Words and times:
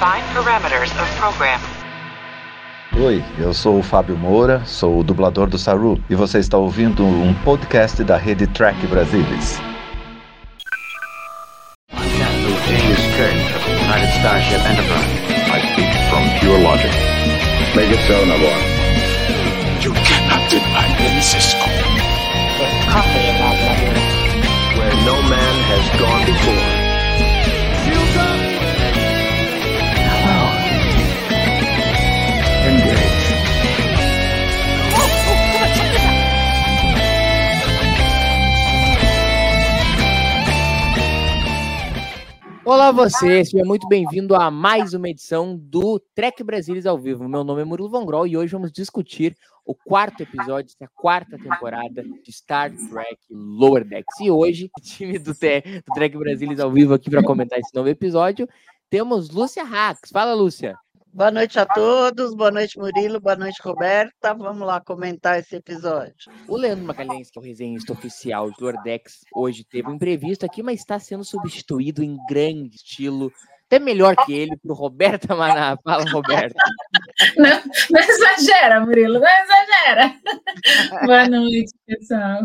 Define 0.00 0.24
parameters 0.32 0.90
of 0.98 1.14
program. 1.18 1.60
Oi, 3.04 3.22
eu 3.38 3.52
sou 3.52 3.80
o 3.80 3.82
Fábio 3.82 4.16
Moura, 4.16 4.62
sou 4.64 5.00
o 5.00 5.04
dublador 5.04 5.46
do 5.46 5.58
Saru 5.58 6.02
e 6.08 6.14
você 6.14 6.38
está 6.38 6.56
ouvindo 6.56 7.04
um 7.04 7.34
podcast 7.44 8.02
da 8.02 8.16
rede 8.16 8.46
Track 8.46 8.86
Brasilis. 8.86 9.60
Starship 14.20 14.60
Enterprise. 14.64 15.04
I 15.52 15.60
speak 15.68 15.92
from 16.08 16.24
pure 16.40 16.58
logic. 16.60 16.92
Make 17.76 17.92
it 17.92 18.00
so, 18.08 18.24
Nabor. 18.24 18.56
You 19.84 19.92
cannot 19.92 20.48
deny 20.48 20.88
me, 20.96 21.20
Cisco. 21.20 21.66
Where 24.78 24.96
no 25.04 25.20
man 25.28 25.54
has 25.68 26.00
gone 26.00 26.24
before. 26.24 26.79
Olá 42.70 42.92
você, 42.92 43.44
seja 43.44 43.64
muito 43.64 43.88
bem-vindo 43.88 44.32
a 44.36 44.48
mais 44.48 44.94
uma 44.94 45.08
edição 45.08 45.56
do 45.56 45.98
Trek 46.14 46.44
Brasilis 46.44 46.86
ao 46.86 46.96
vivo. 46.96 47.28
Meu 47.28 47.42
nome 47.42 47.62
é 47.62 47.64
Murilo 47.64 47.90
Von 47.90 48.06
Grol 48.06 48.28
e 48.28 48.36
hoje 48.36 48.52
vamos 48.52 48.70
discutir 48.70 49.36
o 49.66 49.74
quarto 49.74 50.22
episódio 50.22 50.72
da 50.78 50.86
quarta 50.86 51.36
temporada 51.36 52.04
de 52.04 52.32
Star 52.32 52.70
Trek 52.70 53.18
Lower 53.28 53.84
Decks. 53.84 54.20
E 54.20 54.30
hoje, 54.30 54.70
o 54.78 54.80
time 54.86 55.18
do, 55.18 55.34
Te- 55.34 55.82
do 55.84 55.92
Trek 55.92 56.16
Brasilis 56.16 56.60
ao 56.60 56.70
vivo 56.70 56.94
aqui 56.94 57.10
para 57.10 57.24
comentar 57.24 57.58
esse 57.58 57.74
novo 57.74 57.88
episódio, 57.88 58.48
temos 58.88 59.30
Lúcia 59.30 59.64
Rax. 59.64 60.02
Fala, 60.12 60.32
Lúcia. 60.32 60.76
Boa 61.12 61.30
noite 61.32 61.58
a 61.58 61.66
todos, 61.66 62.34
boa 62.34 62.52
noite 62.52 62.78
Murilo, 62.78 63.20
boa 63.20 63.34
noite 63.34 63.60
Roberta. 63.62 64.32
Vamos 64.32 64.64
lá 64.64 64.80
comentar 64.80 65.40
esse 65.40 65.56
episódio. 65.56 66.14
O 66.46 66.56
Leandro 66.56 66.84
Magalhães, 66.84 67.30
que 67.30 67.38
é 67.38 67.42
o 67.42 67.44
resenhista 67.44 67.92
oficial 67.92 68.48
de 68.50 68.62
Lower 68.62 68.80
Decks, 68.84 69.24
hoje 69.34 69.64
teve 69.64 69.88
um 69.88 69.94
imprevisto 69.94 70.46
aqui, 70.46 70.62
mas 70.62 70.78
está 70.78 71.00
sendo 71.00 71.24
substituído 71.24 72.02
em 72.04 72.16
grande 72.28 72.76
estilo, 72.76 73.32
até 73.66 73.80
melhor 73.80 74.14
que 74.24 74.32
ele, 74.32 74.56
por 74.56 74.74
Roberta 74.74 75.34
Maná. 75.34 75.76
Fala, 75.82 76.08
Roberta. 76.10 76.54
Não, 77.36 77.62
não 77.90 78.00
exagera, 78.00 78.80
Murilo, 78.80 79.20
não 79.20 79.28
exagera. 79.28 80.14
Boa 81.06 81.28
noite, 81.28 81.70
pessoal. 81.86 82.40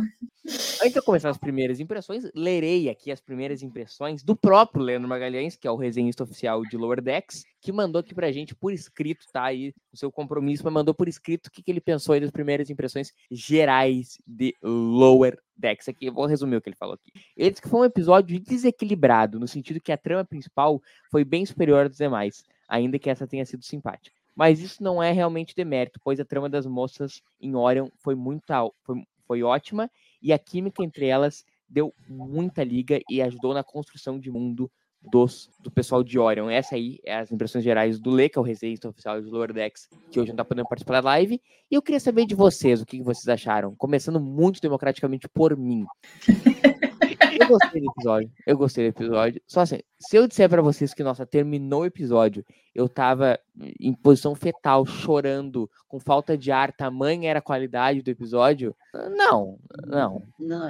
Antes 0.47 0.91
de 0.91 0.99
eu 0.99 1.03
começar 1.03 1.31
as 1.31 1.39
primeiras 1.39 1.79
impressões, 1.79 2.29
lerei 2.35 2.87
aqui 2.87 3.11
as 3.11 3.19
primeiras 3.19 3.63
impressões 3.63 4.21
do 4.21 4.35
próprio 4.35 4.83
Leandro 4.83 5.09
Magalhães, 5.09 5.55
que 5.55 5.67
é 5.67 5.71
o 5.71 5.75
resenhista 5.75 6.23
oficial 6.23 6.61
de 6.61 6.77
Lower 6.77 7.01
Decks, 7.01 7.43
que 7.59 7.71
mandou 7.71 7.99
aqui 7.99 8.13
pra 8.13 8.31
gente 8.31 8.53
por 8.53 8.71
escrito, 8.71 9.25
tá 9.33 9.45
aí 9.45 9.73
o 9.91 9.97
seu 9.97 10.11
compromisso, 10.11 10.63
mas 10.63 10.71
mandou 10.71 10.93
por 10.93 11.07
escrito 11.07 11.47
o 11.47 11.51
que, 11.51 11.63
que 11.63 11.71
ele 11.71 11.81
pensou 11.81 12.13
aí 12.13 12.21
das 12.21 12.29
primeiras 12.29 12.69
impressões 12.69 13.11
gerais 13.31 14.19
de 14.27 14.55
Lower 14.61 15.39
Decks. 15.57 15.89
Aqui, 15.89 16.05
eu 16.05 16.13
vou 16.13 16.27
resumir 16.27 16.57
o 16.57 16.61
que 16.61 16.69
ele 16.69 16.75
falou 16.75 16.93
aqui. 16.93 17.11
Ele 17.35 17.49
disse 17.49 17.61
que 17.63 17.69
foi 17.69 17.79
um 17.79 17.85
episódio 17.85 18.39
desequilibrado, 18.39 19.39
no 19.39 19.47
sentido 19.47 19.81
que 19.81 19.91
a 19.91 19.97
trama 19.97 20.23
principal 20.23 20.79
foi 21.09 21.25
bem 21.25 21.43
superior 21.43 21.87
às 21.87 21.97
demais, 21.97 22.43
ainda 22.67 22.99
que 22.99 23.09
essa 23.09 23.25
tenha 23.25 23.47
sido 23.47 23.65
simpática. 23.65 24.15
Mas 24.35 24.59
isso 24.59 24.83
não 24.83 25.01
é 25.01 25.11
realmente 25.11 25.55
demérito, 25.55 25.99
pois 26.03 26.19
a 26.19 26.25
trama 26.25 26.47
das 26.47 26.67
moças 26.67 27.23
em 27.41 27.55
Orion 27.55 27.87
foi 27.97 28.13
muito 28.13 28.43
foi, 28.83 29.03
foi 29.25 29.41
ótima 29.41 29.89
e 30.25 30.33
a 30.33 30.39
química 30.39 30.83
entre 30.83 31.05
elas 31.05 31.45
deu 31.69 31.93
muita 32.09 32.63
liga 32.63 32.99
e 33.07 33.21
ajudou 33.21 33.53
na 33.53 33.63
construção 33.63 34.19
de 34.19 34.31
mundo 34.31 34.71
dos, 34.99 35.51
do 35.59 35.69
pessoal 35.69 36.03
de 36.03 36.17
Orion. 36.17 36.49
Essa 36.49 36.73
aí 36.73 36.97
é 37.05 37.15
as 37.15 37.31
impressões 37.31 37.63
gerais 37.63 37.99
do 37.99 38.17
que 38.17 38.31
é 38.35 38.39
o 38.39 38.43
resenhista 38.43 38.89
oficial 38.89 39.21
de 39.21 39.29
Lower 39.29 39.53
Decks, 39.53 39.87
que 40.09 40.19
hoje 40.19 40.29
não 40.29 40.37
tá 40.37 40.43
podendo 40.43 40.67
participar 40.67 40.99
da 40.99 41.09
live. 41.09 41.39
E 41.69 41.75
eu 41.75 41.81
queria 41.81 41.99
saber 41.99 42.25
de 42.25 42.33
vocês, 42.33 42.81
o 42.81 42.87
que 42.87 43.03
vocês 43.03 43.27
acharam? 43.27 43.75
Começando 43.75 44.19
muito 44.19 44.59
democraticamente 44.59 45.29
por 45.29 45.55
mim. 45.55 45.85
Eu 47.39 47.47
gostei 47.47 47.81
do 47.81 47.91
episódio. 47.91 48.31
Eu 48.47 48.57
gostei 48.57 48.91
do 48.91 48.95
episódio. 48.95 49.41
Só 49.47 49.61
assim, 49.61 49.79
se 49.99 50.15
eu 50.17 50.27
disser 50.27 50.49
pra 50.49 50.61
vocês 50.61 50.93
que, 50.93 51.03
nossa, 51.03 51.25
terminou 51.25 51.81
o 51.81 51.85
episódio, 51.85 52.45
eu 52.73 52.87
tava 52.87 53.39
em 53.79 53.93
posição 53.93 54.35
fetal, 54.35 54.85
chorando, 54.85 55.69
com 55.87 55.99
falta 55.99 56.37
de 56.37 56.51
ar, 56.51 56.71
tamanha 56.71 57.29
era 57.29 57.39
a 57.39 57.41
qualidade 57.41 58.01
do 58.01 58.09
episódio, 58.09 58.75
não, 59.15 59.59
não. 59.85 60.23
Não, 60.39 60.69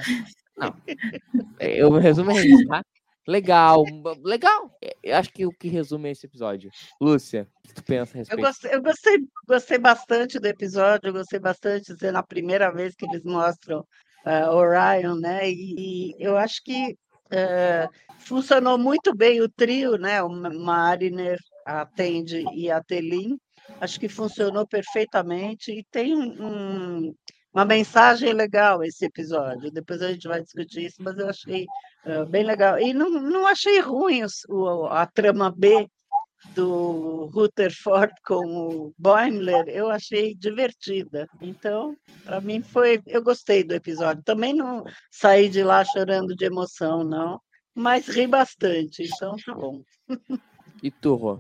Eu 1.59 1.92
resumo 1.92 2.31
é 2.31 2.46
isso, 2.46 2.68
tá? 2.68 2.84
Legal, 3.28 3.84
legal. 4.24 4.72
Eu 5.02 5.16
acho 5.16 5.31
que 5.31 5.46
o 5.48 5.52
que 5.52 5.68
resume 5.68 6.09
é 6.09 6.12
esse 6.12 6.28
episódio. 6.28 6.70
Lúcia, 7.02 7.48
o 7.64 7.68
que 7.68 7.74
tu 7.74 7.84
pensa 7.84 8.16
a 8.16 8.18
Eu 8.18 8.20
respeito? 8.20 8.42
gostei, 8.46 8.74
eu 8.75 8.81
gostei, 8.84 9.18
gostei 9.48 9.78
bastante 9.80 10.40
do 10.40 10.46
episódio, 10.46 11.09
eu 11.09 11.14
gostei 11.14 11.40
bastante 11.40 11.94
de 11.94 12.00
ser 12.00 12.12
na 12.12 12.22
primeira 12.22 12.72
vez 12.72 12.96
que 12.96 13.06
eles 13.06 13.24
mostram 13.24 13.86
ah, 14.25 14.52
Orion, 14.53 15.16
né? 15.19 15.50
E, 15.50 16.12
e 16.12 16.16
eu 16.19 16.38
acho 16.38 16.63
que 16.63 16.97
eh, 17.31 17.88
funcionou 18.19 18.78
muito 18.78 19.16
bem 19.16 19.41
o 19.41 19.50
trio, 19.50 19.97
né? 19.97 20.22
O 20.24 20.30
Ma- 20.30 20.50
Mariner, 20.53 21.40
a 21.66 21.86
Tende 21.86 22.44
e 22.53 22.69
a 22.72 22.81
Telin. 22.84 23.38
Acho 23.80 24.00
que 24.00 24.09
funcionou 24.09 24.68
perfeitamente 24.68 25.72
e 25.72 25.84
tem 25.91 26.16
um- 26.16 27.13
uma 27.53 27.66
mensagem 27.66 28.34
legal 28.34 28.84
esse 28.84 29.06
episódio. 29.06 29.72
Depois 29.72 30.02
a 30.02 30.12
gente 30.12 30.28
vai 30.28 30.42
discutir 30.42 30.86
isso, 30.88 30.97
mas 31.02 31.18
eu 31.18 31.30
achei 31.30 31.66
ah, 32.06 32.25
bem 32.25 32.44
legal. 32.44 32.80
E 32.80 32.94
não, 32.94 33.09
não 33.09 33.47
achei 33.47 33.80
ruim 33.80 34.22
o- 34.50 34.86
a 34.88 35.06
trama 35.06 35.52
B 35.56 35.88
do 36.53 37.29
Rutherford 37.33 38.13
com 38.25 38.45
o 38.45 38.94
Boimler, 38.97 39.67
eu 39.67 39.89
achei 39.89 40.35
divertida. 40.35 41.28
Então, 41.41 41.95
para 42.23 42.41
mim 42.41 42.61
foi, 42.61 43.01
eu 43.06 43.23
gostei 43.23 43.63
do 43.63 43.73
episódio. 43.73 44.23
Também 44.23 44.53
não 44.53 44.83
saí 45.11 45.50
de 45.50 45.63
lá 45.63 45.83
chorando 45.83 46.35
de 46.35 46.45
emoção, 46.45 47.03
não, 47.03 47.39
mas 47.73 48.07
ri 48.07 48.28
bastante. 48.28 49.03
Então, 49.03 49.35
tá 49.45 49.53
bom. 49.53 49.81
E 50.81 50.91
tu, 50.91 51.16
Rô? 51.16 51.39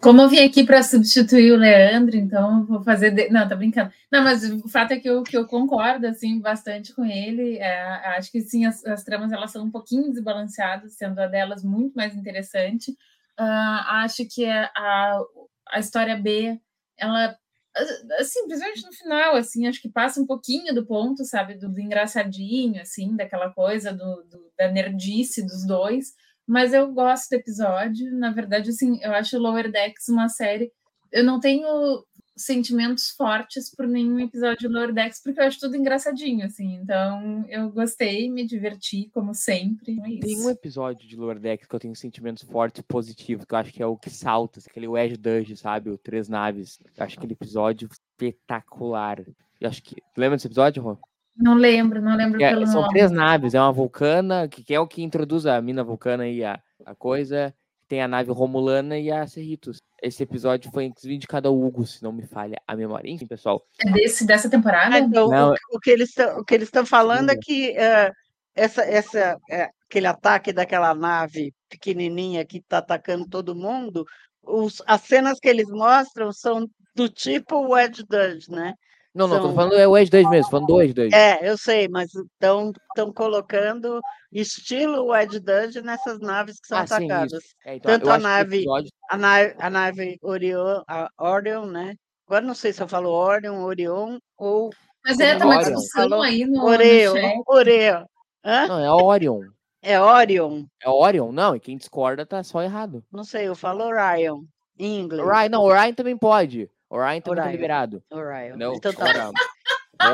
Como 0.00 0.20
eu 0.20 0.28
vim 0.28 0.38
aqui 0.38 0.62
para 0.62 0.82
substituir 0.82 1.52
o 1.52 1.56
Leandro, 1.56 2.16
então 2.16 2.64
vou 2.66 2.82
fazer. 2.82 3.10
de- 3.10 3.28
Não, 3.28 3.48
tá 3.48 3.56
brincando. 3.56 3.90
Não, 4.12 4.22
mas 4.22 4.44
o 4.48 4.68
fato 4.68 4.92
é 4.92 4.98
que 5.00 5.08
eu, 5.08 5.22
que 5.22 5.36
eu 5.36 5.46
concordo 5.46 6.06
assim, 6.06 6.38
bastante 6.40 6.94
com 6.94 7.04
ele. 7.04 7.56
É, 7.56 7.82
acho 8.16 8.30
que 8.30 8.40
sim, 8.40 8.66
as, 8.66 8.84
as 8.86 9.02
tramas 9.02 9.32
elas 9.32 9.50
são 9.50 9.64
um 9.64 9.70
pouquinho 9.70 10.12
desbalanceadas, 10.12 10.92
sendo 10.94 11.18
a 11.18 11.26
delas 11.26 11.64
muito 11.64 11.94
mais 11.94 12.14
interessante. 12.14 12.96
Ah, 13.38 14.02
acho 14.04 14.26
que 14.28 14.44
a, 14.46 14.70
a, 14.76 15.20
a 15.70 15.78
história 15.80 16.16
B, 16.16 16.58
ela. 16.96 17.36
Assim, 18.18 18.46
principalmente 18.46 18.86
no 18.86 18.92
final, 18.92 19.36
assim, 19.36 19.66
acho 19.66 19.82
que 19.82 19.88
passa 19.90 20.18
um 20.20 20.26
pouquinho 20.26 20.74
do 20.74 20.86
ponto, 20.86 21.24
sabe, 21.26 21.54
do, 21.58 21.68
do 21.70 21.78
engraçadinho, 21.80 22.80
assim, 22.80 23.14
daquela 23.14 23.52
coisa 23.52 23.92
do, 23.92 24.22
do- 24.24 24.50
da 24.58 24.68
nerdice 24.70 25.42
dos 25.44 25.66
dois. 25.66 26.14
Mas 26.46 26.72
eu 26.72 26.90
gosto 26.92 27.28
do 27.30 27.34
episódio. 27.34 28.10
Na 28.18 28.30
verdade, 28.32 28.70
assim, 28.70 28.98
eu 29.02 29.12
acho 29.12 29.38
Lower 29.38 29.70
Decks 29.70 30.08
uma 30.08 30.28
série. 30.28 30.72
Eu 31.12 31.22
não 31.24 31.38
tenho 31.38 31.66
sentimentos 32.36 33.10
fortes 33.10 33.74
por 33.74 33.86
nenhum 33.86 34.20
episódio 34.20 34.58
de 34.58 34.68
Lower 34.68 34.92
Decks, 34.92 35.22
porque 35.22 35.40
eu 35.40 35.44
acho 35.44 35.58
tudo 35.58 35.76
engraçadinho, 35.76 36.44
assim. 36.44 36.74
Então, 36.74 37.44
eu 37.48 37.70
gostei, 37.70 38.30
me 38.30 38.46
diverti, 38.46 39.08
como 39.12 39.34
sempre. 39.34 39.98
É 39.98 40.20
Tem 40.20 40.40
um 40.40 40.50
episódio 40.50 41.08
de 41.08 41.16
Lower 41.16 41.38
Decks 41.38 41.66
que 41.66 41.74
eu 41.74 41.80
tenho 41.80 41.96
sentimentos 41.96 42.42
fortes 42.42 42.80
e 42.80 42.82
positivos, 42.82 43.44
que 43.46 43.54
eu 43.54 43.58
acho 43.58 43.72
que 43.72 43.82
é 43.82 43.86
o 43.86 43.96
que 43.96 44.10
salta, 44.10 44.60
aquele 44.66 44.86
Wedge 44.86 45.16
Dudge, 45.16 45.56
sabe? 45.56 45.90
O 45.90 45.96
Três 45.98 46.28
Naves. 46.28 46.78
Eu 46.96 47.04
acho 47.04 47.16
aquele 47.16 47.32
episódio 47.32 47.88
espetacular. 47.90 49.24
Eu 49.60 49.68
acho 49.68 49.82
que. 49.82 49.94
Tu 49.96 50.20
lembra 50.20 50.36
desse 50.36 50.46
episódio, 50.46 50.82
Rô? 50.82 50.98
Não 51.36 51.54
lembro, 51.54 52.00
não 52.00 52.16
lembro 52.16 52.42
é- 52.42 52.50
pelo 52.50 52.66
são 52.66 52.80
nome. 52.80 52.92
três 52.94 53.10
naves, 53.10 53.54
é 53.54 53.60
uma 53.60 53.72
vulcana, 53.72 54.48
que, 54.48 54.64
que 54.64 54.74
é 54.74 54.80
o 54.80 54.86
que 54.86 55.02
introduz 55.02 55.44
a 55.44 55.60
mina 55.60 55.84
vulcana 55.84 56.26
e 56.26 56.42
a, 56.42 56.60
a 56.84 56.94
coisa. 56.94 57.54
Tem 57.88 58.02
a 58.02 58.08
nave 58.08 58.32
Romulana 58.32 58.98
e 58.98 59.12
a 59.12 59.26
Cerritos. 59.26 59.78
Esse 60.02 60.22
episódio 60.22 60.70
foi 60.70 60.92
indicado 61.04 61.48
ao 61.48 61.58
Hugo, 61.58 61.86
se 61.86 62.02
não 62.02 62.12
me 62.12 62.26
falha 62.26 62.60
a 62.66 62.76
memória. 62.76 63.08
Enfim, 63.10 63.26
pessoal. 63.26 63.62
É 63.80 63.90
desse, 63.90 64.26
dessa 64.26 64.48
temporada? 64.50 64.94
Ah, 64.96 64.98
então, 64.98 65.28
Não, 65.28 65.52
o, 65.52 65.76
o 65.76 65.80
que 65.80 65.90
eles 65.90 66.10
estão, 66.10 66.38
o 66.38 66.44
que 66.44 66.54
eles 66.54 66.68
estão 66.68 66.84
falando 66.84 67.30
é 67.30 67.36
que 67.36 67.70
eh, 67.70 68.10
essa, 68.54 68.82
essa, 68.82 69.36
eh, 69.50 69.70
aquele 69.88 70.06
ataque 70.06 70.52
daquela 70.52 70.94
nave 70.94 71.52
pequenininha 71.68 72.44
que 72.44 72.58
está 72.58 72.78
atacando 72.78 73.26
todo 73.26 73.54
mundo, 73.56 74.04
os- 74.42 74.82
as 74.86 75.00
cenas 75.02 75.38
que 75.40 75.48
eles 75.48 75.68
mostram 75.68 76.30
são 76.32 76.68
do 76.94 77.08
tipo 77.08 77.68
Wedge 77.68 78.04
Dudge, 78.08 78.50
né? 78.50 78.74
Não, 79.16 79.26
não, 79.26 79.36
tô 79.40 79.46
São- 79.46 79.54
falando 79.54 79.74
é 79.74 79.88
o 79.88 79.96
Edge 79.96 80.10
2 80.10 80.28
mesmo, 80.28 80.50
falando 80.50 80.66
do 80.66 80.82
Edge 80.82 80.92
2. 80.94 81.12
É, 81.12 81.38
eu 81.48 81.56
sei, 81.56 81.88
mas 81.88 82.14
estão 82.14 82.70
estão 82.90 83.12
colocando 83.12 84.00
estilo 84.30 85.06
Wedge 85.06 85.40
Dudge 85.40 85.80
nessas 85.82 86.18
naves 86.20 86.60
que 86.60 86.66
são 86.68 86.78
Ah, 86.78 86.86
sim, 86.86 86.94
atacadas. 86.94 87.42
É, 87.64 87.76
então, 87.76 87.92
Tanto 87.92 88.10
a 88.10 88.18
nave- 88.18 88.56
episódio- 88.58 88.90
A 89.10 89.16
nave, 89.16 89.54
a 89.58 89.70
nave 89.70 90.18
Orion, 90.22 90.82
a 90.86 91.08
Orion, 91.18 91.66
né? 91.66 91.94
Agora 92.28 92.44
não 92.44 92.54
sei 92.54 92.72
se 92.72 92.82
eu 92.82 92.88
falo 92.88 93.08
Orion, 93.10 93.62
Orion 93.62 94.18
ou 94.36 94.70
Mas 95.04 95.18
é, 95.20 95.36
tá 95.36 95.46
uma 95.46 95.56
Orion. 95.58 95.74
discussão 95.74 96.20
aí 96.22 96.44
no, 96.44 96.64
Oreo, 96.64 97.12
chat. 97.12 97.42
Oreo. 97.46 98.06
Hã? 98.44 98.66
Não, 98.68 98.78
é 98.80 98.90
Orion. 98.92 99.40
É 99.82 100.00
Orion? 100.00 100.64
É 100.82 100.88
Orion? 100.90 101.30
Não, 101.32 101.54
e 101.54 101.60
quem 101.60 101.76
discorda 101.76 102.26
tá 102.26 102.42
só 102.42 102.60
errado. 102.62 103.04
Não 103.12 103.22
sei, 103.24 103.46
eu 103.48 103.54
falo 103.54 103.84
Orion. 103.84 104.42
em 104.78 105.00
inglês. 105.00 105.26
Orion, 105.26 105.48
não, 105.48 105.62
Orion 105.62 105.94
também 105.94 106.18
pode. 106.18 106.68
Orion 106.90 107.20
também 107.20 107.36
tá 107.36 107.42
Orion. 107.42 107.50
liberado. 107.52 108.02
Orion. 108.10 108.56
Não, 108.58 108.74
Então 108.74 108.92
tá 108.92 109.04
ora, 109.04 109.30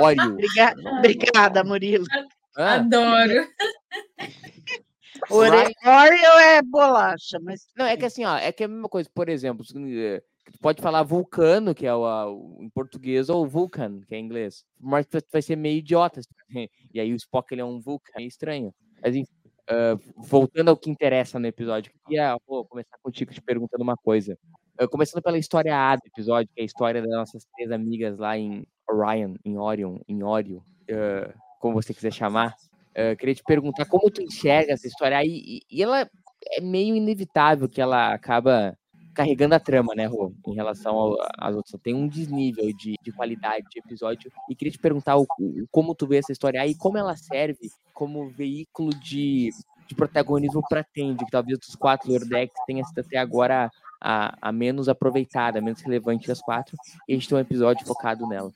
Oreo. 0.00 0.32
Obriga- 0.34 0.74
Obrigada, 0.98 1.64
Murilo. 1.64 2.04
Hã? 2.56 2.76
Adoro. 2.76 3.48
Ore- 5.30 5.72
Oreo 5.84 6.38
é 6.40 6.62
bolacha, 6.62 7.38
mas 7.40 7.68
Não, 7.76 7.84
é 7.86 7.96
que 7.96 8.04
assim, 8.04 8.24
ó, 8.24 8.36
é 8.36 8.50
que 8.52 8.62
é 8.62 8.66
a 8.66 8.68
mesma 8.68 8.88
coisa, 8.88 9.08
por 9.14 9.28
exemplo, 9.28 9.64
eh, 9.88 10.22
tu 10.50 10.58
pode 10.60 10.82
falar 10.82 11.02
vulcano, 11.02 11.74
que 11.74 11.86
é 11.86 11.94
o, 11.94 12.04
a- 12.04 12.30
o- 12.30 12.58
em 12.60 12.68
português, 12.70 13.28
ou 13.28 13.46
vulcan, 13.46 14.00
que 14.06 14.14
é 14.14 14.18
em 14.18 14.24
inglês. 14.24 14.64
Mas 14.80 15.06
tu 15.06 15.18
vai 15.32 15.42
ser 15.42 15.56
meio 15.56 15.78
idiota. 15.78 16.20
E 16.94 17.00
aí 17.00 17.12
o 17.12 17.16
Spock, 17.16 17.52
ele 17.52 17.60
é 17.62 17.64
um 17.64 17.80
vulcan, 17.80 18.12
é 18.18 18.22
estranho. 18.24 18.74
Mas 19.00 19.14
enfim, 19.16 19.32
ah, 19.68 19.96
voltando 20.16 20.68
ao 20.70 20.76
que 20.76 20.90
interessa 20.90 21.38
no 21.38 21.46
episódio, 21.46 21.90
eu 21.94 22.00
queria 22.06 22.38
pô, 22.46 22.64
começar 22.66 22.98
contigo 23.02 23.32
te 23.32 23.40
perguntando 23.40 23.82
uma 23.82 23.96
coisa. 23.96 24.36
Começando 24.90 25.22
pela 25.22 25.38
história 25.38 25.76
A 25.76 25.96
do 25.96 26.02
episódio, 26.06 26.48
que 26.54 26.60
é 26.60 26.62
a 26.62 26.66
história 26.66 27.00
das 27.00 27.10
nossas 27.10 27.44
três 27.54 27.70
amigas 27.70 28.18
lá 28.18 28.36
em 28.36 28.64
Orion, 28.88 29.34
em 29.44 29.56
Orion, 29.58 29.98
em 30.08 30.22
Oreo, 30.22 30.62
ah, 30.90 31.32
como 31.60 31.74
você 31.74 31.94
quiser 31.94 32.12
chamar. 32.12 32.54
Ah, 32.96 33.14
queria 33.16 33.34
te 33.34 33.42
perguntar 33.44 33.84
como 33.86 34.10
tu 34.10 34.20
enxerga 34.22 34.72
essa 34.72 34.86
história 34.86 35.16
aí. 35.18 35.42
E, 35.46 35.60
e 35.70 35.82
ela 35.82 36.08
é 36.50 36.60
meio 36.60 36.96
inevitável 36.96 37.68
que 37.68 37.80
ela 37.80 38.12
acaba 38.12 38.76
carregando 39.14 39.54
a 39.54 39.60
trama, 39.60 39.94
né, 39.94 40.06
Rô? 40.06 40.32
Em 40.48 40.54
relação 40.54 41.16
às 41.38 41.54
outras. 41.54 41.80
Tem 41.82 41.94
um 41.94 42.08
desnível 42.08 42.66
de, 42.74 42.94
de 43.02 43.12
qualidade 43.12 43.64
de 43.70 43.78
episódio. 43.78 44.32
E 44.50 44.54
queria 44.56 44.72
te 44.72 44.78
perguntar 44.78 45.16
o, 45.18 45.26
o- 45.38 45.66
como 45.70 45.94
tu 45.94 46.06
vê 46.06 46.16
essa 46.16 46.32
história 46.32 46.60
aí, 46.60 46.74
como 46.74 46.96
ela 46.98 47.14
serve 47.14 47.68
como 47.92 48.30
veículo 48.30 48.90
de, 48.90 49.50
de 49.86 49.94
protagonismo 49.94 50.62
para 50.68 50.82
Tandy, 50.82 51.24
que 51.26 51.30
talvez 51.30 51.58
dos 51.58 51.76
quatro 51.76 52.10
Lordex 52.10 52.52
tenha 52.66 52.82
sido 52.84 53.00
até 53.00 53.18
agora 53.18 53.70
a, 54.02 54.36
a 54.42 54.52
menos 54.52 54.88
aproveitada, 54.88 55.60
a 55.60 55.62
menos 55.62 55.80
relevante 55.80 56.26
das 56.26 56.40
quatro. 56.40 56.76
E 57.08 57.12
a 57.12 57.16
gente 57.16 57.28
tem 57.28 57.38
um 57.38 57.40
episódio 57.40 57.86
focado 57.86 58.26
nela. 58.26 58.52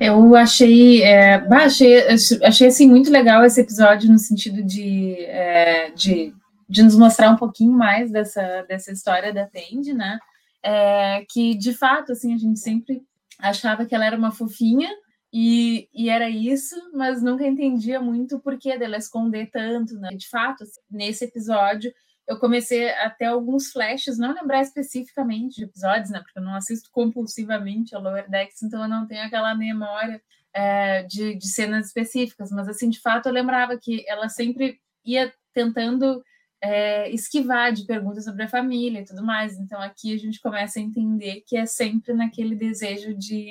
Eu 0.00 0.34
achei, 0.36 1.02
é, 1.02 1.34
achei, 1.50 1.98
achei 2.42 2.68
assim, 2.68 2.88
muito 2.88 3.10
legal 3.10 3.44
esse 3.44 3.60
episódio 3.60 4.10
no 4.10 4.18
sentido 4.18 4.62
de, 4.62 5.16
é, 5.24 5.90
de, 5.90 6.32
de 6.68 6.82
nos 6.82 6.96
mostrar 6.96 7.30
um 7.30 7.36
pouquinho 7.36 7.72
mais 7.72 8.10
dessa, 8.10 8.62
dessa 8.68 8.92
história 8.92 9.32
da 9.32 9.46
Tandy, 9.46 9.92
né? 9.92 10.18
É, 10.64 11.24
que 11.28 11.54
de 11.56 11.72
fato, 11.72 12.12
assim, 12.12 12.32
a 12.32 12.38
gente 12.38 12.60
sempre 12.60 13.02
achava 13.38 13.84
que 13.84 13.94
ela 13.94 14.06
era 14.06 14.16
uma 14.16 14.30
fofinha 14.30 14.88
e, 15.32 15.88
e 15.92 16.08
era 16.08 16.30
isso, 16.30 16.76
mas 16.94 17.22
nunca 17.22 17.44
entendia 17.46 18.00
muito 18.00 18.36
o 18.36 18.40
porquê 18.40 18.78
dela 18.78 18.96
esconder 18.96 19.50
tanto, 19.50 19.94
né? 19.94 20.10
De 20.10 20.28
fato, 20.28 20.62
assim, 20.62 20.80
nesse 20.90 21.24
episódio 21.24 21.92
eu 22.32 22.38
comecei 22.38 22.90
a 22.90 23.10
ter 23.10 23.26
alguns 23.26 23.70
flashes, 23.70 24.18
não 24.18 24.34
lembrar 24.34 24.62
especificamente 24.62 25.56
de 25.56 25.64
episódios, 25.64 26.10
né? 26.10 26.20
Porque 26.20 26.38
eu 26.38 26.42
não 26.42 26.54
assisto 26.54 26.90
compulsivamente 26.90 27.94
a 27.94 27.98
Lower 27.98 28.28
Decks, 28.28 28.62
então 28.62 28.82
eu 28.82 28.88
não 28.88 29.06
tenho 29.06 29.24
aquela 29.24 29.54
memória 29.54 30.20
é, 30.52 31.02
de, 31.04 31.34
de 31.34 31.48
cenas 31.48 31.86
específicas, 31.86 32.50
mas 32.50 32.68
assim, 32.68 32.88
de 32.88 33.00
fato, 33.00 33.26
eu 33.26 33.32
lembrava 33.32 33.78
que 33.78 34.04
ela 34.08 34.28
sempre 34.28 34.80
ia 35.04 35.32
tentando 35.52 36.22
é, 36.62 37.10
esquivar 37.10 37.72
de 37.72 37.84
perguntas 37.84 38.24
sobre 38.24 38.44
a 38.44 38.48
família 38.48 39.00
e 39.00 39.04
tudo 39.04 39.22
mais. 39.22 39.58
Então 39.58 39.80
aqui 39.80 40.14
a 40.14 40.18
gente 40.18 40.40
começa 40.40 40.78
a 40.78 40.82
entender 40.82 41.42
que 41.46 41.56
é 41.56 41.66
sempre 41.66 42.14
naquele 42.14 42.54
desejo 42.54 43.14
de, 43.14 43.50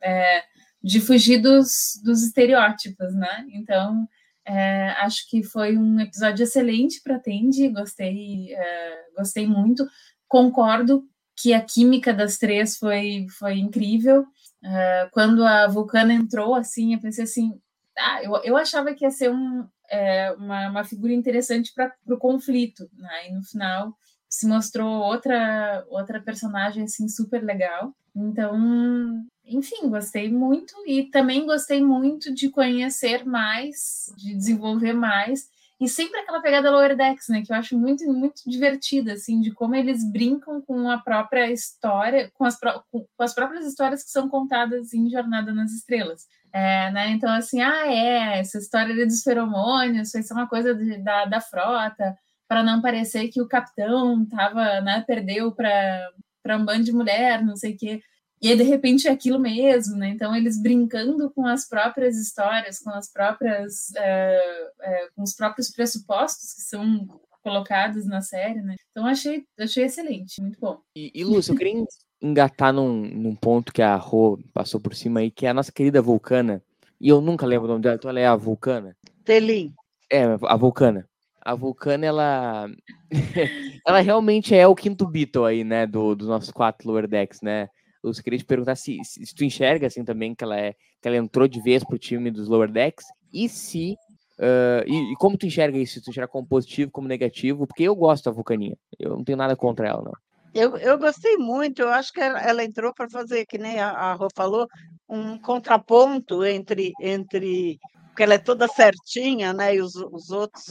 é, 0.00 0.44
de 0.82 1.00
fugir 1.00 1.38
dos, 1.40 2.00
dos 2.04 2.22
estereótipos, 2.22 3.14
né? 3.14 3.46
Então 3.52 4.06
é, 4.52 4.90
acho 4.98 5.30
que 5.30 5.44
foi 5.44 5.78
um 5.78 6.00
episódio 6.00 6.42
excelente 6.42 7.00
para 7.04 7.20
Tandy, 7.20 7.68
gostei, 7.68 8.52
é, 8.52 9.04
gostei 9.16 9.46
muito. 9.46 9.86
Concordo 10.26 11.04
que 11.40 11.54
a 11.54 11.60
química 11.60 12.12
das 12.12 12.36
três 12.36 12.76
foi, 12.76 13.26
foi 13.38 13.58
incrível. 13.58 14.26
É, 14.64 15.08
quando 15.12 15.44
a 15.44 15.68
Vulcana 15.68 16.12
entrou, 16.12 16.56
assim, 16.56 16.94
eu 16.94 17.00
pensei 17.00 17.22
assim, 17.22 17.60
ah, 17.96 18.24
eu, 18.24 18.34
eu 18.42 18.56
achava 18.56 18.92
que 18.92 19.04
ia 19.04 19.10
ser 19.12 19.30
um, 19.30 19.64
é, 19.88 20.32
uma, 20.32 20.68
uma 20.68 20.84
figura 20.84 21.12
interessante 21.12 21.72
para 21.72 21.94
o 22.08 22.18
conflito, 22.18 22.90
né? 22.94 23.28
E 23.28 23.32
no 23.32 23.44
final 23.44 23.94
se 24.28 24.48
mostrou 24.48 24.88
outra 25.00 25.84
outra 25.88 26.20
personagem 26.20 26.82
assim 26.84 27.08
super 27.08 27.42
legal. 27.42 27.94
Então, 28.16 29.24
enfim, 29.50 29.88
gostei 29.88 30.30
muito 30.30 30.74
e 30.86 31.04
também 31.04 31.46
gostei 31.46 31.82
muito 31.82 32.32
de 32.34 32.48
conhecer 32.48 33.24
mais, 33.24 34.12
de 34.16 34.34
desenvolver 34.34 34.92
mais 34.92 35.48
e 35.80 35.88
sempre 35.88 36.20
aquela 36.20 36.42
pegada 36.42 36.70
Lower 36.70 36.94
Decks, 36.94 37.28
né, 37.28 37.42
que 37.42 37.50
eu 37.50 37.56
acho 37.56 37.76
muito 37.78 38.04
muito 38.12 38.42
divertida 38.46 39.14
assim, 39.14 39.40
de 39.40 39.50
como 39.50 39.74
eles 39.74 40.04
brincam 40.04 40.60
com 40.60 40.90
a 40.90 40.98
própria 40.98 41.50
história, 41.50 42.30
com 42.34 42.44
as, 42.44 42.58
com 42.58 43.22
as 43.22 43.34
próprias 43.34 43.66
histórias 43.66 44.04
que 44.04 44.10
são 44.10 44.28
contadas 44.28 44.92
em 44.92 45.08
Jornada 45.08 45.54
nas 45.54 45.72
Estrelas. 45.72 46.26
É, 46.52 46.90
né? 46.90 47.10
Então, 47.10 47.30
assim, 47.32 47.60
ah, 47.62 47.86
é, 47.86 48.40
essa 48.40 48.58
história 48.58 49.06
dos 49.06 49.22
feromônios, 49.22 50.10
foi 50.10 50.22
uma 50.32 50.48
coisa 50.48 50.74
de, 50.74 50.98
da, 50.98 51.24
da 51.24 51.40
frota, 51.40 52.16
para 52.48 52.62
não 52.64 52.82
parecer 52.82 53.28
que 53.28 53.40
o 53.40 53.46
capitão 53.46 54.26
tava, 54.26 54.80
né, 54.80 55.04
perdeu 55.06 55.52
para 55.52 56.58
um 56.58 56.64
bando 56.64 56.84
de 56.84 56.92
mulher, 56.92 57.42
não 57.44 57.56
sei 57.56 57.74
o 57.74 57.78
quê. 57.78 58.02
E 58.42 58.48
aí, 58.48 58.56
de 58.56 58.62
repente, 58.62 59.06
é 59.06 59.10
aquilo 59.10 59.38
mesmo, 59.38 59.96
né? 59.96 60.08
Então, 60.08 60.34
eles 60.34 60.60
brincando 60.60 61.30
com 61.30 61.46
as 61.46 61.68
próprias 61.68 62.16
histórias, 62.16 62.78
com 62.78 62.90
as 62.90 63.12
próprias, 63.12 63.94
é, 63.96 64.70
é, 64.80 65.08
com 65.14 65.22
os 65.22 65.34
próprios 65.34 65.70
pressupostos 65.70 66.54
que 66.54 66.62
são 66.62 67.06
colocados 67.42 68.06
na 68.06 68.22
série, 68.22 68.62
né? 68.62 68.76
Então, 68.90 69.06
achei, 69.06 69.44
achei 69.58 69.84
excelente, 69.84 70.40
muito 70.40 70.58
bom. 70.58 70.80
E, 70.96 71.10
e 71.14 71.22
Lúcio, 71.22 71.52
eu 71.52 71.58
queria 71.58 71.84
engatar 72.20 72.72
num, 72.72 73.02
num 73.02 73.34
ponto 73.34 73.72
que 73.72 73.82
a 73.82 73.94
Rô 73.96 74.38
passou 74.54 74.80
por 74.80 74.94
cima 74.94 75.20
aí, 75.20 75.30
que 75.30 75.46
é 75.46 75.50
a 75.50 75.54
nossa 75.54 75.72
querida 75.72 76.00
Vulcana. 76.00 76.62
E 76.98 77.08
eu 77.08 77.20
nunca 77.20 77.46
lembro 77.46 77.66
o 77.66 77.68
nome 77.68 77.82
dela, 77.82 77.96
então 77.96 78.10
ela 78.10 78.20
é 78.20 78.26
a 78.26 78.36
Vulcana. 78.36 78.96
Telim. 79.24 79.74
É, 80.10 80.24
a 80.24 80.56
Vulcana. 80.56 81.06
A 81.42 81.54
Vulcana, 81.54 82.06
ela. 82.06 82.70
ela 83.86 84.00
realmente 84.00 84.54
é 84.54 84.66
o 84.66 84.74
quinto 84.74 85.06
Beatle 85.06 85.46
aí, 85.46 85.64
né? 85.64 85.86
Do, 85.86 86.14
dos 86.14 86.28
nossos 86.28 86.50
quatro 86.50 86.86
Lower 86.88 87.06
Decks, 87.06 87.40
né? 87.40 87.68
Eu 88.02 88.12
queria 88.12 88.38
te 88.38 88.44
perguntar 88.44 88.76
se, 88.76 88.98
se, 89.04 89.34
tu 89.34 89.44
enxerga 89.44 89.86
assim 89.86 90.04
também 90.04 90.34
que 90.34 90.42
ela 90.42 90.58
é 90.58 90.74
que 91.00 91.08
ela 91.08 91.16
entrou 91.16 91.46
de 91.46 91.60
vez 91.60 91.84
pro 91.84 91.98
time 91.98 92.30
dos 92.30 92.48
Lower 92.48 92.70
Decks 92.70 93.04
e 93.32 93.48
se 93.48 93.96
uh, 94.38 94.84
e, 94.86 95.12
e, 95.12 95.16
como 95.16 95.36
tu 95.36 95.46
enxerga 95.46 95.78
isso? 95.78 96.02
Tu 96.02 96.10
enxerga 96.10 96.28
como 96.28 96.46
positivo, 96.46 96.90
como 96.90 97.08
negativo? 97.08 97.66
Porque 97.66 97.84
eu 97.84 97.94
gosto 97.94 98.24
da 98.24 98.30
Vulcaninha. 98.30 98.76
Eu 98.98 99.10
não 99.10 99.24
tenho 99.24 99.38
nada 99.38 99.54
contra 99.54 99.88
ela, 99.88 100.02
não. 100.02 100.12
Eu, 100.52 100.76
eu 100.78 100.98
gostei 100.98 101.36
muito, 101.36 101.80
eu 101.80 101.90
acho 101.90 102.12
que 102.12 102.20
ela, 102.20 102.40
ela 102.40 102.64
entrou 102.64 102.92
para 102.92 103.08
fazer, 103.08 103.46
que 103.46 103.56
nem 103.56 103.78
a, 103.78 103.90
a 103.90 104.14
Rô 104.14 104.28
falou, 104.34 104.66
um 105.08 105.38
contraponto 105.38 106.44
entre, 106.44 106.92
entre. 107.00 107.78
Porque 108.08 108.24
ela 108.24 108.34
é 108.34 108.38
toda 108.38 108.66
certinha, 108.66 109.52
né? 109.52 109.76
E 109.76 109.80
os, 109.80 109.94
os 109.94 110.30
outros, 110.30 110.66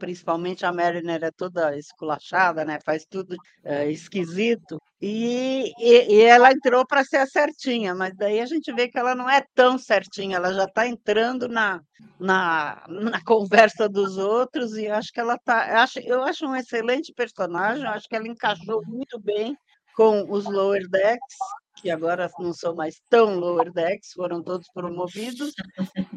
principalmente 0.00 0.64
a 0.64 0.72
Mariner, 0.72 1.22
é 1.22 1.30
toda 1.30 1.76
esculachada, 1.76 2.64
né? 2.64 2.80
Faz 2.84 3.04
tudo 3.04 3.36
é, 3.62 3.90
esquisito. 3.90 4.80
E, 5.00 5.72
e, 5.78 6.14
e, 6.14 6.22
ela 6.22 6.50
entrou 6.50 6.86
para 6.86 7.04
ser 7.04 7.18
a 7.18 7.26
certinha, 7.26 7.94
mas 7.94 8.16
daí 8.16 8.40
a 8.40 8.46
gente 8.46 8.72
vê 8.72 8.88
que 8.88 8.98
ela 8.98 9.14
não 9.14 9.28
é 9.28 9.44
tão 9.54 9.78
certinha, 9.78 10.36
ela 10.36 10.52
já 10.52 10.64
está 10.64 10.86
entrando 10.86 11.48
na, 11.48 11.80
na, 12.18 12.84
na, 12.88 13.22
conversa 13.24 13.88
dos 13.88 14.18
outros, 14.18 14.76
e 14.76 14.88
acho 14.88 15.12
que 15.12 15.20
ela 15.20 15.38
tá. 15.38 15.82
Acho, 15.82 16.00
eu 16.00 16.22
acho 16.22 16.46
um 16.46 16.56
excelente 16.56 17.12
personagem, 17.14 17.86
acho 17.86 18.08
que 18.08 18.16
ela 18.16 18.28
encaixou 18.28 18.82
muito 18.86 19.18
bem 19.18 19.56
com 19.94 20.24
os 20.30 20.44
Lower 20.46 20.88
Decks, 20.88 21.36
que 21.76 21.90
agora 21.90 22.30
não 22.38 22.52
são 22.52 22.74
mais 22.74 23.00
tão 23.08 23.38
Lower 23.38 23.72
Decks, 23.72 24.12
foram 24.12 24.42
todos 24.42 24.68
promovidos. 24.72 25.52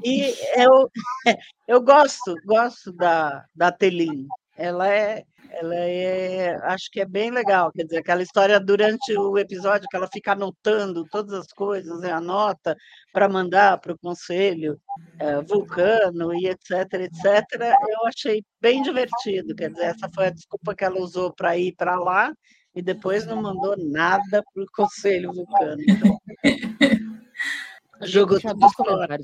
E 0.04 0.34
eu, 0.70 0.90
eu 1.68 1.82
gosto, 1.82 2.36
gosto 2.46 2.92
da, 2.94 3.46
da 3.56 3.72
Telin. 3.72 4.28
Ela 4.56 4.88
é, 4.88 5.24
ela 5.50 5.76
é, 5.76 6.56
acho 6.66 6.92
que 6.92 7.02
é 7.02 7.06
bem 7.06 7.32
legal, 7.32 7.72
quer 7.72 7.86
dizer, 7.86 7.98
aquela 7.98 8.22
história 8.22 8.60
durante 8.60 9.18
o 9.18 9.36
episódio 9.36 9.88
que 9.90 9.98
ela 9.98 10.08
fica 10.14 10.34
anotando 10.34 11.08
todas 11.10 11.34
as 11.34 11.48
coisas, 11.48 12.00
né, 12.02 12.12
anota 12.12 12.76
para 13.12 13.28
mandar 13.28 13.80
para 13.80 13.94
o 13.94 13.98
conselho 13.98 14.80
é, 15.20 15.42
vulcano 15.42 16.36
e 16.36 16.48
etc, 16.48 16.94
etc. 16.94 17.76
Eu 17.90 18.06
achei 18.06 18.44
bem 18.62 18.84
divertido, 18.84 19.56
quer 19.56 19.72
dizer, 19.72 19.86
essa 19.86 20.08
foi 20.14 20.28
a 20.28 20.32
desculpa 20.32 20.76
que 20.76 20.86
ela 20.86 21.00
usou 21.00 21.34
para 21.34 21.58
ir 21.58 21.74
para 21.76 21.96
lá 21.96 22.32
e 22.76 22.82
depois 22.82 23.26
não 23.26 23.42
mandou 23.42 23.76
nada 23.78 24.44
para 24.54 24.64
o 24.64 24.68
conselho 24.74 25.32
vulcano. 25.34 25.82
Então, 25.88 26.20
jogou 28.04 28.40
tudo 28.40 28.70
fora. 28.72 29.18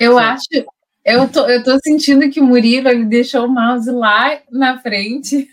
Eu 0.00 0.18
acho, 0.18 0.46
eu 1.04 1.30
tô, 1.30 1.46
eu 1.48 1.62
tô 1.62 1.78
sentindo 1.80 2.30
que 2.30 2.40
o 2.40 2.44
Murilo 2.44 2.88
ele 2.88 3.04
deixou 3.04 3.46
o 3.46 3.50
mouse 3.50 3.90
lá 3.90 4.40
na 4.50 4.78
frente. 4.80 5.48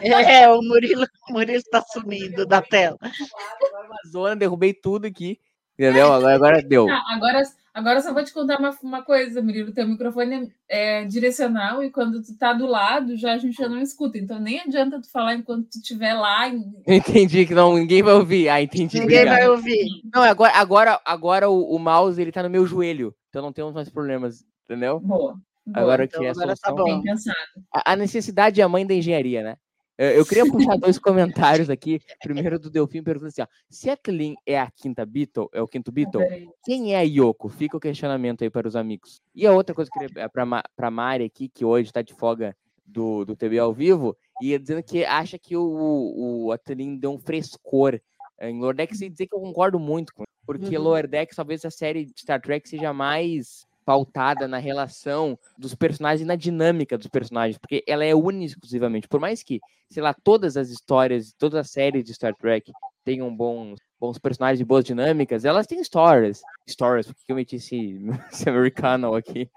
É, 0.00 0.48
o 0.48 0.62
Murilo 0.62 1.04
o 1.28 1.32
Murilo 1.32 1.58
está 1.58 1.82
sumindo 1.82 2.46
da 2.46 2.62
tela. 2.62 2.96
Agora 3.02 3.86
uma 3.86 4.10
zona, 4.10 4.36
derrubei 4.36 4.72
tudo 4.72 5.06
aqui. 5.06 5.40
Entendeu? 5.78 6.12
Agora, 6.12 6.34
agora 6.34 6.62
deu. 6.62 6.88
Agora, 6.88 7.42
Agora 7.78 8.02
só 8.02 8.12
vou 8.12 8.24
te 8.24 8.32
contar 8.32 8.58
uma, 8.58 8.76
uma 8.82 9.02
coisa, 9.04 9.40
Murilo. 9.40 9.72
Teu 9.72 9.86
microfone 9.86 10.52
é, 10.68 11.02
é 11.02 11.04
direcional 11.04 11.80
e 11.80 11.92
quando 11.92 12.20
tu 12.20 12.36
tá 12.36 12.52
do 12.52 12.66
lado, 12.66 13.16
já 13.16 13.34
a 13.34 13.38
gente 13.38 13.56
já 13.56 13.68
não 13.68 13.80
escuta. 13.80 14.18
Então 14.18 14.40
nem 14.40 14.58
adianta 14.58 15.00
tu 15.00 15.08
falar 15.12 15.36
enquanto 15.36 15.68
tu 15.70 15.78
estiver 15.78 16.12
lá. 16.12 16.48
Entendi 16.84 17.46
que 17.46 17.54
não, 17.54 17.76
ninguém 17.76 18.02
vai 18.02 18.14
ouvir. 18.14 18.48
Ah, 18.48 18.60
entendi. 18.60 18.98
Ninguém 18.98 19.18
obrigado. 19.18 19.38
vai 19.38 19.48
ouvir. 19.48 19.86
Não, 20.12 20.22
agora, 20.22 20.52
agora, 20.56 21.00
agora 21.04 21.48
o, 21.48 21.76
o 21.76 21.78
mouse 21.78 22.20
ele 22.20 22.32
tá 22.32 22.42
no 22.42 22.50
meu 22.50 22.66
joelho, 22.66 23.14
então 23.28 23.42
não 23.42 23.52
temos 23.52 23.72
mais 23.72 23.88
problemas, 23.88 24.44
entendeu? 24.64 24.98
Boa. 24.98 25.34
boa. 25.34 25.40
Agora 25.72 26.02
então 26.02 26.18
que 26.18 26.26
é 26.26 26.30
a 26.30 26.32
agora 26.32 26.56
tá 26.56 26.70
solução. 26.70 26.84
bom. 26.84 27.00
Bem 27.00 27.02
pensado. 27.12 27.36
A, 27.72 27.92
a 27.92 27.96
necessidade 27.96 28.60
é 28.60 28.64
a 28.64 28.68
mãe 28.68 28.84
da 28.84 28.94
engenharia, 28.94 29.40
né? 29.44 29.56
Eu, 29.98 30.10
eu 30.10 30.24
queria 30.24 30.44
puxar 30.50 30.76
dois 30.78 30.98
comentários 30.98 31.68
aqui. 31.68 32.00
Primeiro 32.22 32.58
do 32.58 32.70
Delfim 32.70 33.02
perguntando 33.02 33.28
assim: 33.28 33.42
ó, 33.42 33.46
se 33.68 33.90
a 33.90 33.96
Tlin 33.96 34.34
é 34.46 34.58
a 34.58 34.70
quinta 34.70 35.04
Beatle, 35.04 35.48
é 35.52 35.60
o 35.60 35.66
quinto 35.66 35.90
Beatle, 35.90 36.22
quem 36.64 36.94
é 36.94 36.98
a 36.98 37.02
Yoko? 37.02 37.48
Fica 37.48 37.76
o 37.76 37.80
questionamento 37.80 38.44
aí 38.44 38.50
para 38.50 38.68
os 38.68 38.76
amigos. 38.76 39.20
E 39.34 39.46
a 39.46 39.52
outra 39.52 39.74
coisa 39.74 39.90
que 39.90 39.98
eu 39.98 40.06
queria 40.06 40.24
é 40.24 40.28
para 40.28 40.62
a 40.78 40.90
Mari 40.90 41.24
aqui, 41.24 41.48
que 41.48 41.64
hoje 41.64 41.88
está 41.88 42.00
de 42.00 42.14
folga 42.14 42.56
do, 42.86 43.24
do 43.24 43.36
TV 43.36 43.58
ao 43.58 43.72
vivo, 43.72 44.16
e 44.40 44.56
dizendo 44.58 44.82
que 44.82 45.04
acha 45.04 45.38
que 45.38 45.56
o, 45.56 46.46
o 46.46 46.52
Atelin 46.52 46.96
deu 46.96 47.12
um 47.12 47.18
frescor 47.18 48.00
eh, 48.38 48.50
em 48.50 48.58
Lower 48.58 48.74
Decks, 48.74 49.00
e 49.02 49.10
dizer 49.10 49.26
que 49.26 49.34
eu 49.34 49.40
concordo 49.40 49.78
muito 49.78 50.14
com 50.14 50.22
ele, 50.22 50.28
porque 50.46 50.76
Uhum. 50.76 50.84
Lower 50.84 51.06
Decks 51.06 51.36
talvez 51.36 51.64
a 51.64 51.70
série 51.70 52.06
de 52.06 52.20
Star 52.20 52.40
Trek 52.40 52.66
seja 52.66 52.92
mais 52.92 53.66
pautada 53.88 54.46
na 54.46 54.58
relação 54.58 55.38
dos 55.56 55.74
personagens 55.74 56.20
e 56.20 56.26
na 56.26 56.36
dinâmica 56.36 56.98
dos 56.98 57.06
personagens, 57.06 57.56
porque 57.56 57.82
ela 57.88 58.04
é 58.04 58.14
única 58.14 58.44
exclusivamente. 58.44 59.08
Por 59.08 59.18
mais 59.18 59.42
que, 59.42 59.60
sei 59.88 60.02
lá, 60.02 60.12
todas 60.12 60.58
as 60.58 60.68
histórias, 60.68 61.32
todas 61.38 61.58
as 61.58 61.70
séries 61.70 62.04
de 62.04 62.12
Star 62.12 62.34
Trek 62.36 62.70
tenham 63.02 63.34
bons, 63.34 63.78
bons 63.98 64.18
personagens 64.18 64.60
e 64.60 64.64
boas 64.64 64.84
dinâmicas, 64.84 65.46
elas 65.46 65.66
têm 65.66 65.80
histórias. 65.80 66.42
Stories, 66.68 67.06
porque 67.06 67.32
eu 67.32 67.36
meti 67.36 67.56
esse, 67.56 67.98
esse 68.30 68.46
americano 68.46 69.14
aqui. 69.14 69.48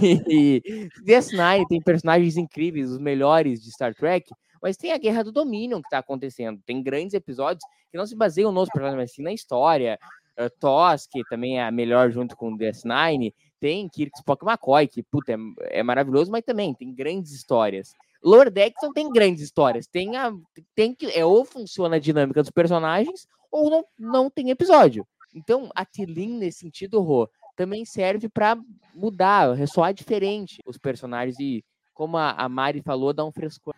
E, 0.00 0.62
e 0.62 0.88
DS9 1.04 1.66
tem 1.68 1.82
personagens 1.82 2.36
incríveis, 2.36 2.88
os 2.88 2.98
melhores 2.98 3.60
de 3.60 3.72
Star 3.72 3.92
Trek, 3.96 4.30
mas 4.62 4.76
tem 4.76 4.92
a 4.92 4.96
Guerra 4.98 5.24
do 5.24 5.32
Dominion 5.32 5.80
que 5.80 5.88
está 5.88 5.98
acontecendo. 5.98 6.60
Tem 6.64 6.80
grandes 6.80 7.14
episódios 7.14 7.64
que 7.90 7.98
não 7.98 8.06
se 8.06 8.14
baseiam 8.14 8.52
nos 8.52 8.68
personagens, 8.68 9.02
mas 9.02 9.12
sim 9.12 9.24
na 9.24 9.32
história. 9.32 9.98
Uh, 10.38 10.48
TOS, 10.60 11.06
que 11.10 11.22
também 11.28 11.58
é 11.58 11.64
a 11.64 11.70
melhor 11.70 12.10
junto 12.12 12.36
com 12.36 12.52
o 12.52 12.56
DS9. 12.56 13.34
Tem 13.62 13.88
Kirk, 13.88 14.18
Spock 14.18 14.44
e 14.44 14.48
McCoy, 14.48 14.88
que 14.88 15.04
puta, 15.04 15.32
é, 15.32 15.36
é 15.78 15.82
maravilhoso, 15.84 16.32
mas 16.32 16.42
também 16.42 16.74
tem 16.74 16.92
grandes 16.92 17.30
histórias. 17.30 17.94
Lower 18.20 18.50
Decks 18.50 18.82
não 18.82 18.92
tem 18.92 19.08
grandes 19.08 19.40
histórias. 19.40 19.86
Tem, 19.86 20.16
a, 20.16 20.32
tem 20.74 20.92
que. 20.92 21.06
É, 21.16 21.24
ou 21.24 21.44
funciona 21.44 21.94
a 21.94 22.00
dinâmica 22.00 22.42
dos 22.42 22.50
personagens, 22.50 23.28
ou 23.52 23.70
não, 23.70 23.84
não 23.96 24.28
tem 24.28 24.50
episódio. 24.50 25.06
Então, 25.32 25.70
a 25.76 25.84
Tilin, 25.84 26.38
nesse 26.38 26.58
sentido, 26.58 27.00
Rô, 27.00 27.30
também 27.56 27.84
serve 27.84 28.28
para 28.28 28.58
mudar, 28.96 29.54
ressoar 29.54 29.94
diferente 29.94 30.58
os 30.66 30.76
personagens 30.76 31.38
e, 31.38 31.64
como 31.94 32.16
a, 32.16 32.32
a 32.32 32.48
Mari 32.48 32.82
falou, 32.82 33.12
dar 33.12 33.24
um 33.24 33.30
frescor. 33.30 33.76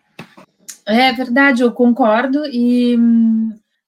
É 0.87 1.13
verdade, 1.13 1.61
eu 1.61 1.71
concordo 1.71 2.43
e 2.47 2.97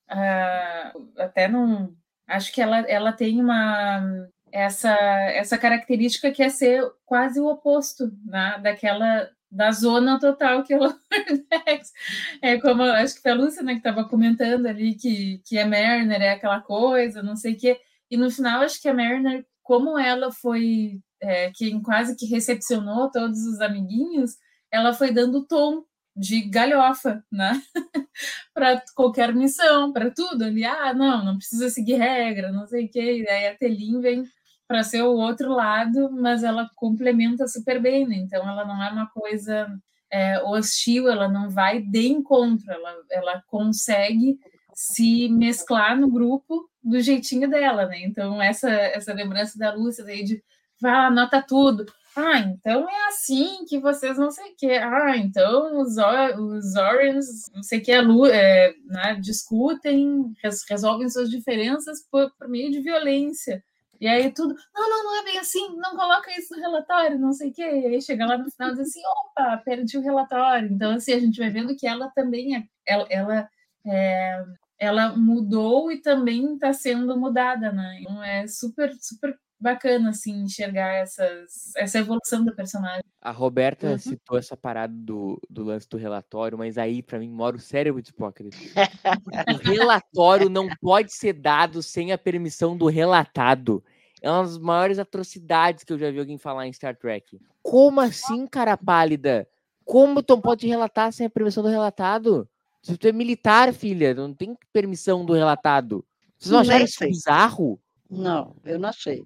ah, 0.08 0.94
até 1.18 1.48
não 1.48 1.92
acho 2.28 2.54
que 2.54 2.62
ela, 2.62 2.82
ela 2.82 3.12
tem 3.12 3.42
uma 3.42 4.30
essa 4.52 4.92
essa 5.32 5.58
característica 5.58 6.32
que 6.32 6.44
é 6.44 6.50
ser 6.50 6.84
quase 7.06 7.40
o 7.40 7.48
oposto 7.48 8.12
né, 8.26 8.60
daquela 8.62 9.30
da 9.50 9.72
zona 9.72 10.20
total 10.20 10.64
que 10.64 10.74
ela 10.74 10.98
é 12.42 12.60
como 12.60 12.84
acho 12.84 13.16
que 13.16 13.22
foi 13.22 13.32
a 13.32 13.36
Lúcia 13.36 13.64
né, 13.64 13.74
que 13.74 13.80
estava 13.80 14.04
comentando 14.04 14.66
ali 14.66 14.96
que, 14.96 15.42
que 15.46 15.58
a 15.58 15.66
Mariner 15.66 16.22
é 16.22 16.32
aquela 16.32 16.60
coisa, 16.62 17.24
não 17.24 17.36
sei 17.36 17.54
o 17.54 17.58
quê, 17.58 17.80
e 18.10 18.18
no 18.18 18.30
final 18.32 18.62
acho 18.62 18.82
que 18.82 18.88
a 18.88 18.94
Mariner, 18.94 19.46
como 19.64 19.98
ela 19.98 20.32
foi 20.32 21.02
é, 21.22 21.52
quem 21.52 21.82
quase 21.82 22.16
que 22.16 22.26
recepcionou 22.26 23.12
todos 23.12 23.40
os 23.46 23.60
amiguinhos, 23.62 24.32
ela 24.72 24.94
foi 24.94 25.12
dando 25.12 25.46
tom 25.46 25.84
de 26.16 26.42
galhofa, 26.42 27.24
né? 27.32 27.62
para 28.54 28.82
qualquer 28.96 29.34
missão, 29.34 29.94
para 29.94 30.10
tudo 30.10 30.46
ali. 30.46 30.66
Ah, 30.66 30.94
não, 30.94 31.24
não 31.24 31.38
precisa 31.38 31.70
seguir 31.70 31.96
regra, 31.96 32.52
não 32.52 32.66
sei 32.66 32.86
o 32.86 32.90
quê. 32.90 33.22
E 33.22 33.30
aí 33.30 33.48
a 33.48 33.56
Telin 33.56 34.02
vem 34.02 34.24
para 34.68 34.84
ser 34.84 35.02
o 35.04 35.14
outro 35.16 35.50
lado, 35.54 36.12
mas 36.12 36.44
ela 36.44 36.70
complementa 36.76 37.48
super 37.48 37.82
bem, 37.82 38.08
né? 38.08 38.16
Então 38.18 38.48
ela 38.48 38.66
não 38.66 38.82
é 38.84 38.90
uma 38.92 39.08
coisa 39.10 39.68
é, 40.12 40.42
hostil, 40.44 41.08
ela 41.10 41.28
não 41.28 41.50
vai 41.50 41.82
de 41.82 42.08
encontro, 42.08 42.70
ela, 42.72 42.96
ela 43.12 43.44
consegue 43.48 44.38
se 44.74 45.30
mesclar 45.30 46.00
no 46.00 46.10
grupo 46.10 46.70
do 46.84 47.00
jeitinho 47.02 47.50
dela, 47.50 47.86
né? 47.88 48.02
Então 48.04 48.42
essa 48.42 48.70
essa 48.70 49.14
lembrança 49.14 49.58
da 49.58 49.74
Lúcia 49.74 50.06
aí 50.06 50.24
de 50.24 50.44
vai 50.82 50.92
anota 50.94 51.42
tudo. 51.42 51.86
Ah, 52.16 52.40
então 52.40 52.90
é 52.90 53.08
assim 53.08 53.64
que 53.68 53.80
vocês 53.80 54.18
não 54.18 54.32
sei 54.32 54.52
o 54.52 54.56
que. 54.58 54.72
Ah, 54.72 55.16
então 55.18 55.80
os, 55.82 55.96
os 55.98 56.76
Orions, 56.76 57.26
não 57.54 57.62
sei 57.64 57.80
o 57.80 57.84
que, 57.84 57.92
é, 57.92 58.74
né, 58.86 59.16
discutem, 59.22 60.34
res- 60.44 60.64
resolvem 60.70 61.10
suas 61.10 61.30
diferenças 61.30 62.00
por, 62.12 62.32
por 62.38 62.48
meio 62.48 62.72
de 62.72 62.82
violência. 62.82 63.64
E 64.00 64.08
aí 64.08 64.32
tudo, 64.32 64.56
não, 64.74 64.90
não, 64.90 65.04
não 65.04 65.22
é 65.22 65.24
bem 65.24 65.40
assim, 65.40 65.76
não 65.78 65.96
coloca 65.96 66.32
isso 66.38 66.56
no 66.56 66.62
relatório, 66.62 67.20
não 67.20 67.34
sei 67.34 67.50
o 67.50 67.54
quê. 67.54 67.64
E 67.64 67.86
aí 67.88 68.02
chega 68.02 68.26
lá 68.26 68.38
no 68.38 68.50
final 68.52 68.70
e 68.70 68.76
diz 68.76 68.90
assim, 68.90 69.02
opa, 69.06 69.58
perdi 69.66 69.98
o 69.98 70.02
relatório. 70.02 70.72
Então, 70.72 70.92
assim, 70.92 71.14
a 71.14 71.20
gente 71.20 71.40
vai 71.40 71.50
vendo 71.50 71.76
que 71.76 71.88
ela 71.88 72.10
também 72.12 72.56
é, 72.56 72.64
ela, 72.86 73.08
ela, 73.10 73.50
é, 73.86 74.44
ela 74.80 75.16
mudou 75.16 75.92
e 75.92 76.02
também 76.02 76.54
está 76.54 76.74
sendo 76.74 77.18
mudada, 77.18 77.72
né? 77.72 78.00
Então 78.02 78.24
é 78.24 78.48
super, 78.48 78.94
super 79.00 79.38
bacana, 79.60 80.10
assim, 80.12 80.44
enxergar 80.44 80.94
essas, 80.96 81.76
essa 81.76 82.00
evolução 82.00 82.44
do 82.46 82.56
personagem. 82.56 83.04
A 83.22 83.32
Roberta 83.32 83.88
Uhum. 83.92 83.98
citou 83.98 84.38
essa 84.38 84.56
parada 84.56 84.94
do, 84.96 85.40
do 85.50 85.64
lance 85.64 85.88
do 85.90 85.98
relatório, 85.98 86.58
mas 86.58 86.78
aí, 86.78 87.02
para 87.02 87.20
mim, 87.20 87.30
mora 87.30 87.56
o 87.56 87.60
cérebro 87.60 88.02
de 88.02 88.10
Spock. 88.10 88.44
o 88.44 88.50
relatório 89.64 90.50
não 90.50 90.68
pode 90.82 91.12
ser 91.14 91.34
dado 91.34 91.82
sem 91.82 92.12
a 92.12 92.18
permissão 92.18 92.78
do 92.78 92.88
relatado. 92.88 93.84
É 94.22 94.30
uma 94.30 94.44
das 94.44 94.58
maiores 94.58 95.00
atrocidades 95.00 95.84
que 95.84 95.94
eu 95.94 95.98
já 95.98 96.10
vi 96.10 96.20
alguém 96.20 96.38
falar 96.38 96.68
em 96.68 96.74
Star 96.74 96.96
Trek. 96.96 97.40
Como 97.62 98.00
assim, 98.00 98.48
cara 98.48 98.78
pálida? 98.78 99.48
Como 99.84 100.22
tu 100.24 100.36
não 100.36 100.42
pode 100.42 100.68
relatar 100.68 101.12
sem 101.12 101.26
a 101.28 101.30
permissão 101.30 101.64
do 101.64 101.70
relatado? 101.70 102.48
Se 102.82 102.98
tu 102.98 103.08
é 103.08 103.12
militar, 103.12 103.74
filha, 103.74 104.14
não 104.14 104.34
tem 104.34 104.58
permissão 104.72 105.26
do 105.26 105.34
relatado. 105.34 106.06
Vocês 106.38 106.52
não 106.52 106.60
acharam 106.60 106.86
isso 106.86 107.00
bizarro? 107.00 107.80
Não, 108.10 108.56
eu 108.64 108.80
não 108.80 108.90
achei. 108.90 109.26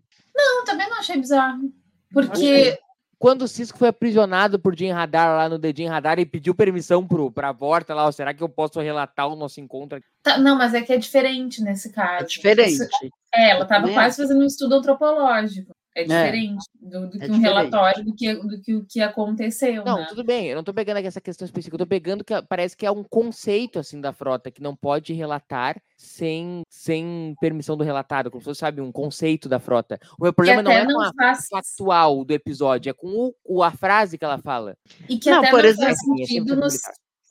Não, 0.82 0.86
também 0.86 0.90
não 0.90 1.00
achei 1.00 1.18
bizarro. 1.18 1.62
Porque. 2.14 2.78
Quando 3.18 3.44
o 3.44 3.48
Cisco 3.48 3.78
foi 3.78 3.90
aprisionado 3.90 4.58
por 4.58 4.76
Jim 4.76 4.90
Radar 4.90 5.38
lá 5.38 5.48
no 5.48 5.60
The 5.60 5.72
Jim 5.78 5.86
Radar 5.86 6.18
e 6.18 6.26
pediu 6.26 6.56
permissão 6.56 7.08
pro, 7.08 7.32
pra 7.32 7.52
Vorta 7.52 7.94
lá, 7.94 8.08
ó, 8.08 8.12
será 8.12 8.34
que 8.34 8.42
eu 8.42 8.50
posso 8.50 8.80
relatar 8.80 9.28
o 9.28 9.36
nosso 9.36 9.62
encontro 9.62 10.00
aqui? 10.00 10.08
Tá, 10.24 10.40
não, 10.40 10.58
mas 10.58 10.74
é 10.74 10.82
que 10.82 10.92
é 10.92 10.98
diferente 10.98 11.62
nesse 11.62 11.92
caso. 11.94 12.24
É 12.24 12.28
diferente. 12.28 12.72
Isso- 12.74 12.88
é, 13.32 13.52
ela 13.52 13.62
estava 13.62 13.88
quase 13.94 14.18
fazendo 14.18 14.42
um 14.42 14.48
estudo 14.48 14.74
antropológico. 14.74 15.72
É 15.94 16.04
diferente 16.04 16.66
do, 16.80 17.08
do 17.10 17.20
que 17.20 17.26
é 17.26 17.28
um 17.28 17.32
diferente. 17.34 17.42
relatório 17.42 18.06
do 18.06 18.16
que, 18.16 18.34
do 18.34 18.62
que 18.62 18.76
o 18.76 18.86
que 18.86 19.02
aconteceu. 19.02 19.84
Não, 19.84 19.98
né? 20.00 20.06
tudo 20.08 20.24
bem, 20.24 20.48
eu 20.48 20.56
não 20.56 20.64
tô 20.64 20.74
pegando 20.74 20.98
aqui 20.98 21.08
essa 21.08 21.20
questão 21.20 21.46
específica, 21.46 21.76
eu 21.76 21.80
tô 21.80 21.86
pegando 21.88 22.24
que 22.24 22.34
parece 22.44 22.78
que 22.78 22.86
é 22.86 22.92
um 22.92 23.04
conceito, 23.04 23.78
assim, 23.78 24.00
da 24.00 24.14
frota, 24.14 24.50
que 24.50 24.62
não 24.62 24.76
pode 24.76 25.12
relatar 25.14 25.82
sem, 25.98 26.62
sem 26.70 27.36
permissão 27.42 27.76
do 27.76 27.84
relatado, 27.84 28.32
como 28.32 28.42
se 28.42 28.46
fosse, 28.46 28.60
sabe, 28.62 28.80
um 28.80 28.92
conceito 28.92 29.50
da 29.50 29.60
frota. 29.60 30.00
O 30.18 30.24
meu 30.24 30.34
problema 30.34 30.64
não 30.64 30.72
é 30.72 30.86
com 30.86 30.92
não 30.94 31.02
a 31.02 31.12
faz, 31.14 31.48
factual 31.50 32.24
do 32.24 32.32
episódio, 32.34 32.90
é 32.90 32.94
com 32.94 33.34
o, 33.44 33.62
a 33.62 33.72
frase 33.72 34.18
que 34.18 34.24
ela 34.24 34.38
fala. 34.38 34.78
e 35.10 35.18
que 35.18 35.30
Não, 35.30 35.40
até 35.40 35.50
por 35.50 35.62
não 35.64 35.70
exemplo- 35.70 35.86
faz 35.86 36.00
Sim, 36.00 36.14
é 36.14 36.26
sentido 36.26 36.56
100% 36.56 36.60
nos- 36.60 36.82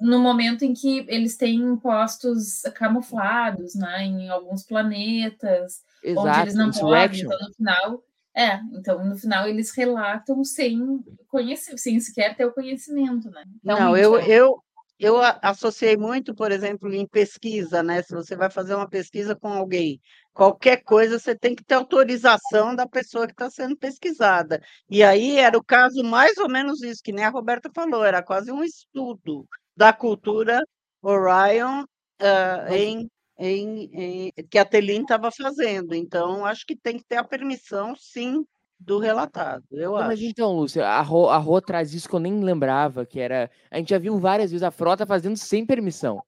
no 0.02 0.18
momento 0.18 0.64
em 0.64 0.72
que 0.72 1.04
eles 1.08 1.36
têm 1.36 1.76
postos 1.76 2.62
camuflados, 2.74 3.74
né, 3.74 4.04
em 4.04 4.28
alguns 4.28 4.62
planetas, 4.64 5.82
onde 6.04 6.10
Exato, 6.20 6.40
eles 6.40 6.54
não 6.54 6.70
podem, 6.70 7.20
então 7.20 7.38
no 7.38 7.54
final, 7.54 8.02
é, 8.34 8.60
então 8.72 9.04
no 9.04 9.16
final 9.16 9.48
eles 9.48 9.72
relatam 9.72 10.44
sem 10.44 11.02
conhecer, 11.28 11.76
sem 11.78 11.98
sequer 11.98 12.36
ter 12.36 12.44
o 12.44 12.52
conhecimento, 12.52 13.28
né? 13.30 13.44
Não, 13.62 13.76
Realmente, 13.76 14.04
eu, 14.04 14.16
é. 14.18 14.28
eu, 14.28 14.64
eu 14.98 15.16
associei 15.42 15.96
muito, 15.96 16.34
por 16.34 16.52
exemplo, 16.52 16.92
em 16.92 17.06
pesquisa, 17.06 17.82
né? 17.82 18.02
Se 18.02 18.14
você 18.14 18.36
vai 18.36 18.50
fazer 18.50 18.74
uma 18.74 18.88
pesquisa 18.88 19.34
com 19.34 19.48
alguém, 19.48 20.00
qualquer 20.32 20.82
coisa 20.84 21.18
você 21.18 21.34
tem 21.34 21.54
que 21.54 21.64
ter 21.64 21.74
autorização 21.74 22.74
da 22.74 22.86
pessoa 22.86 23.26
que 23.26 23.32
está 23.32 23.50
sendo 23.50 23.76
pesquisada. 23.76 24.62
E 24.88 25.02
aí 25.02 25.38
era 25.38 25.58
o 25.58 25.64
caso 25.64 26.02
mais 26.04 26.36
ou 26.38 26.48
menos 26.48 26.82
isso, 26.82 27.02
que 27.02 27.12
nem 27.12 27.24
a 27.24 27.30
Roberta 27.30 27.70
falou, 27.74 28.04
era 28.04 28.22
quase 28.22 28.52
um 28.52 28.62
estudo 28.62 29.46
da 29.76 29.92
cultura 29.92 30.62
Orion 31.02 31.84
Mas- 32.20 32.72
em, 32.72 33.10
em, 33.40 33.90
em- 33.92 34.32
que 34.50 34.58
a 34.58 34.64
Telin 34.64 35.02
estava 35.02 35.30
fazendo. 35.32 35.94
Então, 35.94 36.44
acho 36.44 36.66
que 36.66 36.76
tem 36.76 36.98
que 36.98 37.04
ter 37.04 37.16
a 37.16 37.24
permissão, 37.24 37.94
sim, 37.96 38.44
do 38.78 38.98
relatado, 38.98 39.64
eu 39.72 39.92
mas 39.92 40.18
acho. 40.18 40.24
então, 40.24 40.52
Lúcia, 40.56 40.86
a 40.86 41.02
Rô, 41.02 41.28
a 41.28 41.36
Rô 41.36 41.60
traz 41.60 41.92
isso 41.92 42.08
que 42.08 42.14
eu 42.14 42.20
nem 42.20 42.40
lembrava, 42.42 43.04
que 43.04 43.20
era. 43.20 43.50
A 43.70 43.76
gente 43.78 43.90
já 43.90 43.98
viu 43.98 44.18
várias 44.18 44.50
vezes 44.50 44.62
a 44.62 44.70
frota 44.70 45.04
fazendo 45.04 45.36
sem 45.36 45.66
permissão. 45.66 46.22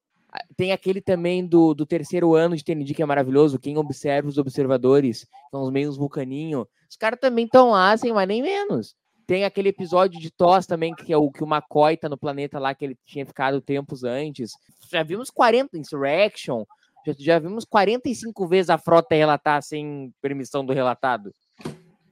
Tem 0.57 0.73
aquele 0.73 1.01
também 1.01 1.47
do, 1.47 1.75
do 1.75 1.85
terceiro 1.87 2.35
ano 2.35 2.57
de 2.57 2.65
TND 2.65 2.95
que 2.95 3.03
é 3.03 3.07
maravilhoso. 3.07 3.59
Quem 3.59 3.77
observa 3.77 4.29
os 4.29 4.39
observadores, 4.39 5.27
são 5.51 5.63
os 5.63 5.71
meios 5.71 5.97
vulcaninho. 5.97 6.67
Os 6.91 6.97
caras 6.97 7.19
também 7.21 7.45
estão 7.45 7.71
lá, 7.71 7.95
sem 7.97 8.13
mais 8.13 8.27
nem 8.29 8.43
menos. 8.43 8.95
Tem 9.27 9.45
aquele 9.45 9.69
episódio 9.71 10.19
de 10.21 10.31
TOS 10.31 10.67
também, 10.67 10.95
que 10.95 11.13
é 11.13 11.17
o 11.17 11.31
que 11.31 11.45
o 11.45 11.47
McCoy 11.47 11.97
tá 11.97 12.09
no 12.09 12.19
planeta 12.19 12.59
lá, 12.59 12.75
que 12.75 12.85
ele 12.85 12.99
tinha 13.07 13.25
ficado 13.25 13.61
tempos 13.61 14.05
antes. 14.05 14.53
Já 14.91 15.03
vimos 15.03 15.31
40 15.31 15.77
Insurrection. 15.79 16.65
Já, 17.07 17.15
já 17.19 17.39
vimos 17.39 17.65
45 17.65 18.47
vezes 18.47 18.71
a 18.71 18.79
frota 18.79 19.15
relatar 19.15 19.63
sem 19.63 20.13
permissão 20.21 20.65
do 20.65 20.73
relatado. 20.73 21.33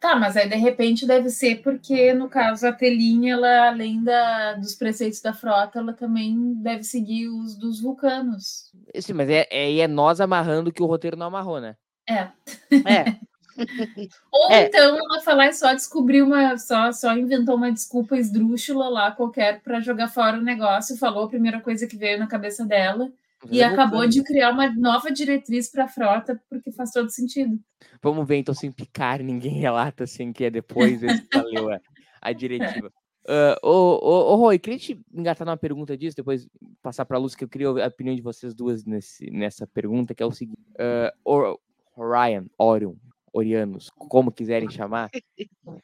Tá, 0.01 0.17
mas 0.17 0.35
aí 0.35 0.49
de 0.49 0.57
repente 0.57 1.07
deve 1.07 1.29
ser 1.29 1.57
porque, 1.57 2.15
no 2.15 2.27
caso, 2.27 2.67
a 2.67 2.73
telinha, 2.73 3.35
ela, 3.35 3.69
além 3.69 4.03
da, 4.03 4.55
dos 4.55 4.75
preceitos 4.75 5.21
da 5.21 5.35
frota, 5.35 5.79
ela 5.79 5.93
também 5.93 6.55
deve 6.55 6.85
seguir 6.85 7.29
os 7.29 7.55
dos 7.55 7.83
vulcanos. 7.83 8.73
Sim, 8.99 9.13
mas 9.13 9.29
é, 9.29 9.47
é, 9.51 9.79
é 9.79 9.87
nós 9.87 10.19
amarrando 10.19 10.73
que 10.73 10.83
o 10.83 10.87
roteiro 10.87 11.19
não 11.19 11.27
amarrou, 11.27 11.61
né? 11.61 11.77
É. 12.09 12.29
É, 12.87 13.17
Ou 14.33 14.51
É. 14.51 14.67
então 14.67 14.97
ela 14.97 15.47
e 15.47 15.53
só 15.53 15.75
descobriu 15.75 16.25
uma, 16.25 16.57
só, 16.57 16.91
só 16.93 17.15
inventou 17.15 17.57
uma 17.57 17.71
desculpa 17.71 18.17
esdrúxula 18.17 18.89
lá 18.89 19.11
qualquer 19.11 19.61
para 19.61 19.81
jogar 19.81 20.09
fora 20.09 20.39
o 20.39 20.43
negócio, 20.43 20.97
falou 20.97 21.25
a 21.25 21.29
primeira 21.29 21.61
coisa 21.61 21.87
que 21.87 21.97
veio 21.97 22.19
na 22.19 22.27
cabeça 22.27 22.65
dela 22.65 23.13
e 23.49 23.61
É 23.61 23.65
acabou 23.65 24.07
de 24.07 24.23
criar 24.23 24.51
uma 24.51 24.71
nova 24.75 25.11
diretriz 25.11 25.71
para 25.71 25.85
a 25.85 25.89
frota, 25.89 26.41
porque 26.49 26.71
faz 26.73 26.91
todo 26.91 27.09
sentido. 27.11 27.59
Vamos 28.03 28.27
ver 28.27 28.37
então 28.37 28.55
sem 28.55 28.71
picar, 28.71 29.21
ninguém 29.23 29.55
relata 29.55 30.05
assim 30.05 30.33
que 30.33 30.45
é 30.45 30.51
depois, 30.51 31.01
valeu 31.33 31.71
a, 31.71 31.81
a 32.21 32.33
diretiva. 32.35 32.93
Ah, 33.29 33.57
ô, 33.63 33.99
ô, 34.03 34.33
ô, 34.33 34.37
Roy, 34.37 34.59
queria 34.59 34.79
te 34.79 35.01
engatar 35.13 35.47
numa 35.47 35.57
pergunta 35.57 35.97
disso, 35.97 36.17
depois 36.17 36.49
passar 36.83 37.05
para 37.05 37.17
a 37.17 37.21
Luz, 37.21 37.35
que 37.35 37.45
eu 37.45 37.49
queria 37.49 37.69
ouvir 37.69 37.83
a 37.83 37.87
opinião 37.89 38.17
de 38.17 38.23
vocês 38.23 38.55
duas 38.55 38.85
nesse, 38.85 39.31
nessa 39.31 39.67
pergunta, 39.67 40.15
que 40.15 40.23
é 40.23 40.27
o 40.27 40.33
seguinte: 40.33 40.59
Or- 41.25 41.59
Orion, 41.97 42.47
Orion, 42.59 42.95
Orianos, 43.33 43.91
como 43.97 44.33
quiserem 44.33 44.69
chamar, 44.89 45.11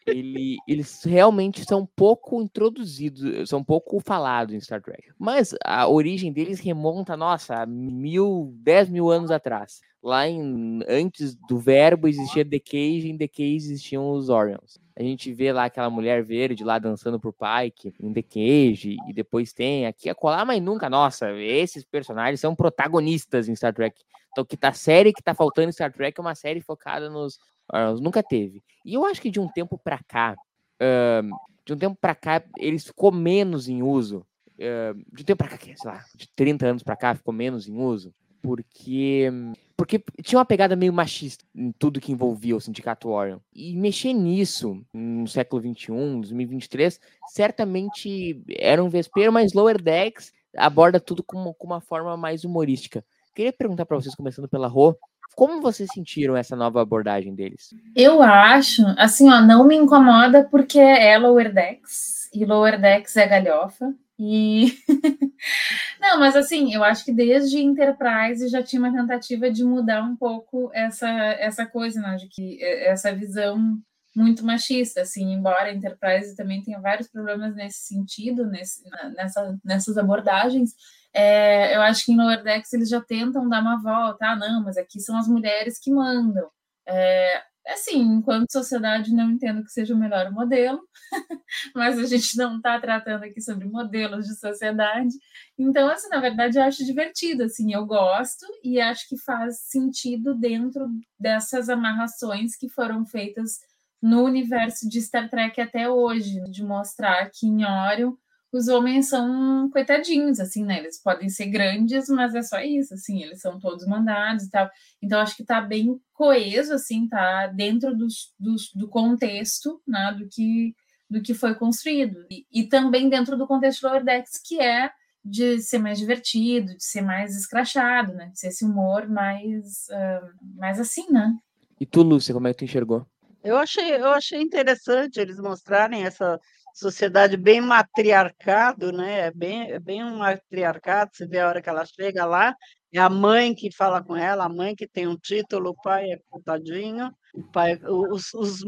ele- 0.06 0.56
eles 0.66 1.02
realmente 1.04 1.64
são 1.64 1.86
pouco 1.96 2.40
introduzidos, 2.42 3.48
são 3.48 3.62
pouco 3.62 4.00
falados 4.00 4.54
em 4.54 4.60
Star 4.60 4.82
Trek. 4.82 5.08
Mas 5.18 5.54
a 5.64 5.86
origem 5.88 6.32
deles 6.32 6.60
remonta, 6.60 7.16
nossa, 7.16 7.62
a 7.62 7.66
mil, 7.66 8.52
dez 8.58 8.88
mil 8.88 9.10
anos 9.10 9.30
atrás. 9.30 9.80
Lá 10.02 10.28
em, 10.28 10.80
antes 10.88 11.34
do 11.48 11.58
verbo 11.58 12.06
existia 12.08 12.44
The 12.44 12.60
Cage, 12.60 13.08
em 13.08 13.16
The 13.18 13.28
Cage 13.28 13.56
existiam 13.56 14.10
os 14.10 14.28
Orions. 14.28 14.78
A 14.98 15.02
gente 15.02 15.30
vê 15.32 15.52
lá 15.52 15.66
aquela 15.66 15.90
mulher 15.90 16.24
verde 16.24 16.64
lá 16.64 16.78
dançando 16.78 17.20
pro 17.20 17.32
Pike 17.32 17.92
em 18.00 18.12
The 18.12 18.22
Cage, 18.22 18.96
e 19.06 19.12
depois 19.12 19.52
tem 19.52 19.86
aqui 19.86 20.08
a 20.08 20.14
colar, 20.14 20.46
mas 20.46 20.62
nunca, 20.62 20.88
nossa, 20.88 21.30
esses 21.32 21.84
personagens 21.84 22.40
são 22.40 22.54
protagonistas 22.54 23.46
em 23.46 23.54
Star 23.54 23.74
Trek. 23.74 24.02
Então, 24.32 24.44
que 24.44 24.56
tá 24.56 24.72
série 24.72 25.12
que 25.12 25.22
tá 25.22 25.34
faltando 25.34 25.68
em 25.68 25.72
Star 25.72 25.92
Trek 25.92 26.18
é 26.18 26.22
uma 26.22 26.34
série 26.34 26.62
focada 26.62 27.10
nos 27.10 27.38
Orions. 27.72 28.00
Nunca 28.00 28.22
teve. 28.22 28.62
E 28.84 28.94
eu 28.94 29.04
acho 29.04 29.20
que 29.20 29.30
de 29.30 29.38
um 29.38 29.48
tempo 29.48 29.78
pra 29.78 29.98
cá, 30.06 30.34
ahn, 30.80 31.30
de 31.64 31.74
um 31.74 31.76
tempo 31.76 31.98
pra 32.00 32.14
cá, 32.14 32.42
eles 32.56 32.86
ficou 32.86 33.12
menos 33.12 33.68
em 33.68 33.82
uso. 33.82 34.26
ahn, 34.58 35.02
de 35.12 35.22
um 35.22 35.26
tempo 35.26 35.38
pra 35.38 35.48
cá, 35.48 35.58
sei 35.58 35.74
lá, 35.84 36.04
de 36.14 36.28
30 36.34 36.66
anos 36.66 36.82
pra 36.82 36.96
cá, 36.96 37.14
ficou 37.14 37.34
menos 37.34 37.68
em 37.68 37.76
uso. 37.76 38.14
Porque, 38.40 39.30
porque 39.76 40.02
tinha 40.23 40.38
uma 40.38 40.45
pegada 40.45 40.75
meio 40.75 40.92
machista 40.92 41.45
em 41.54 41.71
tudo 41.73 42.00
que 42.00 42.11
envolvia 42.11 42.56
o 42.56 42.61
Sindicato 42.61 43.11
Orion. 43.11 43.38
E 43.54 43.76
mexer 43.76 44.12
nisso 44.14 44.83
no 44.92 45.28
século 45.28 45.62
XXI, 45.62 45.87
2023, 46.21 46.99
certamente 47.28 48.42
era 48.59 48.83
um 48.83 48.88
vespeiro, 48.88 49.33
mas 49.33 49.52
Lower 49.52 49.80
Decks 49.80 50.33
aborda 50.56 50.99
tudo 50.99 51.23
com, 51.23 51.52
com 51.52 51.66
uma 51.66 51.80
forma 51.80 52.16
mais 52.16 52.45
humorística. 52.45 53.04
Queria 53.35 53.52
perguntar 53.52 53.85
pra 53.85 53.97
vocês, 53.97 54.14
começando 54.14 54.49
pela 54.49 54.66
Rô, 54.66 54.97
como 55.35 55.61
vocês 55.61 55.90
sentiram 55.92 56.35
essa 56.35 56.56
nova 56.56 56.80
abordagem 56.80 57.35
deles? 57.35 57.75
Eu 57.95 58.23
acho, 58.23 58.83
assim, 58.97 59.30
ó, 59.30 59.42
não 59.42 59.66
me 59.66 59.76
incomoda 59.76 60.49
porque 60.50 60.78
é 60.78 61.18
Lower 61.18 61.52
Decks, 61.52 62.30
e 62.33 62.47
Lower 62.47 62.80
Decks 62.80 63.14
é 63.16 63.26
galhofa, 63.26 63.95
e... 64.18 64.73
não, 66.00 66.18
mas 66.18 66.35
assim, 66.37 66.75
eu 66.75 66.82
acho 66.82 67.04
que 67.04 67.12
desde 67.12 67.58
Enterprise 67.58 68.49
já 68.49 68.62
tinha 68.62 68.80
uma 68.80 68.92
tentativa 68.92 69.50
de 69.50 69.64
mudar 69.64 70.02
um 70.02 70.16
pouco 70.16 70.70
essa, 70.73 71.08
essa 71.08 71.66
coisa, 71.66 72.00
né, 72.00 72.17
de 72.17 72.28
que 72.28 72.62
eh, 72.62 72.88
essa 72.88 73.14
visão 73.14 73.78
muito 74.14 74.45
machista, 74.45 75.02
assim, 75.02 75.34
embora 75.34 75.64
a 75.64 75.75
Enterprise 75.75 76.34
também 76.34 76.62
tenha 76.62 76.80
vários 76.80 77.08
problemas 77.08 77.54
nesse 77.54 77.86
sentido, 77.86 78.47
nesse, 78.47 78.82
nessa, 79.14 79.58
nessas 79.62 79.99
abordagens, 79.99 80.71
é, 81.12 81.76
eu 81.76 81.82
acho 81.82 82.04
que 82.04 82.12
em 82.12 82.17
Lower 82.17 82.43
Decks 82.43 82.73
eles 82.73 82.88
já 82.88 83.00
tentam 83.00 83.49
dar 83.49 83.60
uma 83.60 83.80
volta, 83.82 84.26
ah, 84.26 84.36
não, 84.36 84.64
mas 84.64 84.78
aqui 84.78 85.00
são 85.00 85.19
as 85.19 85.28
mulheres 85.28 85.78
que 85.78 85.90
mandam. 85.90 86.49
É, 86.86 87.43
assim, 87.66 88.00
enquanto 88.00 88.52
sociedade, 88.52 89.14
não 89.14 89.30
entendo 89.30 89.64
que 89.64 89.72
seja 89.72 89.94
o 89.94 89.98
melhor 89.98 90.30
modelo, 90.30 90.80
mas 91.74 91.98
a 91.98 92.04
gente 92.04 92.36
não 92.36 92.56
está 92.56 92.80
tratando 92.80 93.24
aqui 93.24 93.40
sobre 93.40 93.66
modelos 93.66 94.26
de 94.26 94.38
sociedade. 94.38 95.14
Então, 95.58 95.88
assim, 95.88 96.08
na 96.08 96.20
verdade, 96.20 96.58
eu 96.58 96.62
acho 96.62 96.84
divertido, 96.84 97.44
assim, 97.44 97.72
eu 97.72 97.84
gosto 97.84 98.46
e 98.62 98.80
acho 98.80 99.08
que 99.08 99.18
faz 99.18 99.60
sentido 99.62 100.34
dentro 100.34 100.88
dessas 101.18 101.68
amarrações 101.68 102.56
que 102.56 102.68
foram 102.68 103.04
feitas 103.04 103.58
no 104.00 104.22
universo 104.24 104.88
de 104.88 105.00
Star 105.00 105.28
Trek 105.28 105.60
até 105.60 105.88
hoje, 105.88 106.40
de 106.50 106.62
mostrar 106.62 107.30
que 107.30 107.46
em 107.46 107.64
Orion 107.64 108.12
os 108.56 108.69
homens 108.69 109.08
são 109.08 109.69
coitadinhos, 109.71 110.40
assim, 110.40 110.64
né? 110.64 110.78
Eles 110.78 111.00
podem 111.02 111.28
ser 111.28 111.47
grandes, 111.47 112.08
mas 112.08 112.34
é 112.34 112.42
só 112.42 112.60
isso, 112.60 112.95
assim, 112.95 113.23
eles 113.23 113.40
são 113.40 113.58
todos 113.58 113.86
mandados 113.86 114.45
e 114.45 114.50
tal. 114.50 114.71
Então, 115.02 115.21
acho 115.21 115.36
que 115.36 115.45
tá 115.45 115.60
bem 115.60 116.00
coeso, 116.12 116.75
assim, 116.75 117.08
tá 117.08 117.47
dentro 117.49 117.97
dos, 117.97 118.32
dos, 118.38 118.73
do 118.75 118.88
contexto, 118.88 119.80
né, 119.86 120.16
do 120.19 120.28
que, 120.28 120.75
do 121.08 121.23
que 121.23 121.34
foi 121.34 121.54
construído. 121.54 122.26
E, 122.30 122.47
e 122.52 122.64
também 122.64 123.08
dentro 123.08 123.36
do 123.36 123.47
contexto 123.47 123.82
do 123.82 123.88
Lower 123.88 124.04
Decks, 124.04 124.40
que 124.45 124.60
é 124.60 124.90
de 125.25 125.60
ser 125.60 125.78
mais 125.78 125.99
divertido, 125.99 126.76
de 126.76 126.84
ser 126.84 127.02
mais 127.02 127.36
escrachado, 127.36 128.12
né? 128.14 128.28
De 128.28 128.38
ser 128.38 128.49
esse 128.49 128.64
humor 128.64 129.08
mais, 129.08 129.88
ah, 129.90 130.30
mais 130.54 130.78
assim, 130.78 131.10
né? 131.10 131.36
E 131.80 131.84
tu, 131.84 132.02
Lúcia, 132.02 132.32
como 132.32 132.47
é 132.47 132.52
que 132.52 132.58
tu 132.58 132.64
enxergou? 132.64 133.04
eu 133.47 133.56
achei, 133.56 133.95
eu 133.95 134.08
achei 134.08 134.40
interessante 134.40 135.21
eles 135.21 135.38
mostrarem 135.38 136.04
essa 136.04 136.40
sociedade 136.76 137.36
bem 137.36 137.60
matriarcado, 137.60 138.93
né? 138.93 139.21
É 139.21 139.30
bem, 139.30 139.71
é 139.71 139.78
bem 139.78 140.04
um 140.04 140.19
matriarcado. 140.19 141.10
Você 141.15 141.26
vê 141.26 141.41
a 141.41 141.49
hora 141.49 141.62
que 141.62 141.69
ela 141.69 141.86
chega 141.86 142.26
lá, 142.26 142.54
é 142.93 142.99
a 142.99 143.08
mãe 143.08 143.54
que 143.54 143.75
fala 143.75 144.02
com 144.02 144.15
ela, 144.15 144.45
a 144.45 144.49
mãe 144.49 144.76
que 144.76 144.86
tem 144.86 145.06
um 145.06 145.17
título, 145.17 145.71
o 145.71 145.82
pai 145.82 146.10
é 146.10 146.21
coitadinho, 146.28 147.10
o 147.34 147.43
pai, 147.50 147.80
os, 147.82 148.32
os, 148.34 148.60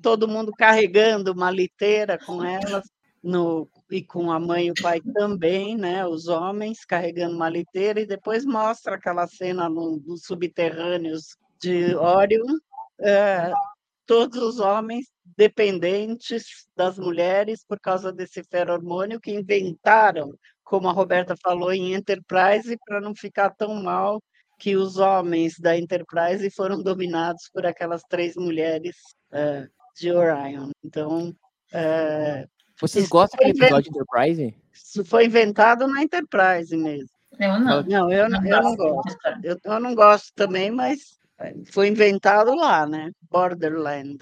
todo 0.00 0.28
mundo 0.28 0.52
carregando 0.52 1.32
uma 1.32 1.50
liteira 1.50 2.16
com 2.18 2.44
elas, 2.44 2.84
no, 3.22 3.68
e 3.90 4.00
com 4.00 4.30
a 4.30 4.38
mãe 4.38 4.68
e 4.68 4.70
o 4.70 4.74
pai 4.80 5.00
também, 5.12 5.76
né? 5.76 6.06
Os 6.06 6.28
homens 6.28 6.84
carregando 6.84 7.34
uma 7.34 7.48
liteira, 7.48 8.00
e 8.00 8.06
depois 8.06 8.44
mostra 8.44 8.94
aquela 8.94 9.26
cena 9.26 9.68
no- 9.68 10.00
nos 10.06 10.22
subterrâneos 10.22 11.36
de 11.60 11.96
Orion, 11.96 12.58
eh, 13.00 13.52
todos 14.06 14.40
os 14.40 14.60
homens 14.60 15.06
dependentes 15.36 16.66
das 16.76 16.98
mulheres 16.98 17.64
por 17.66 17.78
causa 17.80 18.12
desse 18.12 18.42
feromônio 18.44 19.20
que 19.20 19.32
inventaram, 19.32 20.32
como 20.62 20.88
a 20.88 20.92
Roberta 20.92 21.34
falou, 21.42 21.72
em 21.72 21.94
Enterprise, 21.94 22.76
para 22.86 23.00
não 23.00 23.14
ficar 23.14 23.50
tão 23.50 23.74
mal 23.82 24.22
que 24.58 24.76
os 24.76 24.96
homens 24.96 25.58
da 25.58 25.76
Enterprise 25.76 26.48
foram 26.50 26.82
dominados 26.82 27.50
por 27.52 27.66
aquelas 27.66 28.02
três 28.08 28.34
mulheres 28.36 28.96
eh, 29.32 29.66
de 29.96 30.12
Orion. 30.12 30.70
Então, 30.82 31.34
eh, 31.72 32.46
Vocês 32.80 33.08
gostam 33.08 33.38
daquele 33.38 33.58
foi 33.58 33.66
episódio 33.66 33.92
de 33.92 33.98
Enterprise? 33.98 34.56
isso 34.72 35.04
foi 35.04 35.26
inventado 35.26 35.86
na 35.86 36.02
Enterprise 36.02 36.76
mesmo. 36.76 37.08
Eu 37.38 37.60
não. 37.60 37.82
Não, 37.82 38.12
eu 38.12 38.28
não, 38.30 38.46
eu 38.46 38.62
não 38.62 38.76
gosto. 38.76 39.16
Eu, 39.42 39.58
eu 39.62 39.80
não 39.80 39.94
gosto 39.94 40.32
também, 40.34 40.70
mas 40.70 41.18
foi 41.70 41.88
inventado 41.88 42.54
lá, 42.54 42.86
né? 42.86 43.10
Borderland. 43.30 44.18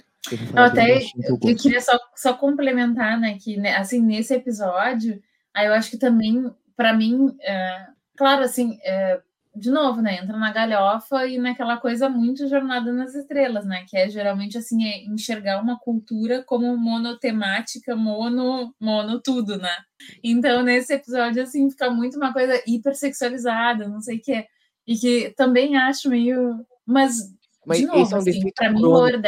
Eu 0.55 0.63
até 0.63 0.99
eu 0.99 1.39
eu 1.43 1.57
queria 1.57 1.81
só, 1.81 1.99
só 2.17 2.33
complementar, 2.35 3.21
né, 3.21 3.37
que 3.39 3.59
né, 3.59 3.77
assim 3.77 4.01
nesse 4.01 4.33
episódio, 4.33 5.21
aí 5.53 5.67
eu 5.67 5.75
acho 5.75 5.91
que 5.91 5.99
também 5.99 6.51
para 6.77 6.93
mim, 6.93 7.37
é, 7.43 7.87
claro, 8.17 8.43
assim, 8.43 8.79
é, 8.83 9.21
de 9.55 9.71
novo, 9.71 10.03
né, 10.03 10.17
entra 10.17 10.37
na 10.37 10.53
galhofa 10.53 11.27
e 11.27 11.39
naquela 11.39 11.77
coisa 11.77 12.09
muito 12.09 12.49
jornada 12.49 12.93
nas 12.93 13.15
estrelas, 13.15 13.65
né, 13.65 13.85
que 13.89 13.97
é 13.97 14.09
geralmente 14.09 14.59
assim 14.59 14.85
é 14.85 15.05
enxergar 15.05 15.63
uma 15.63 15.79
cultura 15.79 16.43
como 16.43 16.77
monotemática, 16.77 17.95
mono, 17.95 18.75
mono 18.81 19.21
tudo, 19.21 19.57
né? 19.57 19.77
Então 20.23 20.63
nesse 20.63 20.95
episódio 20.95 21.43
assim 21.43 21.71
fica 21.71 21.89
muito 21.91 22.17
uma 22.17 22.33
coisa 22.33 22.61
hipersexualizada, 22.67 23.89
não 23.89 24.01
sei 24.01 24.17
o 24.17 24.23
que, 24.23 24.45
e 24.87 24.97
que 24.97 25.35
também 25.37 25.77
acho 25.77 26.11
meio, 26.11 26.67
mas 26.87 27.33
Mas 27.67 27.79
de 27.79 27.85
esse 27.85 27.93
novo, 27.93 28.15
é 28.15 28.17
um 28.17 28.19
assim, 28.21 28.51
para 28.55 28.73
mim, 28.73 28.81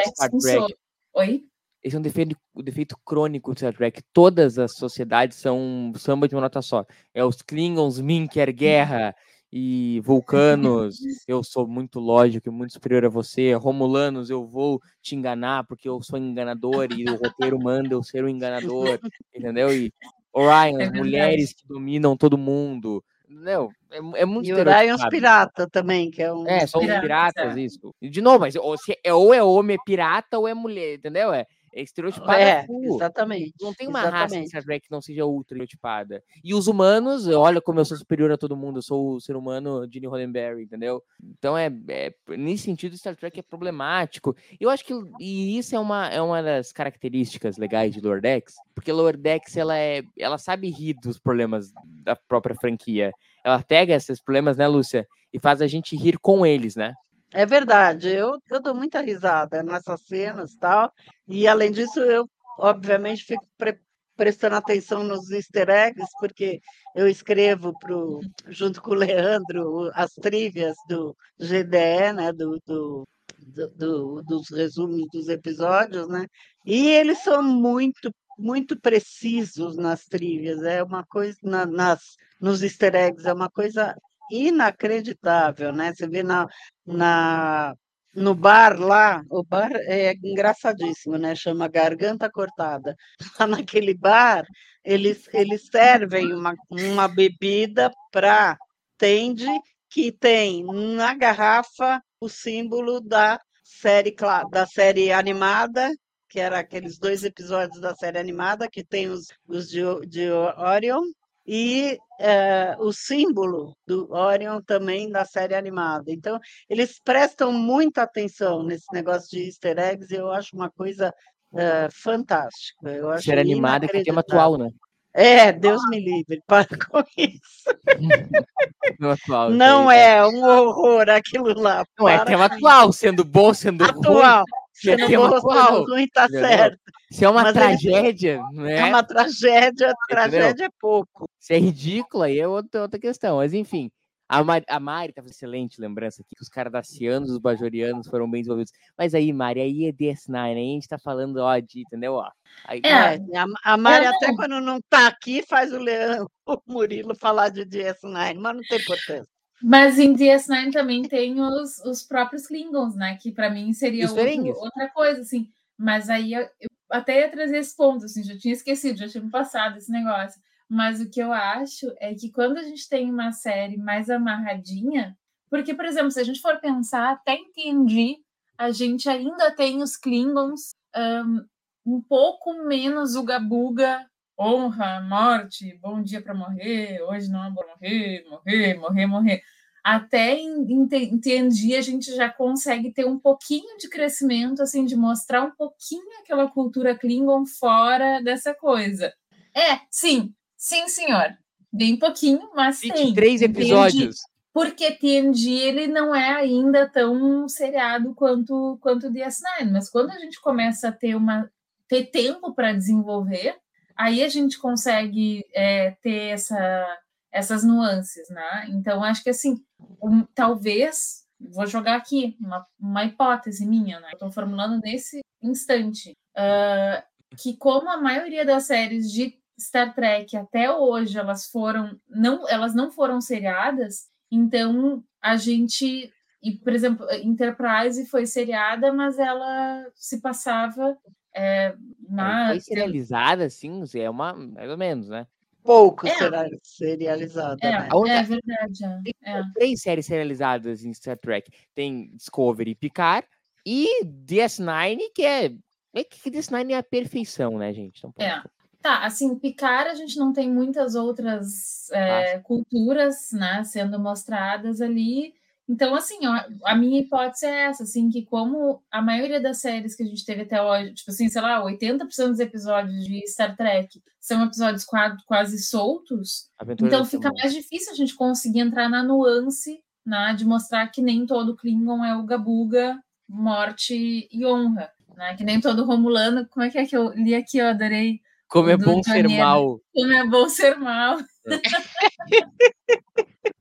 Star 0.09 0.31
funciona. 0.31 0.67
Trek. 0.67 0.81
Oi? 1.15 1.45
Esse 1.83 1.95
é 1.95 1.99
um 1.99 2.03
defeito, 2.03 2.37
o 2.53 2.63
defeito 2.63 2.97
crônico 3.05 3.55
do 3.55 3.59
Star 3.59 3.75
Trek. 3.75 4.03
Todas 4.13 4.59
as 4.59 4.75
sociedades 4.77 5.39
são 5.39 5.93
samba 5.97 6.27
de 6.27 6.35
uma 6.35 6.41
nota 6.41 6.61
só. 6.61 6.85
É 7.15 7.25
os 7.25 7.43
Klingons, 7.43 8.01
Min 8.01 8.27
quer 8.27 8.53
guerra, 8.53 9.15
E 9.53 10.01
vulcanos, 10.05 10.99
eu 11.29 11.43
sou 11.45 11.67
muito 11.67 12.01
lógico 12.01 12.49
e 12.49 12.53
muito 12.53 12.73
superior 12.73 13.05
a 13.05 13.09
você. 13.09 13.55
Romulanos, 13.55 14.29
eu 14.29 14.45
vou 14.45 14.81
te 15.01 15.15
enganar 15.15 15.65
porque 15.67 15.89
eu 15.89 16.03
sou 16.03 16.19
enganador 16.19 16.89
e 16.93 17.05
o 17.09 17.15
roteiro 17.17 17.59
manda 17.59 17.95
eu 17.95 18.03
ser 18.03 18.25
um 18.25 18.29
enganador, 18.29 18.99
entendeu? 19.35 19.73
E 19.73 19.93
Orion, 20.35 20.81
É 20.81 20.91
mulheres 20.91 21.55
que 21.55 21.67
dominam 21.67 22.17
todo 22.17 22.37
mundo. 22.37 23.03
Não, 23.39 23.69
é, 23.91 24.23
é 24.23 24.25
muito 24.25 24.49
E 24.49 24.53
o 24.53 24.57
Orion 24.57 24.73
estereotipado. 24.73 25.11
Pirata 25.11 25.69
também, 25.71 26.11
que 26.11 26.23
é 26.23 26.33
um. 26.33 26.47
É, 26.47 26.67
são 26.67 26.81
Piratas, 26.81 27.03
piratas, 27.03 27.57
é. 27.57 27.61
isso. 27.61 27.95
E, 28.01 28.09
De 28.09 28.23
novo, 28.23 28.41
mas 28.41 28.57
ou, 28.57 28.77
se 28.79 28.99
é, 29.05 29.13
ou 29.13 29.35
é 29.35 29.43
homem 29.43 29.77
é 29.77 29.85
pirata 29.85 30.39
ou 30.39 30.49
é 30.49 30.55
mulher, 30.55 30.95
entendeu? 30.95 31.33
É, 31.33 31.47
é 31.77 31.83
estereotipado. 31.83 32.33
É, 32.33 32.67
exatamente. 32.83 33.53
Não 33.61 33.75
tem 33.75 33.87
uma 33.87 34.01
raça 34.01 34.37
em 34.37 34.45
exatamente. 34.45 34.49
Star 34.49 34.65
Trek 34.65 34.87
que 34.87 34.91
não 34.91 35.03
seja 35.03 35.27
ultra 35.27 35.55
estereotipada. 35.55 36.23
E 36.43 36.55
os 36.55 36.67
humanos, 36.67 37.27
olha 37.29 37.61
como 37.61 37.79
eu 37.79 37.85
sou 37.85 37.97
superior 37.97 38.33
a 38.33 38.39
todo 38.39 38.57
mundo, 38.57 38.79
eu 38.79 38.83
sou 38.83 39.15
o 39.15 39.21
ser 39.21 39.37
humano 39.37 39.87
Gene 39.93 40.07
Roddenberry, 40.07 40.63
entendeu? 40.63 41.03
Então 41.39 41.57
é, 41.57 41.71
é 41.89 42.15
nesse 42.31 42.65
sentido 42.65 42.97
Star 42.97 43.15
Trek 43.15 43.39
é 43.39 43.43
problemático. 43.43 44.35
Eu 44.59 44.71
acho 44.71 44.85
que 44.85 44.95
e 45.21 45.59
isso 45.59 45.77
é 45.77 45.79
uma, 45.79 46.09
é 46.09 46.21
uma 46.21 46.43
das 46.43 46.73
características 46.73 47.59
legais 47.59 47.93
de 47.93 48.01
Lower 48.01 48.23
Decks, 48.23 48.55
porque 48.75 48.91
Lower 48.91 49.17
Decks 49.17 49.57
ela 49.57 49.77
é, 49.77 50.03
ela 50.19 50.39
sabe 50.39 50.71
rir 50.71 50.95
dos 51.03 51.19
problemas 51.19 51.71
da 51.85 52.17
própria 52.17 52.57
franquia. 52.57 53.13
Ela 53.45 53.63
pega 53.63 53.95
esses 53.95 54.21
problemas, 54.21 54.57
né, 54.57 54.67
Lúcia, 54.67 55.07
e 55.33 55.39
faz 55.39 55.61
a 55.61 55.67
gente 55.67 55.95
rir 55.95 56.19
com 56.19 56.47
eles, 56.47 56.75
né? 56.75 56.95
É 57.33 57.45
verdade, 57.45 58.09
eu, 58.09 58.39
eu 58.51 58.61
dou 58.63 58.75
muita 58.75 59.01
risada 59.01 59.63
nessas 59.63 60.01
cenas 60.03 60.53
e 60.53 60.59
tal, 60.59 60.93
e 61.29 61.47
além 61.49 61.71
disso, 61.73 62.01
eu 62.01 62.29
obviamente 62.59 63.25
fico 63.25 63.47
pre- 63.59 63.81
prestando 64.17 64.57
atenção 64.57 65.03
nos 65.05 65.31
easter 65.31 65.69
eggs, 65.69 66.09
porque 66.21 66.61
eu 66.95 67.07
escrevo 67.09 67.77
pro, 67.79 68.21
junto 68.49 68.81
com 68.81 68.93
o 68.93 68.95
Leandro 68.95 69.91
as 69.95 70.13
trívias 70.15 70.77
do 70.89 71.15
GDE, 71.39 72.13
né, 72.13 72.33
do, 72.33 72.59
do, 72.65 73.05
do- 73.39 73.69
do- 73.71 74.23
dos 74.23 74.49
resumos 74.51 75.07
dos 75.13 75.29
episódios, 75.29 76.09
né, 76.09 76.27
e 76.65 76.89
eles 76.89 77.19
são 77.23 77.43
muito, 77.43 78.11
muito 78.39 78.79
precisos 78.81 79.77
nas 79.77 80.05
trívias, 80.07 80.63
é 80.63 80.83
uma 80.83 81.05
coisa, 81.05 81.37
na- 81.43 81.67
nas, 81.67 82.01
nos 82.41 82.63
easter 82.63 82.95
eggs, 82.95 83.29
é 83.29 83.33
uma 83.33 83.51
coisa 83.51 83.95
inacreditável, 84.31 85.73
né? 85.73 85.93
Você 85.95 86.07
vê 86.09 86.23
na, 86.23 86.47
na, 86.85 87.75
no 88.15 88.35
bar 88.35 88.81
lá, 88.81 89.23
o 89.31 89.43
bar 89.43 89.71
é 89.73 90.15
engraçadíssimo, 90.23 91.19
né? 91.19 91.35
Chama 91.35 91.69
Garganta 91.69 92.31
Cortada. 92.31 92.97
Lá 93.39 93.47
naquele 93.47 93.95
bar, 93.95 94.45
eles, 94.85 95.29
eles 95.33 95.67
servem 95.71 96.33
uma, 96.33 96.55
uma 96.71 97.09
bebida 97.09 97.91
para 98.11 98.57
tende 98.99 99.47
que 99.91 100.11
tem 100.11 100.65
na 100.65 101.15
garrafa 101.15 102.03
o 102.21 102.29
símbolo 102.29 103.01
da 103.01 103.39
série, 103.63 104.15
da 104.51 104.67
série 104.67 105.13
animada, 105.13 105.91
que 106.29 106.41
era 106.41 106.59
aqueles 106.59 106.99
dois 106.99 107.25
episódios 107.25 107.81
da 107.81 107.95
série 107.95 108.19
animada, 108.19 108.69
que 108.71 108.85
tem 108.85 109.09
os, 109.09 109.27
os 109.47 109.69
de, 109.69 109.83
de 110.07 110.31
Orion, 110.31 111.03
e 111.47 111.99
eh, 112.19 112.75
o 112.79 112.93
símbolo 112.93 113.77
do 113.87 114.13
Orion 114.13 114.61
também 114.61 115.11
da 115.11 115.25
série 115.25 115.55
animada. 115.55 116.11
Então, 116.11 116.41
eles 116.69 116.99
prestam 117.03 117.53
muita 117.53 118.03
atenção 118.03 118.63
nesse 118.63 118.87
negócio 118.93 119.31
de 119.31 119.45
easter 119.45 119.79
eggs 119.79 120.13
e 120.13 120.17
eu 120.17 120.31
acho 120.31 120.57
uma 120.57 120.71
coisa 120.71 121.15
eh, 121.55 121.89
fantástica. 121.93 122.91
Eu 122.91 123.11
acho 123.11 123.25
Série 123.25 123.41
animada 123.41 123.87
que 123.87 123.97
é 123.97 124.03
tema 124.03 124.21
atual, 124.21 124.59
né? 124.59 124.71
É, 125.15 125.51
Deus 125.51 125.81
me 125.89 125.99
livre, 125.99 126.43
para 126.47 126.67
com 126.67 127.03
isso. 127.17 127.41
Tema 128.99 129.15
atual. 129.15 129.51
Não 129.51 129.89
aí, 129.89 129.99
tá? 129.99 130.05
é 130.05 130.27
um 130.27 130.45
horror 130.45 131.09
aquilo 131.09 131.59
lá. 131.59 131.85
Não 131.99 132.09
é 132.09 132.25
tema 132.25 132.45
atual, 132.45 132.93
sendo 132.93 133.25
bom, 133.25 133.55
sendo 133.55 133.85
isso. 133.85 134.03
ruim. 134.03 134.45
Se 134.77 134.91
é 134.91 134.97
não 134.97 135.09
for 135.09 135.37
atual, 135.37 135.67
sendo 135.79 135.91
ruim, 135.91 136.07
tá 136.09 136.25
entendeu? 136.27 136.49
certo. 136.49 136.79
Se 137.11 137.25
é 137.25 137.31
uma 137.31 137.43
Mas 137.43 137.55
tragédia, 137.55 138.43
né? 138.53 138.77
É 138.77 138.85
uma 138.85 139.03
tragédia, 139.03 139.95
tragédia 140.07 140.67
é 140.67 140.71
pouco. 140.79 141.27
Se 141.41 141.55
é 141.55 141.59
ridículo, 141.59 142.25
aí 142.25 142.39
é 142.39 142.47
outra, 142.47 142.83
outra 142.83 143.01
questão. 143.01 143.39
Mas 143.39 143.55
enfim, 143.55 143.91
a 144.29 144.45
Mari, 144.45 144.67
a 144.69 144.79
Mari 144.79 145.15
tava 145.15 145.29
excelente 145.29 145.81
lembrança 145.81 146.21
aqui, 146.21 146.35
que 146.37 146.43
os 146.43 146.49
cardassianos, 146.51 147.31
os 147.31 147.39
bajorianos 147.39 148.07
foram 148.07 148.31
bem 148.31 148.43
desenvolvidos. 148.43 148.73
Mas 148.99 149.15
aí, 149.15 149.33
Mari, 149.33 149.61
aí 149.61 149.87
é 149.87 149.93
DS9, 149.93 150.37
aí 150.37 150.53
a 150.53 150.75
gente 150.75 150.89
tá 150.89 150.99
falando, 150.99 151.39
ó, 151.39 151.59
de, 151.59 151.81
entendeu? 151.81 152.15
Ó, 152.15 152.29
aí, 152.67 152.83
É, 152.85 153.15
É, 153.15 153.39
a, 153.39 153.47
a 153.65 153.77
Mari, 153.79 154.05
até 154.05 154.35
quando 154.35 154.61
não 154.61 154.77
está 154.77 155.07
aqui, 155.07 155.43
faz 155.49 155.73
o 155.73 155.79
Leandro, 155.79 156.31
o 156.47 156.59
Murilo 156.67 157.15
falar 157.15 157.49
de 157.49 157.65
DS9, 157.65 158.35
mas 158.35 158.57
não 158.57 158.63
tem 158.69 158.79
importância. 158.79 159.36
Mas 159.63 159.99
em 159.99 160.13
DS9 160.15 160.71
também 160.73 161.03
tem 161.03 161.41
os, 161.41 161.79
os 161.85 162.03
próprios 162.03 162.47
Klingons, 162.47 162.95
né? 162.95 163.17
Que 163.17 163.33
para 163.33 163.51
mim 163.51 163.73
seria 163.73 164.05
outro- 164.11 164.25
outra 164.65 164.89
coisa, 164.91 165.21
assim. 165.23 165.49
Mas 165.79 166.09
aí 166.11 166.33
eu, 166.35 166.43
eu 166.61 166.69
até 166.91 167.21
ia 167.21 167.31
trazer 167.31 167.59
esse 167.59 167.75
ponto, 167.77 168.05
assim, 168.05 168.23
já 168.23 168.37
tinha 168.37 168.53
esquecido, 168.55 168.99
já 168.99 169.09
tinha 169.09 169.23
me 169.25 169.31
passado 169.31 169.79
esse 169.79 169.91
negócio. 169.91 170.41
Mas 170.69 171.01
o 171.01 171.09
que 171.09 171.21
eu 171.21 171.33
acho 171.33 171.93
é 172.01 172.15
que 172.15 172.31
quando 172.31 172.59
a 172.59 172.63
gente 172.63 172.89
tem 172.89 173.11
uma 173.11 173.33
série 173.33 173.77
mais 173.77 174.11
amarradinha, 174.11 175.17
porque, 175.49 175.73
por 175.75 175.85
exemplo, 175.85 176.11
se 176.11 176.21
a 176.21 176.25
gente 176.25 176.41
for 176.41 176.59
pensar, 176.61 177.13
até 177.13 177.35
entendi, 177.35 178.17
a 178.59 178.71
gente 178.71 179.09
ainda 179.09 179.51
tem 179.53 179.83
os 179.83 179.97
Klingons 179.97 180.75
ahn, 180.95 181.45
um 181.85 182.01
pouco 182.01 182.53
menos 182.65 183.15
uga 183.15 183.39
buga, 183.39 184.05
honra, 184.39 185.01
morte, 185.01 185.79
bom 185.81 186.03
dia 186.03 186.21
para 186.21 186.35
morrer, 186.35 187.01
hoje 187.03 187.31
não 187.31 187.45
é 187.45 187.51
bom 187.51 187.63
morrer, 187.67 188.25
morrer, 188.29 188.75
morrer, 188.75 189.07
morrer. 189.07 189.43
Até 189.83 190.37
entendi, 190.41 191.77
a 191.77 191.81
gente 191.81 192.15
já 192.15 192.29
consegue 192.29 192.93
ter 192.93 193.07
um 193.07 193.19
pouquinho 193.19 193.79
de 193.79 193.89
crescimento, 193.89 194.61
assim, 194.61 194.85
de 194.85 194.97
mostrar 194.97 195.45
um 195.45 195.53
pouquinho 195.53 196.21
aquela 196.21 196.51
cultura 196.51 196.99
Klingon 196.99 197.47
fora 197.47 198.21
dessa 198.21 198.53
coisa. 198.53 199.13
É, 199.55 199.81
sim, 199.91 200.35
sim, 200.57 200.89
senhor. 200.89 201.39
Bem 201.73 201.97
pouquinho, 201.97 202.51
mas 202.55 202.81
tem. 202.81 202.91
23 202.91 203.43
Entendi. 203.43 203.61
episódios. 203.61 204.17
Porque 204.53 204.91
TNG 204.91 205.51
ele 205.51 205.87
não 205.87 206.15
é 206.15 206.31
ainda 206.33 206.89
tão 206.89 207.49
seriado 207.49 208.15
quanto 208.15 208.79
quanto 208.81 209.11
DS9, 209.11 209.71
mas 209.71 209.89
quando 209.89 210.11
a 210.11 210.19
gente 210.19 210.41
começa 210.41 210.89
a 210.89 210.93
ter 210.93 211.15
uma 211.15 211.49
ter 211.87 212.07
tempo 212.07 212.55
para 212.55 212.73
desenvolver, 212.73 213.57
aí 213.97 214.23
a 214.23 214.29
gente 214.29 214.59
consegue 214.59 215.45
é, 215.55 215.93
ter 216.03 216.31
essa, 216.33 216.99
essas 217.33 217.65
nuances, 217.65 218.29
né? 218.31 218.67
Então 218.71 219.03
acho 219.03 219.23
que 219.23 219.31
assim, 219.31 219.57
um- 220.03 220.25
talvez 220.35 221.25
vou 221.41 221.67
jogar 221.67 221.97
aqui 221.97 222.37
uma, 222.41 222.67
uma 222.79 223.05
hipótese 223.05 223.67
minha, 223.67 224.01
né? 224.01 224.11
Estou 224.13 224.31
formulando 224.31 224.81
nesse 224.81 225.21
instante 225.43 226.13
ah, 226.37 227.05
que 227.39 227.57
como 227.57 227.91
a 227.91 227.97
maioria 227.99 228.45
das 228.45 228.65
séries 228.65 229.11
de 229.13 229.39
Star 229.59 229.95
Trek 229.95 230.37
até 230.37 230.71
hoje 230.71 231.19
elas 231.19 231.47
foram 231.47 231.99
não 232.09 232.49
elas 232.49 232.75
não 232.75 232.91
foram 232.91 233.21
seriadas 233.21 234.09
então, 234.31 235.05
a 235.23 235.37
gente, 235.37 236.13
e, 236.43 236.53
por 236.59 236.73
exemplo, 236.73 237.07
Enterprise 237.23 238.07
foi 238.07 238.27
seriada, 238.27 238.93
mas 238.93 239.19
ela 239.19 239.87
se 239.95 240.21
passava 240.21 240.97
é, 241.37 241.75
na. 242.09 242.49
Foi 242.49 242.61
serializada, 242.61 243.45
assim, 243.45 243.83
é 243.95 244.09
uma, 244.11 244.33
mais 244.33 244.71
ou 244.71 244.77
menos, 244.79 245.09
né? 245.09 245.27
Pouco 245.63 246.07
É. 246.07 246.15
será 246.17 246.49
serializada, 246.63 247.59
É, 247.61 247.71
né? 247.73 247.89
Outra- 247.93 248.13
é 248.15 248.23
verdade. 248.23 248.85
é, 249.23 249.31
é. 249.39 249.43
Três 249.55 249.83
séries 249.83 250.07
serializadas 250.07 250.85
em 250.85 250.95
Star 250.95 251.19
Trek. 251.19 251.51
Tem 251.75 252.11
Discovery 252.15 252.71
e 252.71 252.75
Picard, 252.75 253.27
e 253.65 254.05
DS9, 254.05 255.11
que 255.15 255.23
é. 255.25 255.53
É 255.95 256.05
que 256.05 256.31
DS9 256.31 256.73
é 256.73 256.77
a 256.77 256.83
perfeição, 256.83 257.59
né, 257.59 257.73
gente? 257.73 257.99
Então, 258.07 258.13
É. 258.25 258.43
Tá, 258.83 259.05
assim, 259.05 259.35
Picard 259.37 259.91
a 259.91 259.95
gente 259.95 260.17
não 260.17 260.33
tem 260.33 260.49
muitas 260.49 260.95
outras 260.95 261.91
é, 261.91 262.39
culturas, 262.39 263.33
né, 263.33 263.65
sendo 263.65 263.99
mostradas 263.99 264.81
ali. 264.81 265.35
Então, 265.69 265.95
assim, 265.97 266.25
ó, 266.27 266.45
a 266.65 266.77
minha 266.77 267.01
hipótese 267.01 267.47
é 267.47 267.65
essa, 267.65 267.83
assim, 267.83 268.09
que 268.09 268.25
como 268.25 268.81
a 268.91 269.03
maioria 269.03 269.41
das 269.41 269.61
séries 269.61 269.97
que 269.97 270.03
a 270.05 270.07
gente 270.07 270.25
teve 270.25 270.43
até 270.43 270.63
hoje, 270.63 270.95
tipo 270.95 271.11
assim, 271.11 271.29
sei 271.29 271.43
lá, 271.43 271.61
80% 271.65 272.29
dos 272.29 272.39
episódios 272.39 273.05
de 273.05 273.27
Star 273.27 273.57
Trek 273.57 274.01
são 274.21 274.45
episódios 274.45 274.85
quase, 274.85 275.59
soltos, 275.59 276.49
Aventura 276.59 276.89
então 276.89 277.05
fica 277.05 277.33
mais 277.33 277.53
difícil 277.53 277.93
a 277.93 277.97
gente 277.97 278.15
conseguir 278.15 278.61
entrar 278.61 278.89
na 278.89 279.03
nuance, 279.03 279.83
né, 280.05 280.35
de 280.35 280.45
mostrar 280.45 280.87
que 280.89 281.03
nem 281.03 281.27
todo 281.27 281.57
Klingon 281.57 282.05
é 282.05 282.17
o 282.17 282.23
Gabuga, 282.25 282.97
morte 283.29 284.29
e 284.31 284.47
honra, 284.47 284.93
né, 285.17 285.35
que 285.35 285.43
nem 285.43 285.61
todo 285.61 285.85
Romulano, 285.85 286.47
como 286.49 286.65
é 286.65 286.71
que 286.71 286.79
é 286.79 286.87
que 286.87 286.97
eu 286.97 287.13
li 287.13 287.35
aqui, 287.35 287.59
eu 287.59 287.67
adorei, 287.67 288.21
Como 288.49 288.71
é 288.71 288.77
bom 288.77 289.03
ser 289.03 289.29
mal. 289.29 289.81
como 289.93 290.13
é 290.13 290.25
bom 290.29 290.49
ser 290.49 290.77
mal. 290.77 291.19
É, 291.49 291.51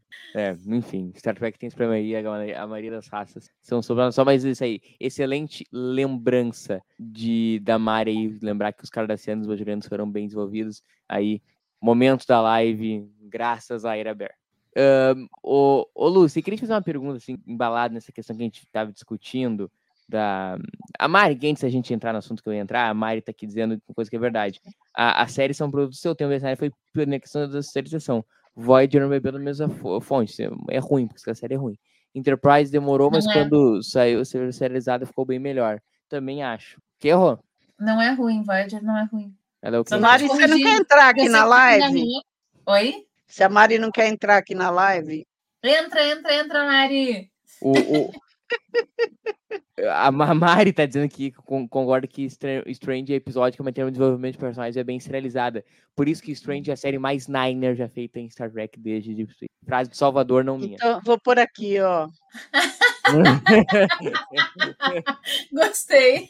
enfim, 0.67 1.13
Star 1.15 1.33
Trek 1.33 1.57
tem 1.57 1.67
esse 1.67 1.75
problema 1.75 2.03
aí, 2.03 2.53
a 2.53 2.67
maioria, 2.67 2.91
das 2.91 3.07
raças 3.07 3.49
são 3.61 3.81
sobre 3.81 4.11
só 4.11 4.25
mais 4.25 4.43
isso 4.43 4.63
aí. 4.63 4.81
Excelente 4.99 5.65
lembrança 5.71 6.81
de 6.99 7.61
da 7.63 7.79
Mari 7.79 8.11
aí, 8.11 8.39
lembrar 8.41 8.73
que 8.73 8.83
os 8.83 8.89
cardassianos 8.89 9.43
os 9.43 9.47
bajorianos 9.47 9.87
foram 9.87 10.11
bem 10.11 10.25
desenvolvidos. 10.25 10.83
Aí, 11.07 11.41
momento 11.81 12.25
da 12.27 12.41
live, 12.41 13.09
graças 13.21 13.85
a 13.85 13.97
Ira 13.97 14.13
Bear. 14.13 14.35
Um, 14.77 15.27
ô, 15.41 15.87
ô 15.95 16.27
queria 16.27 16.57
te 16.57 16.61
fazer 16.61 16.73
uma 16.73 16.81
pergunta, 16.81 17.15
assim, 17.15 17.37
embalada 17.47 17.93
nessa 17.93 18.11
questão 18.11 18.35
que 18.35 18.43
a 18.43 18.45
gente 18.45 18.59
estava 18.59 18.91
discutindo. 18.91 19.71
Da... 20.07 20.57
A 20.99 21.07
Mari, 21.07 21.39
antes 21.47 21.63
da 21.63 21.69
gente 21.69 21.93
entrar 21.93 22.11
no 22.11 22.19
assunto 22.19 22.43
que 22.43 22.49
eu 22.49 22.53
ia 22.53 22.59
entrar, 22.59 22.89
a 22.89 22.93
Mari 22.93 23.21
tá 23.21 23.31
aqui 23.31 23.47
dizendo 23.47 23.81
uma 23.87 23.95
coisa 23.95 24.09
que 24.09 24.17
é 24.17 24.19
verdade. 24.19 24.59
A, 24.93 25.23
a 25.23 25.27
série 25.27 25.53
são 25.53 25.71
produtos 25.71 25.97
do 25.97 26.01
seu 26.01 26.13
tempo, 26.13 26.33
a 26.33 26.39
série 26.41 26.57
foi 26.57 27.05
na 27.05 27.19
questão 27.19 27.49
da 27.49 27.63
serialização. 27.63 28.23
Voyager 28.55 29.01
não 29.01 29.09
bebeu 29.09 29.33
na 29.33 29.39
mesma 29.39 29.67
fonte, 30.01 30.35
é 30.69 30.79
ruim, 30.79 31.07
porque 31.07 31.29
a 31.29 31.35
série 31.35 31.55
é 31.55 31.57
ruim. 31.57 31.77
Enterprise 32.13 32.71
demorou, 32.71 33.11
mas 33.11 33.25
Não 33.25 33.31
é. 33.31 33.35
quando 33.35 33.83
saiu 33.83 34.23
serializada 34.23 35.05
ficou 35.05 35.25
bem 35.25 35.37
melhor. 35.39 35.81
Também 36.07 36.41
acho. 36.43 36.79
Que 36.99 37.09
errou? 37.09 37.37
Não 37.77 38.01
é 38.01 38.11
ruim, 38.13 38.41
Voyager 38.43 38.81
não 38.81 38.97
é 38.97 39.03
ruim. 39.11 39.35
Ela 39.61 39.77
é 39.77 39.79
o 39.79 39.83
quê? 39.83 39.89
Só 39.89 39.99
Mari, 39.99 40.27
você 40.27 40.47
não 40.47 40.57
quer 40.57 40.77
entrar 40.79 41.09
aqui 41.09 41.27
na 41.27 41.41
que 41.41 41.49
live? 41.49 42.03
Oi? 42.67 43.05
Se 43.27 43.43
a 43.43 43.49
Mari 43.49 43.77
não 43.77 43.91
quer 43.91 44.07
entrar 44.07 44.37
aqui 44.37 44.55
na 44.55 44.69
live, 44.69 45.27
Entra, 45.63 46.07
entra, 46.07 46.35
entra, 46.35 46.63
Mari. 46.63 47.29
O, 47.59 47.71
o- 47.71 48.11
A 49.87 50.09
Ma- 50.11 50.33
Mari 50.33 50.71
tá 50.71 50.85
dizendo 50.85 51.09
que 51.09 51.31
con- 51.31 51.67
concorda 51.67 52.07
que 52.07 52.23
Stra- 52.25 52.63
Strange 52.67 53.11
é 53.13 53.17
episódio 53.17 53.61
que 53.61 53.71
termo 53.73 53.91
de 53.91 53.97
desenvolvimento 53.97 54.33
de 54.33 54.39
personagens 54.39 54.77
é 54.77 54.83
bem 54.83 54.99
serializada. 54.99 55.63
Por 55.95 56.07
isso 56.07 56.23
que 56.23 56.31
Strange 56.31 56.69
é 56.69 56.73
a 56.73 56.77
série 56.77 56.97
mais 56.97 57.27
Niner 57.27 57.75
já 57.75 57.89
feita 57.89 58.19
em 58.19 58.29
Star 58.29 58.49
Trek 58.51 58.79
desde 58.79 59.13
Deep 59.13 59.31
Space. 59.33 59.49
Frase 59.65 59.89
de 59.89 59.97
Salvador, 59.97 60.43
não 60.43 60.57
minha. 60.57 60.75
então 60.75 61.01
vou 61.03 61.19
por 61.19 61.37
aqui, 61.39 61.79
ó. 61.81 62.07
Gostei. 65.51 66.29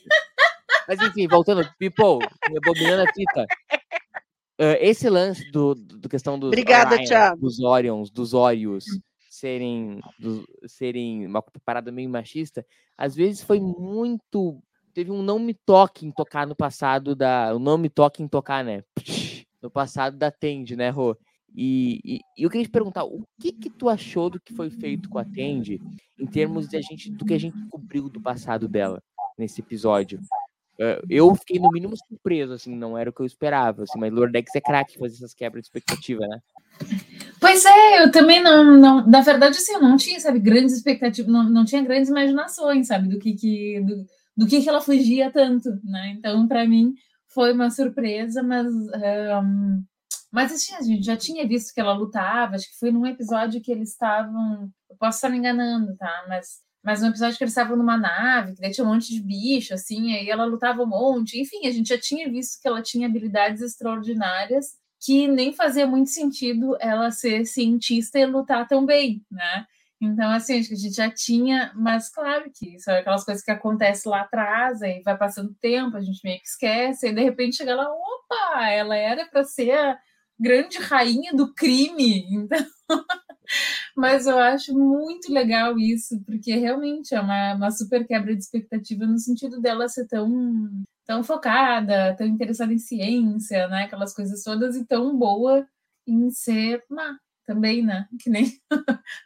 Mas 0.88 1.01
enfim, 1.01 1.28
voltando, 1.28 1.67
people, 1.78 2.25
rebobinando 2.49 3.04
a 3.04 3.13
fita. 3.13 3.45
Ah, 4.60 4.78
esse 4.80 5.10
lance 5.10 5.51
do, 5.51 5.75
do 5.75 6.08
questão 6.08 6.39
dos 6.39 6.47
Obrigada, 6.47 6.91
Orions, 6.93 7.10
Thiago. 7.10 7.41
dos 7.41 7.60
Orions, 7.60 8.10
dos 8.10 8.34
Órios 8.34 8.86
serem, 9.36 10.00
dos- 10.19 10.45
serem 10.67 11.26
uma 11.28 11.41
parada 11.65 11.91
meio 11.91 12.10
machista, 12.10 12.65
às 12.98 13.15
vezes 13.15 13.43
foi 13.43 13.60
muito. 13.60 14.62
Teve 14.93 15.12
um 15.12 15.21
não 15.21 15.38
me 15.38 15.54
toque 15.54 16.06
em 16.06 16.12
tocar 16.12 16.48
no 16.48 16.56
passado 16.56 17.15
da. 17.15 17.54
O 17.56 17.60
não 17.60 17.78
me 17.78 17.89
toque 17.89 18.24
em 18.24 18.28
tocar, 18.28 18.63
né? 18.63 18.84
No 19.62 19.71
passado 19.71 20.15
da 20.15 20.30
Tende, 20.30 20.76
né, 20.76 20.89
Rô? 20.91 21.17
E, 21.56 22.00
e- 22.06 22.19
e 22.38 22.43
eu 22.43 22.50
queria 22.52 22.65
te 22.65 22.69
perguntar, 22.69 23.04
o 23.04 23.24
que 23.39 23.52
que 23.52 23.67
tu 23.69 23.89
achou 23.89 24.30
do 24.30 24.39
que 24.39 24.54
foi 24.54 24.69
feito 24.69 25.10
com 25.10 25.17
a 25.17 25.26
Tende 25.26 25.82
em 26.19 26.28
termos 26.28 26.67
de 26.67 26.78
a 26.78 26.82
gente, 26.82 27.10
do 27.10 27.26
que 27.26 27.34
a 27.34 27.38
gente 27.39 27.56
descobriu 27.58 28.08
do 28.08 28.21
passado 28.21 28.67
dela 28.67 29.02
nesse 29.38 29.62
episódio? 29.62 30.19
Eh, 30.80 31.02
eu 31.10 31.34
fiquei 31.34 31.58
no 31.58 31.71
mínimo 31.71 31.95
surpreso, 31.98 32.54
assim, 32.54 32.76
não 32.76 32.95
era 32.95 33.10
o 33.10 33.13
que 33.13 33.21
eu 33.21 33.26
esperava, 33.26 33.84
assim, 33.84 33.98
mas 33.98 34.13
Lordex 34.13 34.54
é 34.54 34.62
craque 34.62 35.00
fazer 35.00 35.15
essas 35.15 35.34
quebras 35.34 35.63
de 35.63 35.67
expectativa, 35.67 36.28
né? 36.28 36.39
Pois 37.39 37.65
é, 37.65 38.04
eu 38.04 38.12
também 38.12 38.41
não, 38.41 38.63
não 38.78 39.08
na 39.08 39.21
verdade, 39.21 39.58
assim, 39.58 39.74
eu 39.74 39.82
não 39.82 39.98
tinha, 39.98 40.19
sabe, 40.19 40.39
grandes 40.39 40.76
expectativas, 40.76 41.32
não, 41.32 41.43
não 41.50 41.65
tinha 41.65 41.84
grandes 41.84 42.10
imaginações, 42.10 42.88
sabe, 42.88 43.10
do 43.10 43.19
que 43.19 43.34
que, 43.34 43.82
do, 43.82 44.06
do 44.38 44.48
que 44.48 44.62
que 44.62 44.69
ela 44.69 44.82
fugia 44.82 45.32
tanto, 45.32 45.69
né? 45.84 46.15
Então, 46.17 46.48
para 46.48 46.65
mim, 46.67 46.93
foi 47.28 47.54
uma 47.54 47.69
surpresa, 47.69 48.41
mas, 48.41 48.67
ahn, 48.93 49.84
mas 50.32 50.52
assim, 50.52 50.76
a 50.76 50.82
gente 50.82 51.06
já 51.06 51.17
tinha 51.17 51.48
visto 51.48 51.74
que 51.74 51.80
ela 51.80 51.93
lutava, 51.93 52.56
acho 52.56 52.69
que 52.69 52.80
foi 52.80 52.91
num 52.91 53.06
episódio 53.06 53.62
que 53.62 53.71
eles 53.71 53.91
estavam, 53.91 54.69
eu 54.89 54.95
posso 54.98 55.17
estar 55.17 55.30
me 55.30 55.38
enganando, 55.38 55.95
tá? 55.98 56.26
Mas, 56.28 56.62
mas 56.84 57.02
um 57.04 57.08
episódio 57.08 57.38
que 57.38 57.43
eles 57.43 57.52
estavam 57.52 57.78
numa 57.78 57.98
nave, 57.98 58.54
que 58.56 58.62
daí 58.62 58.71
tinha 58.71 58.86
um 58.86 58.93
monte 58.93 59.13
de 59.13 59.21
bicho, 59.21 59.74
assim, 59.74 60.13
aí 60.13 60.30
ela 60.30 60.45
lutava 60.45 60.84
um 60.84 60.88
monte, 60.88 61.39
enfim, 61.39 61.67
a 61.67 61.71
gente 61.71 61.89
já 61.89 62.00
tinha 62.00 62.30
visto 62.30 62.62
que 62.62 62.67
ela 62.67 62.82
tinha 62.82 63.08
habilidades 63.08 63.62
extraordinárias, 63.62 64.74
que 65.06 65.28
nem 65.28 65.54
fazia 65.54 65.86
muito 65.86 66.10
sentido 66.10 66.76
ela 66.80 67.12
ser 67.12 67.46
cientista 67.46 68.18
e 68.18 68.26
lutar 68.26 68.68
tão 68.68 68.86
bem, 68.86 69.24
né? 69.30 69.65
Então, 70.02 70.30
assim, 70.32 70.60
acho 70.60 70.70
que 70.70 70.74
a 70.74 70.78
gente 70.78 70.96
já 70.96 71.10
tinha, 71.10 71.72
mas 71.76 72.10
claro 72.10 72.52
que 72.54 72.80
são 72.80 72.94
aquelas 72.94 73.24
coisas 73.24 73.44
que 73.44 73.52
acontecem 73.52 74.12
lá 74.12 74.22
atrás, 74.22 74.82
aí 74.82 75.02
vai 75.04 75.18
passando 75.18 75.56
tempo, 75.62 75.96
a 75.96 76.02
gente 76.02 76.22
meio 76.24 76.39
que 76.39 76.48
esquece, 76.48 77.08
e 77.08 77.13
de 77.13 77.22
repente 77.22 77.58
chega 77.58 77.76
lá, 77.76 77.88
opa, 77.89 78.70
ela 78.70 78.96
era 78.96 79.26
para 79.28 79.44
ser 79.44 79.72
a 79.72 79.98
grande 80.39 80.78
rainha 80.80 81.34
do 81.34 81.54
crime, 81.54 82.26
então. 82.34 82.65
Mas 83.96 84.28
eu 84.28 84.38
acho 84.39 84.74
muito 84.74 85.32
legal 85.32 85.78
isso, 85.78 86.20
porque 86.26 86.56
realmente 86.56 87.13
é 87.15 87.22
uma, 87.22 87.54
uma 87.56 87.72
super 87.72 88.06
quebra 88.06 88.36
de 88.36 88.41
expectativa 88.41 89.06
no 89.06 89.20
sentido 89.20 89.62
dela 89.62 89.88
ser 89.88 90.08
tão, 90.08 90.30
tão 91.06 91.24
focada, 91.24 92.15
tão 92.18 92.26
interessada 92.28 92.74
em 92.74 92.80
ciência, 92.80 93.68
né? 93.68 93.84
Aquelas 93.84 94.13
coisas 94.13 94.44
todas, 94.44 94.76
e 94.76 94.86
tão 94.86 95.18
boa 95.18 95.68
em 96.08 96.30
ser 96.32 96.84
má 96.89 97.18
também, 97.46 97.84
né? 97.84 98.08
Que 98.20 98.30
nem 98.30 98.46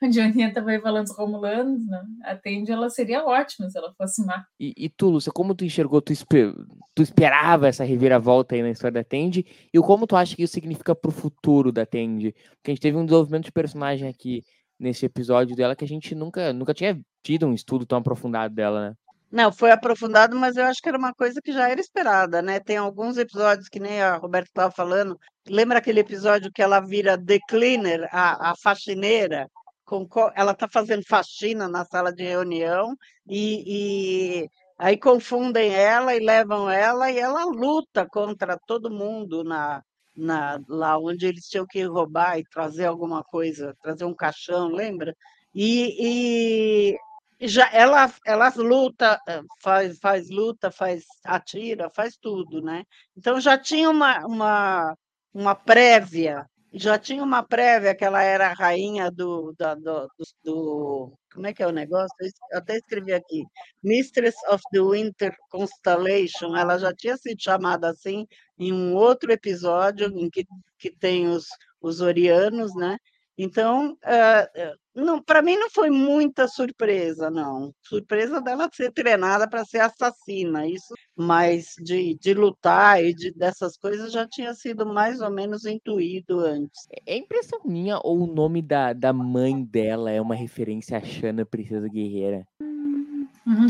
a 0.02 0.48
estava 0.50 0.72
aí 0.72 0.82
falando 0.82 1.06
dos 1.08 1.16
Romulanos, 1.16 1.86
né? 1.88 2.04
A 2.24 2.36
Tende, 2.36 2.72
ela 2.72 2.90
seria 2.90 3.24
ótima 3.26 3.70
se 3.70 3.78
ela 3.78 3.94
fosse 3.98 4.26
má. 4.26 4.46
E, 4.60 4.74
e 4.78 4.90
tu, 4.90 5.10
Lúcia, 5.10 5.32
como 5.32 5.56
tu 5.56 5.64
enxergou, 5.64 6.02
tu, 6.02 6.12
espe- 6.12 6.54
tu 6.94 7.02
esperava 7.02 7.68
essa 7.68 7.84
reviravolta 7.84 8.56
aí 8.56 8.62
na 8.62 8.72
história 8.72 8.96
da 8.96 9.04
Tende, 9.04 9.46
e 9.74 9.80
como 9.80 10.06
tu 10.06 10.16
acha 10.16 10.36
que 10.36 10.44
isso 10.44 10.54
significa 10.54 10.94
pro 10.94 11.12
futuro 11.12 11.72
da 11.72 11.86
Tende? 11.86 12.34
Porque 12.58 12.72
a 12.72 12.74
gente 12.74 12.82
teve 12.82 12.98
um 12.98 13.06
desenvolvimento 13.06 13.46
de 13.46 13.52
personagem 13.52 14.08
aqui 14.08 14.44
nesse 14.78 15.06
episódio 15.06 15.56
dela 15.56 15.76
que 15.76 15.84
a 15.84 15.88
gente 15.88 16.14
nunca, 16.16 16.52
nunca 16.54 16.74
tinha 16.74 17.00
tido 17.24 17.46
um 17.48 17.54
estudo 17.54 17.86
tão 17.86 18.00
aprofundado 18.00 18.54
dela, 18.54 18.90
né? 18.90 18.96
Não, 19.32 19.52
foi 19.54 19.70
aprofundado, 19.72 20.36
mas 20.36 20.58
eu 20.58 20.66
acho 20.66 20.82
que 20.82 20.90
era 20.90 20.98
uma 20.98 21.14
coisa 21.14 21.40
que 21.42 21.52
já 21.52 21.70
era 21.70 21.80
esperada, 21.80 22.42
né? 22.42 22.60
Tem 22.60 22.78
alguns 22.78 23.16
episódios 23.18 23.70
que 23.70 23.80
nem 23.80 24.02
a 24.02 24.16
Roberta 24.18 24.50
estava 24.50 24.72
falando. 24.72 25.20
Lembra 25.48 25.78
aquele 25.78 26.00
episódio 26.00 26.52
que 26.52 26.62
ela 26.64 26.80
vira 26.80 27.16
the 27.24 27.38
cleaner, 27.48 28.08
a, 28.12 28.52
a 28.52 28.56
faxineira? 28.58 29.48
Com, 29.86 30.08
co- 30.08 30.32
ela 30.36 30.52
está 30.54 30.68
fazendo 30.72 31.04
faxina 31.08 31.68
na 31.68 31.86
sala 31.86 32.12
de 32.14 32.24
reunião 32.24 32.96
e, 33.28 34.44
e 34.44 34.50
aí 34.78 34.98
confundem 34.98 35.74
ela 35.76 36.16
e 36.16 36.20
levam 36.20 36.70
ela 36.70 37.12
e 37.12 37.20
ela 37.20 37.44
luta 37.46 38.08
contra 38.10 38.58
todo 38.68 38.90
mundo 38.92 39.44
na, 39.44 39.82
na, 40.16 40.60
lá 40.68 40.98
onde 41.00 41.26
eles 41.28 41.46
tinham 41.48 41.66
que 41.68 41.84
roubar 41.84 42.38
e 42.40 42.44
trazer 42.50 42.86
alguma 42.86 43.24
coisa, 43.24 43.76
trazer 43.82 44.06
um 44.06 44.16
caixão, 44.16 44.70
lembra? 44.70 45.14
E, 45.54 46.92
e 46.94 46.98
já 47.48 47.70
ela 47.74 48.12
ela 48.26 48.50
luta, 48.58 49.20
eh, 49.28 49.42
faz 49.62 49.98
faz 50.00 50.30
luta, 50.30 50.72
faz 50.72 51.04
atira, 51.26 51.90
faz 51.90 52.18
tudo, 52.22 52.62
né? 52.62 52.84
Então 53.18 53.40
já 53.40 53.58
tinha 53.58 53.90
uma 53.90 54.20
uma 54.26 54.96
uma 55.34 55.56
prévia, 55.56 56.46
já 56.74 56.98
tinha 57.00 57.24
uma 57.24 57.44
prévia 57.44 57.96
que 57.96 58.04
ela 58.06 58.22
era 58.24 58.48
a 58.50 58.54
rainha 58.54 59.10
do 59.12 59.54
do 59.58 59.76
do 59.76 60.08
do 60.44 61.14
como 61.34 61.48
é 61.48 61.54
que 61.54 61.64
é 61.64 61.68
o 61.68 61.72
negócio? 61.72 62.16
Eu 62.52 62.58
até 62.60 62.78
escrevi 62.78 63.14
aqui, 63.14 63.44
Mistress 63.84 64.36
of 64.52 64.62
the 64.72 64.80
Winter 64.82 65.34
Constellation, 65.52 66.56
ela 66.58 66.78
já 66.78 66.94
tinha 66.94 67.16
sido 67.18 67.42
chamada 67.42 67.90
assim 67.90 68.26
em 68.58 68.74
um 68.74 68.96
outro 68.96 69.32
episódio 69.32 70.08
em 70.18 70.30
que 70.30 70.46
que 70.78 70.92
tem 70.92 71.28
os 71.28 71.46
os 71.82 72.02
Orianos, 72.02 72.76
né? 72.76 72.98
Então, 73.42 73.98
hã, 74.06 74.46
hã, 74.54 74.74
não, 74.94 75.24
para 75.24 75.42
mim 75.42 75.56
não 75.56 75.70
foi 75.70 75.90
muita 75.90 76.46
surpresa, 76.46 77.30
não. 77.32 77.74
Surpresa 77.82 78.42
dela 78.42 78.70
ser 78.74 78.92
treinada 78.92 79.50
para 79.50 79.64
ser 79.64 79.80
assassina, 79.80 80.68
isso, 80.68 80.94
mas 81.16 81.74
de 81.82 82.18
de 82.20 82.34
lutar 82.34 83.02
e 83.02 83.14
de 83.14 83.32
dessas 83.32 83.78
coisas 83.78 84.12
já 84.12 84.28
tinha 84.28 84.54
sido 84.54 84.86
mais 84.86 85.22
ou 85.22 85.30
menos 85.32 85.66
intuído 85.66 86.42
antes. 86.42 86.86
É 87.06 87.16
impressão 87.16 87.62
minha 87.64 87.98
ou 88.04 88.24
o 88.24 88.28
nome 88.28 88.62
da, 88.62 88.92
da 88.92 89.14
mãe 89.14 89.64
dela 89.64 90.12
é 90.12 90.20
uma 90.20 90.36
referência 90.36 90.98
a 90.98 91.02
Shanna 91.02 91.46
Princesa 91.46 91.88
Guerreira? 91.88 92.46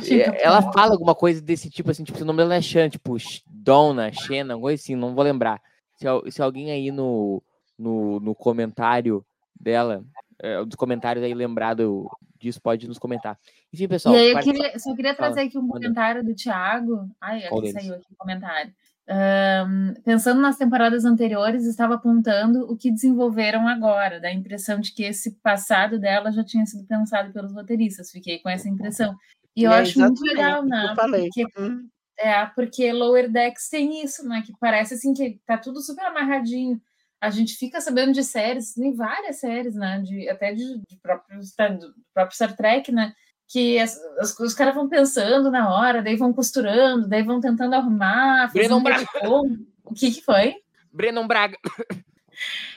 É, 0.09 0.45
Ela 0.45 0.63
fala 0.71 0.93
alguma 0.93 1.13
coisa 1.13 1.39
desse 1.39 1.69
tipo, 1.69 1.91
assim, 1.91 2.03
tipo, 2.03 2.17
se 2.17 2.23
o 2.23 2.25
nome 2.25 2.37
dela 2.37 2.55
é 2.55 2.61
Shan, 2.61 2.89
tipo, 2.89 3.17
Donna, 3.45 4.11
Xena, 4.11 4.55
alguma 4.55 4.69
coisa 4.69 4.81
assim, 4.81 4.95
não 4.95 5.13
vou 5.13 5.23
lembrar. 5.23 5.61
Se, 5.95 6.05
se 6.31 6.41
alguém 6.41 6.71
aí 6.71 6.89
no, 6.91 7.43
no, 7.77 8.19
no 8.19 8.33
comentário 8.33 9.23
dela, 9.59 10.03
é, 10.41 10.63
dos 10.63 10.75
comentários 10.75 11.23
aí 11.23 11.33
lembrado 11.33 12.09
disso, 12.39 12.61
pode 12.61 12.87
nos 12.87 12.97
comentar. 12.97 13.37
Enfim, 13.73 13.87
pessoal. 13.87 14.15
E 14.15 14.17
aí 14.19 14.31
eu 14.31 14.39
queria, 14.39 14.79
só 14.79 14.95
queria 14.95 15.13
trazer 15.13 15.41
aqui 15.41 15.57
um 15.57 15.61
manda. 15.61 15.73
comentário 15.73 16.23
do 16.23 16.33
Thiago. 16.33 17.09
Ai, 17.19 17.43
aqui 17.43 17.71
saiu 17.71 17.95
aqui 17.95 18.05
o 18.11 18.15
comentário. 18.17 18.73
Ahn, 19.11 19.93
pensando 20.05 20.39
nas 20.39 20.55
temporadas 20.57 21.03
anteriores, 21.03 21.65
estava 21.65 21.95
apontando 21.95 22.71
o 22.71 22.77
que 22.77 22.91
desenvolveram 22.91 23.67
agora, 23.67 24.19
da 24.19 24.31
impressão 24.31 24.79
de 24.79 24.93
que 24.93 25.03
esse 25.03 25.31
passado 25.41 25.99
dela 25.99 26.31
já 26.31 26.43
tinha 26.43 26.65
sido 26.65 26.85
pensado 26.85 27.33
pelos 27.33 27.51
roteiristas. 27.53 28.11
Fiquei 28.11 28.37
com 28.39 28.49
essa 28.49 28.69
impressão. 28.69 29.15
E 29.55 29.63
eu 29.63 29.71
É, 29.71 29.79
acho 29.79 29.99
muito 29.99 30.21
legal, 30.23 30.63
né? 30.63 30.89
eu 30.91 30.95
falei. 30.95 31.23
Porque, 31.27 31.59
Uhum. 31.59 31.87
é, 32.19 32.45
porque 32.47 32.93
Lower 32.93 33.29
Decks 33.31 33.67
tem 33.67 34.03
isso, 34.03 34.23
né? 34.27 34.43
Que 34.45 34.53
parece 34.59 34.93
assim 34.93 35.11
que 35.13 35.39
tá 35.45 35.57
tudo 35.57 35.81
super 35.81 36.05
amarradinho. 36.05 36.79
A 37.21 37.29
gente 37.29 37.55
fica 37.55 37.81
sabendo 37.81 38.13
de 38.13 38.23
séries, 38.23 38.73
tem 38.73 38.93
várias 38.95 39.37
séries, 39.37 39.75
né? 39.75 40.01
De, 40.01 40.29
até 40.29 40.53
de, 40.53 40.79
de 40.87 40.97
próprio, 41.01 41.41
Star- 41.43 41.77
do 41.77 41.93
próprio 42.13 42.35
Star 42.35 42.55
Trek, 42.55 42.91
né? 42.91 43.13
Que 43.47 43.77
as- 43.79 43.97
as- 44.19 44.39
os 44.39 44.53
caras 44.53 44.75
vão 44.75 44.87
pensando 44.87 45.51
na 45.51 45.73
hora, 45.73 46.01
daí 46.01 46.15
vão 46.15 46.31
costurando, 46.31 47.07
daí 47.07 47.23
vão 47.23 47.41
tentando 47.41 47.73
arrumar, 47.73 48.49
um 48.77 48.83
Braga. 48.83 49.05
O 49.83 49.93
que 49.93 50.11
que 50.11 50.21
foi? 50.21 50.55
Brennan 50.93 51.27
Braga. 51.27 51.57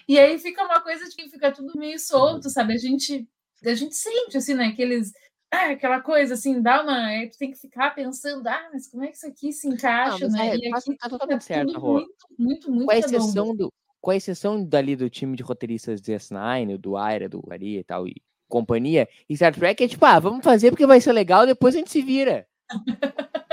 E 0.08 0.18
aí 0.18 0.38
fica 0.38 0.64
uma 0.64 0.80
coisa 0.80 1.08
de 1.08 1.14
que 1.14 1.28
fica 1.28 1.52
tudo 1.52 1.78
meio 1.78 1.98
solto, 1.98 2.50
sabe? 2.50 2.74
A 2.74 2.78
gente, 2.78 3.28
a 3.64 3.74
gente 3.74 3.94
sente, 3.94 4.36
assim, 4.36 4.54
né? 4.54 4.66
Aqueles, 4.66 5.12
ah, 5.50 5.70
aquela 5.70 6.00
coisa 6.00 6.34
assim, 6.34 6.60
dá 6.60 6.82
uma. 6.82 7.06
Aí 7.06 7.30
tu 7.30 7.38
tem 7.38 7.50
que 7.50 7.58
ficar 7.58 7.94
pensando, 7.94 8.46
ah, 8.48 8.70
mas 8.72 8.88
como 8.88 9.04
é 9.04 9.08
que 9.08 9.16
isso 9.16 9.26
aqui 9.26 9.52
se 9.52 9.68
encaixa, 9.68 10.24
mas 10.24 10.32
né? 10.32 10.48
é, 10.48 10.56
e 10.56 10.70
tá- 10.70 10.78
aqui 10.78 10.96
tá 10.96 11.40
certo, 11.40 11.66
tudo 11.68 11.78
Rô. 11.78 11.92
muito, 11.92 12.14
muito, 12.38 12.70
muito 12.72 12.86
Com 12.86 12.90
a 12.92 12.98
exceção 12.98 13.54
do, 13.54 13.72
com 14.02 14.10
a 14.10 14.16
exceção 14.16 14.62
dali 14.62 14.96
do 14.96 15.08
time 15.08 15.36
de 15.36 15.44
roteiristas 15.44 16.00
de 16.02 16.12
S9, 16.12 16.76
do 16.76 16.96
Aira, 16.96 17.28
do 17.28 17.42
Ari 17.48 17.78
e 17.78 17.84
tal, 17.84 18.06
e 18.06 18.20
companhia, 18.48 19.08
e 19.30 19.36
Star 19.36 19.54
Trek 19.54 19.82
é 19.82 19.88
tipo, 19.88 20.04
ah, 20.04 20.18
vamos 20.18 20.44
fazer 20.44 20.70
porque 20.70 20.84
vai 20.84 21.00
ser 21.00 21.12
legal, 21.12 21.46
depois 21.46 21.74
a 21.74 21.78
gente 21.78 21.90
se 21.90 22.02
vira. 22.02 22.46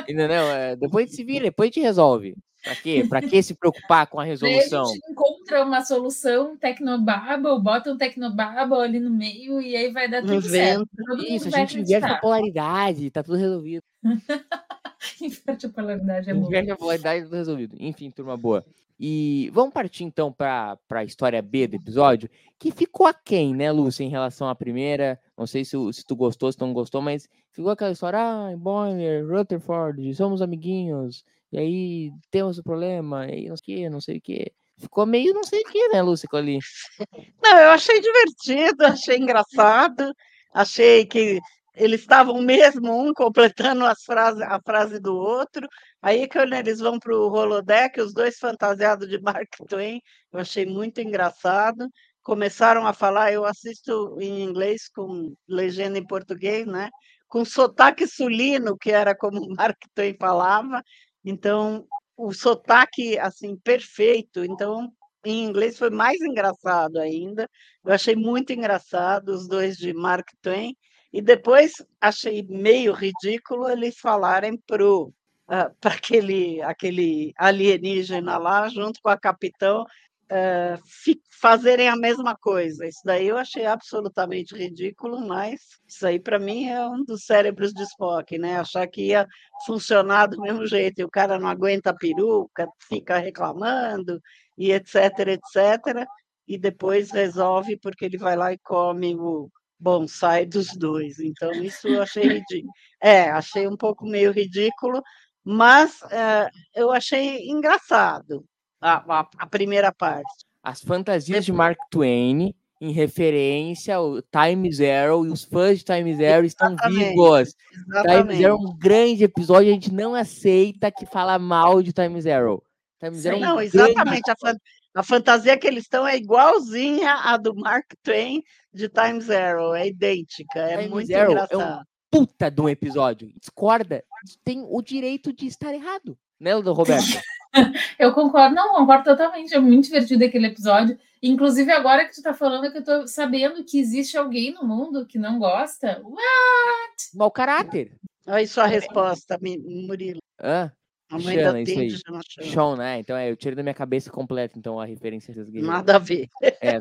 Entendeu? 0.02 0.42
É, 0.52 0.76
depois 0.76 1.06
a 1.06 1.08
gente 1.08 1.16
se 1.16 1.24
vira, 1.24 1.46
depois 1.46 1.68
a 1.68 1.72
gente 1.72 1.84
resolve. 1.84 2.36
Pra 2.64 2.76
quê? 2.76 3.06
Pra 3.08 3.22
que 3.22 3.42
se 3.42 3.54
preocupar 3.54 4.08
com 4.08 4.20
a 4.20 4.24
Daí 4.26 4.32
a 4.32 4.34
resolução? 4.34 4.86
gente 4.88 5.12
encontra 5.12 5.64
uma 5.64 5.86
solução 5.86 6.58
Tecnobabble, 6.58 7.62
bota 7.62 7.92
um 7.92 7.98
Tecnobabble 7.98 8.82
ali 8.82 9.00
no 9.00 9.12
meio 9.12 9.62
e 9.62 9.78
aí 9.78 9.94
vai 9.94 10.10
dar 10.10 10.22
tudo 10.22 10.42
certo. 10.42 10.86
Isso, 11.28 11.48
a 11.48 11.52
gente 11.52 11.80
inverte 11.80 12.12
a 12.12 12.20
polaridade, 12.20 13.12
tá 13.12 13.24
tudo 13.24 13.38
resolvido. 13.38 13.84
Inverte 15.22 15.66
a 15.66 15.70
polaridade 15.70 16.30
é 16.30 16.34
bom. 16.34 16.48
Inverte 16.48 16.72
a 16.72 16.76
polaridade, 16.76 17.22
tá 17.22 17.26
tudo 17.28 17.38
resolvido. 17.38 17.78
Enfim, 17.80 18.12
turma 18.12 18.36
boa. 18.36 18.66
E 19.00 19.50
vamos 19.54 19.74
partir 19.74 20.04
então 20.04 20.32
para 20.32 20.78
a 20.90 21.04
história 21.06 21.42
B 21.42 21.68
do 21.68 21.78
episódio, 21.78 22.30
que 22.58 22.70
ficou 22.70 23.08
aquém, 23.08 23.56
né, 23.56 23.72
Lúcia, 23.72 24.04
em 24.04 24.10
relação 24.10 24.50
à 24.50 24.56
primeira. 24.56 25.18
Não 25.38 25.48
sei 25.48 25.64
se, 25.64 25.78
se 25.94 26.04
tu 26.06 26.16
gostou, 26.18 26.52
se 26.52 26.58
tu 26.58 26.66
não 26.66 26.74
gostou, 26.74 27.02
mas 27.02 27.30
ficou 27.52 27.72
aquela 27.72 27.92
história, 27.92 28.20
ah, 28.20 28.54
Boiler, 28.58 29.26
Rutherford, 29.26 30.14
somos 30.16 30.42
amiguinhos, 30.42 31.24
e 31.52 31.58
aí 31.58 32.12
temos 32.30 32.58
o 32.58 32.64
problema, 32.64 33.26
e 33.28 33.32
aí 33.32 33.50
não 33.50 33.56
sei 33.56 33.62
o 33.62 33.78
que, 33.78 33.90
não 33.90 34.02
sei 34.02 34.18
o 34.18 34.22
que. 34.22 34.52
Ficou 34.78 35.06
meio 35.06 35.34
não 35.34 35.44
sei 35.44 35.62
o 35.62 35.66
que, 35.66 35.90
né, 35.90 36.02
Lúcia, 36.02 36.28
ali. 36.34 36.60
Não, 37.44 37.58
eu 37.58 37.70
achei 37.72 38.00
divertido, 38.00 38.86
achei 38.86 39.18
engraçado, 39.18 40.14
achei 40.54 41.06
que 41.06 41.40
eles 41.76 42.02
estavam 42.02 42.42
mesmo 42.42 42.92
um 42.92 43.14
completando 43.14 43.86
as 43.86 44.04
frases, 44.04 44.42
a 44.42 44.60
frase 44.62 45.00
do 45.00 45.16
outro. 45.16 45.68
Aí 46.02 46.28
quando 46.28 46.54
eles 46.54 46.80
vão 46.80 47.00
para 47.00 47.16
o 47.16 47.32
holodeck, 47.32 48.00
os 48.02 48.14
dois 48.14 48.38
fantasiados 48.38 49.08
de 49.08 49.20
Mark 49.22 49.50
Twain, 49.68 50.02
eu 50.32 50.40
achei 50.40 50.66
muito 50.66 51.02
engraçado. 51.02 51.88
Começaram 52.24 52.86
a 52.86 52.94
falar, 52.94 53.32
eu 53.34 53.46
assisto 53.46 54.18
em 54.20 54.44
inglês 54.44 54.90
com 54.90 55.34
legenda 55.48 55.98
em 55.98 56.06
português, 56.06 56.66
né? 56.66 56.90
Com 57.28 57.46
sotaque 57.46 58.08
sulino, 58.08 58.78
que 58.78 58.92
era 58.92 59.16
como 59.16 59.40
Mark 59.56 59.78
Twain 59.96 60.16
falava. 60.20 60.84
Então, 61.24 61.86
o 62.18 62.34
sotaque 62.34 63.18
assim 63.20 63.56
perfeito. 63.58 64.44
Então, 64.44 64.92
em 65.26 65.44
inglês 65.46 65.78
foi 65.78 65.90
mais 65.90 66.20
engraçado 66.22 67.00
ainda. 67.00 67.50
Eu 67.84 67.94
achei 67.94 68.16
muito 68.16 68.54
engraçado 68.54 69.30
os 69.30 69.48
dois 69.48 69.78
de 69.78 69.94
Mark 69.94 70.28
Twain. 70.42 70.76
E 71.12 71.22
depois 71.22 71.74
achei 72.00 72.43
meio 72.43 72.93
ridículo 72.93 73.69
eles 73.69 73.98
falarem 74.00 74.58
pro 74.58 75.13
para 75.82 75.93
aquele, 75.95 76.62
aquele 76.62 77.34
alienígena 77.38 78.38
lá, 78.38 78.69
junto 78.69 79.00
com 79.02 79.10
a 79.10 79.17
capitão, 79.17 79.84
ah, 80.32 80.78
fi- 80.86 81.22
fazerem 81.41 81.89
a 81.89 81.95
mesma 81.95 82.36
coisa. 82.38 82.86
Isso 82.88 83.02
daí 83.04 83.28
eu 83.28 83.38
achei 83.38 83.65
absolutamente 83.65 84.56
ridículo, 84.56 85.28
mas 85.28 85.60
isso 85.88 86.06
aí 86.06 86.19
para 86.19 86.38
mim 86.39 86.67
é 86.69 86.86
um 86.88 87.04
dos 87.04 87.26
cérebros 87.26 87.74
de 87.74 87.82
Spock, 87.84 88.38
né? 88.38 88.60
Achar 88.60 88.88
que 88.88 89.08
ia 89.08 89.28
funcionar 89.65 90.28
do 90.28 90.39
mesmo 90.41 90.65
jeito, 90.67 91.00
e 91.00 91.04
o 91.04 91.10
cara 91.10 91.39
não 91.39 91.48
aguenta 91.48 91.89
a 91.91 91.95
peruca, 91.95 92.67
fica 92.88 93.17
reclamando, 93.17 94.22
e 94.58 94.72
etc, 94.72 94.95
etc, 95.30 96.06
e 96.48 96.58
depois 96.58 97.12
resolve 97.12 97.78
porque 97.78 98.06
ele 98.06 98.17
vai 98.17 98.36
lá 98.36 98.54
e 98.54 98.58
come 98.60 99.15
o 99.15 99.50
bonsai 99.80 100.46
dos 100.46 100.68
dois. 100.76 101.20
Então, 101.20 101.52
isso 101.54 101.88
eu 101.88 102.02
achei 102.02 102.24
ridículo. 102.28 102.74
É, 103.02 103.30
achei 103.32 103.68
um 103.68 103.78
pouco 103.78 104.06
meio 104.06 104.32
ridículo, 104.32 105.02
mas 105.44 106.00
eh, 106.12 106.50
eu 106.76 106.92
achei 106.92 107.50
engraçado 107.50 108.44
a, 108.82 109.20
a- 109.22 109.30
a 109.38 109.48
primeira 109.48 109.92
parte. 109.92 110.46
As 110.62 110.82
fantasias 110.82 111.46
de 111.46 111.54
Mark 111.54 111.78
Twain, 111.89 112.54
em 112.82 112.92
referência 112.92 113.96
ao 113.96 114.22
Time 114.22 114.72
Zero, 114.72 115.26
e 115.26 115.30
os 115.30 115.44
fãs 115.46 115.80
de 115.80 115.86
Time 115.86 116.13
Zero 116.15 116.46
estão 116.46 116.74
Exatamente, 116.74 117.10
vivos. 117.10 117.50
Time 117.54 117.84
Exatamente. 117.88 118.38
Zero 118.42 118.52
é 118.54 118.56
um 118.56 118.78
grande 118.78 119.24
episódio, 119.24 119.70
a 119.70 119.74
gente 119.74 119.94
não 119.94 120.13
aceita 120.13 120.92
que 120.92 121.06
fala 121.06 121.39
mal 121.39 121.82
de 121.82 121.94
Time 121.94 122.22
Zero. 122.22 122.62
Time 123.00 123.15
Zero 123.18 123.36
é 123.36 123.39
um 123.39 123.42
Não, 123.42 123.62
exatamente. 123.62 124.30
A, 124.30 124.36
fan- 124.38 124.58
a 124.93 125.04
fantasia 125.04 125.58
que 125.58 125.67
eles 125.67 125.84
estão 125.84 126.08
é 126.08 126.17
igualzinha 126.17 127.13
à 127.13 127.38
do 127.38 127.56
Mark 127.56 127.86
Twain 128.04 128.43
de 128.73 128.89
Time 128.89 129.21
Zero, 129.21 129.73
é 129.73 129.88
idêntica, 129.88 130.60
é 130.60 130.78
Time 130.78 130.89
muito 130.89 131.08
Zero 131.08 131.21
é 131.21 131.28
um 131.28 131.32
engraçado. 131.32 131.88
puta 132.10 132.49
de 132.49 132.62
um 132.62 132.69
episódio. 132.69 133.32
Discorda, 133.39 134.04
tem 134.43 134.65
o 134.67 134.82
direito 134.82 135.32
de 135.32 135.47
estar 135.47 135.73
errado. 135.73 136.17
Né, 136.39 136.60
do 136.62 136.71
Roberto? 136.71 137.04
Eu 137.99 138.13
concordo, 138.13 138.56
não, 138.56 138.75
concordo 138.75 139.04
totalmente. 139.04 139.54
É 139.54 139.60
muito 139.60 139.86
divertido 139.86 140.23
aquele 140.23 140.47
episódio. 140.47 140.97
Inclusive, 141.21 141.71
agora 141.71 142.06
que 142.06 142.15
tu 142.15 142.21
tá 142.21 142.34
falando, 142.34 142.65
é 142.65 142.71
que 142.71 142.78
eu 142.78 142.84
tô 142.84 143.08
sabendo 143.08 143.65
que 143.65 143.78
existe 143.78 144.15
alguém 144.17 144.54
no 144.54 144.63
mundo 144.65 145.06
que 145.06 145.17
não 145.17 145.38
gosta. 145.38 145.99
What? 146.02 146.95
Mau 147.13 147.30
caráter. 147.30 147.97
Aí 148.25 148.47
sua 148.47 148.67
resposta, 148.67 149.38
Murilo. 149.41 150.21
Hã? 150.39 150.71
A 151.10 151.17
mãe 151.17 151.36
Xana, 151.36 151.54
da 151.54 151.65
chama. 151.65 152.22
Sean, 152.41 152.76
né? 152.76 153.00
Então 153.00 153.17
é, 153.17 153.32
eu 153.32 153.36
tirei 153.36 153.56
da 153.56 153.63
minha 153.63 153.74
cabeça 153.74 154.12
completa, 154.12 154.58
então, 154.58 154.80
a 154.80 154.86
referência 154.86 155.32
a 155.32 155.41
essas 155.41 155.52
Nada 155.52 155.95
a 155.95 156.00
ver. 156.00 156.28
É, 156.41 156.80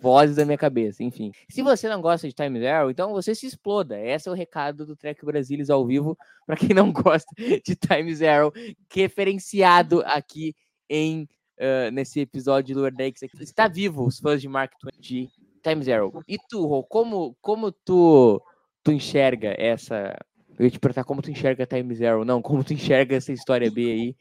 vozes 0.00 0.36
da 0.36 0.44
minha 0.44 0.58
cabeça, 0.58 1.04
enfim. 1.04 1.30
Se 1.48 1.62
você 1.62 1.88
não 1.88 2.00
gosta 2.00 2.26
de 2.26 2.34
Time 2.34 2.58
Zero, 2.58 2.90
então 2.90 3.12
você 3.12 3.34
se 3.34 3.46
exploda. 3.46 4.00
Esse 4.00 4.28
é 4.28 4.32
o 4.32 4.34
recado 4.34 4.84
do 4.84 4.96
Trek 4.96 5.24
Brasilis 5.24 5.70
ao 5.70 5.86
vivo 5.86 6.18
para 6.46 6.56
quem 6.56 6.70
não 6.70 6.92
gosta 6.92 7.30
de 7.36 7.76
Time 7.76 8.14
Zero, 8.14 8.52
referenciado 8.92 10.02
aqui 10.04 10.54
em 10.88 11.28
ah, 11.60 11.90
nesse 11.90 12.20
episódio 12.20 12.74
do 12.74 12.80
Wordex. 12.80 13.22
Está 13.38 13.68
vivo 13.68 14.06
os 14.06 14.18
fãs 14.18 14.40
de 14.40 14.48
Mark 14.48 14.72
Twain 14.80 14.98
de 14.98 15.28
Time 15.62 15.84
Zero. 15.84 16.10
E 16.26 16.38
tu, 16.48 16.66
Rô, 16.66 16.82
como 16.82 17.36
como 17.42 17.70
tu 17.70 18.42
tu 18.82 18.90
enxerga 18.90 19.54
essa 19.58 20.16
eu 20.60 20.64
ia 20.66 20.70
te 20.70 20.78
perguntar 20.78 21.04
como 21.04 21.22
tu 21.22 21.30
enxerga 21.30 21.64
Time 21.66 21.94
Zero, 21.94 22.22
não, 22.22 22.42
como 22.42 22.62
tu 22.62 22.74
enxerga 22.74 23.16
essa 23.16 23.32
história 23.32 23.70
B 23.70 23.80
aí. 23.80 24.16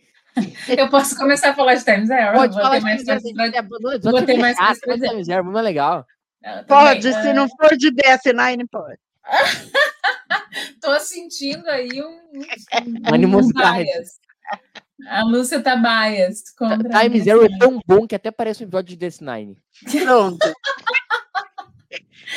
Eu 0.77 0.89
posso 0.89 1.17
começar 1.17 1.49
a 1.49 1.53
falar 1.53 1.75
de 1.75 1.83
Time 1.83 2.05
Zero? 2.07 2.33
Pode 2.33 2.53
Vou 2.53 2.61
falar 2.61 2.75
ter 2.75 2.79
de 2.79 2.83
mais 2.85 3.03
Time 3.03 3.19
Zero, 3.19 4.01
vou 4.03 4.21
ter 4.23 4.37
mais 4.37 4.57
Ah, 4.57 4.73
pra. 4.81 4.97
Time 4.97 5.23
Zero, 5.25 5.43
muito 5.43 5.59
legal. 5.59 6.05
Não, 6.41 6.63
Pode, 6.63 7.11
também, 7.11 7.21
se 7.27 7.33
não 7.33 7.47
for 7.49 7.75
de 7.77 7.91
DS9, 7.91 8.65
pode. 8.71 8.97
Tô 10.81 10.97
sentindo 11.01 11.67
aí 11.67 11.89
um, 12.01 12.07
um, 12.07 12.43
animosidade. 13.13 13.83
bias. 13.83 14.19
A 15.09 15.23
Lúcia 15.23 15.61
tá 15.61 15.75
biased 15.75 16.55
contra 16.57 16.97
a 16.97 17.01
Time 17.01 17.19
Zero 17.19 17.43
é 17.43 17.47
senhora. 17.47 17.59
tão 17.59 17.81
bom 17.85 18.07
que 18.07 18.15
até 18.15 18.31
parece 18.31 18.63
um 18.63 18.67
episódio 18.67 18.95
de 18.95 19.05
DS9. 19.05 19.57
Pronto. 20.05 20.37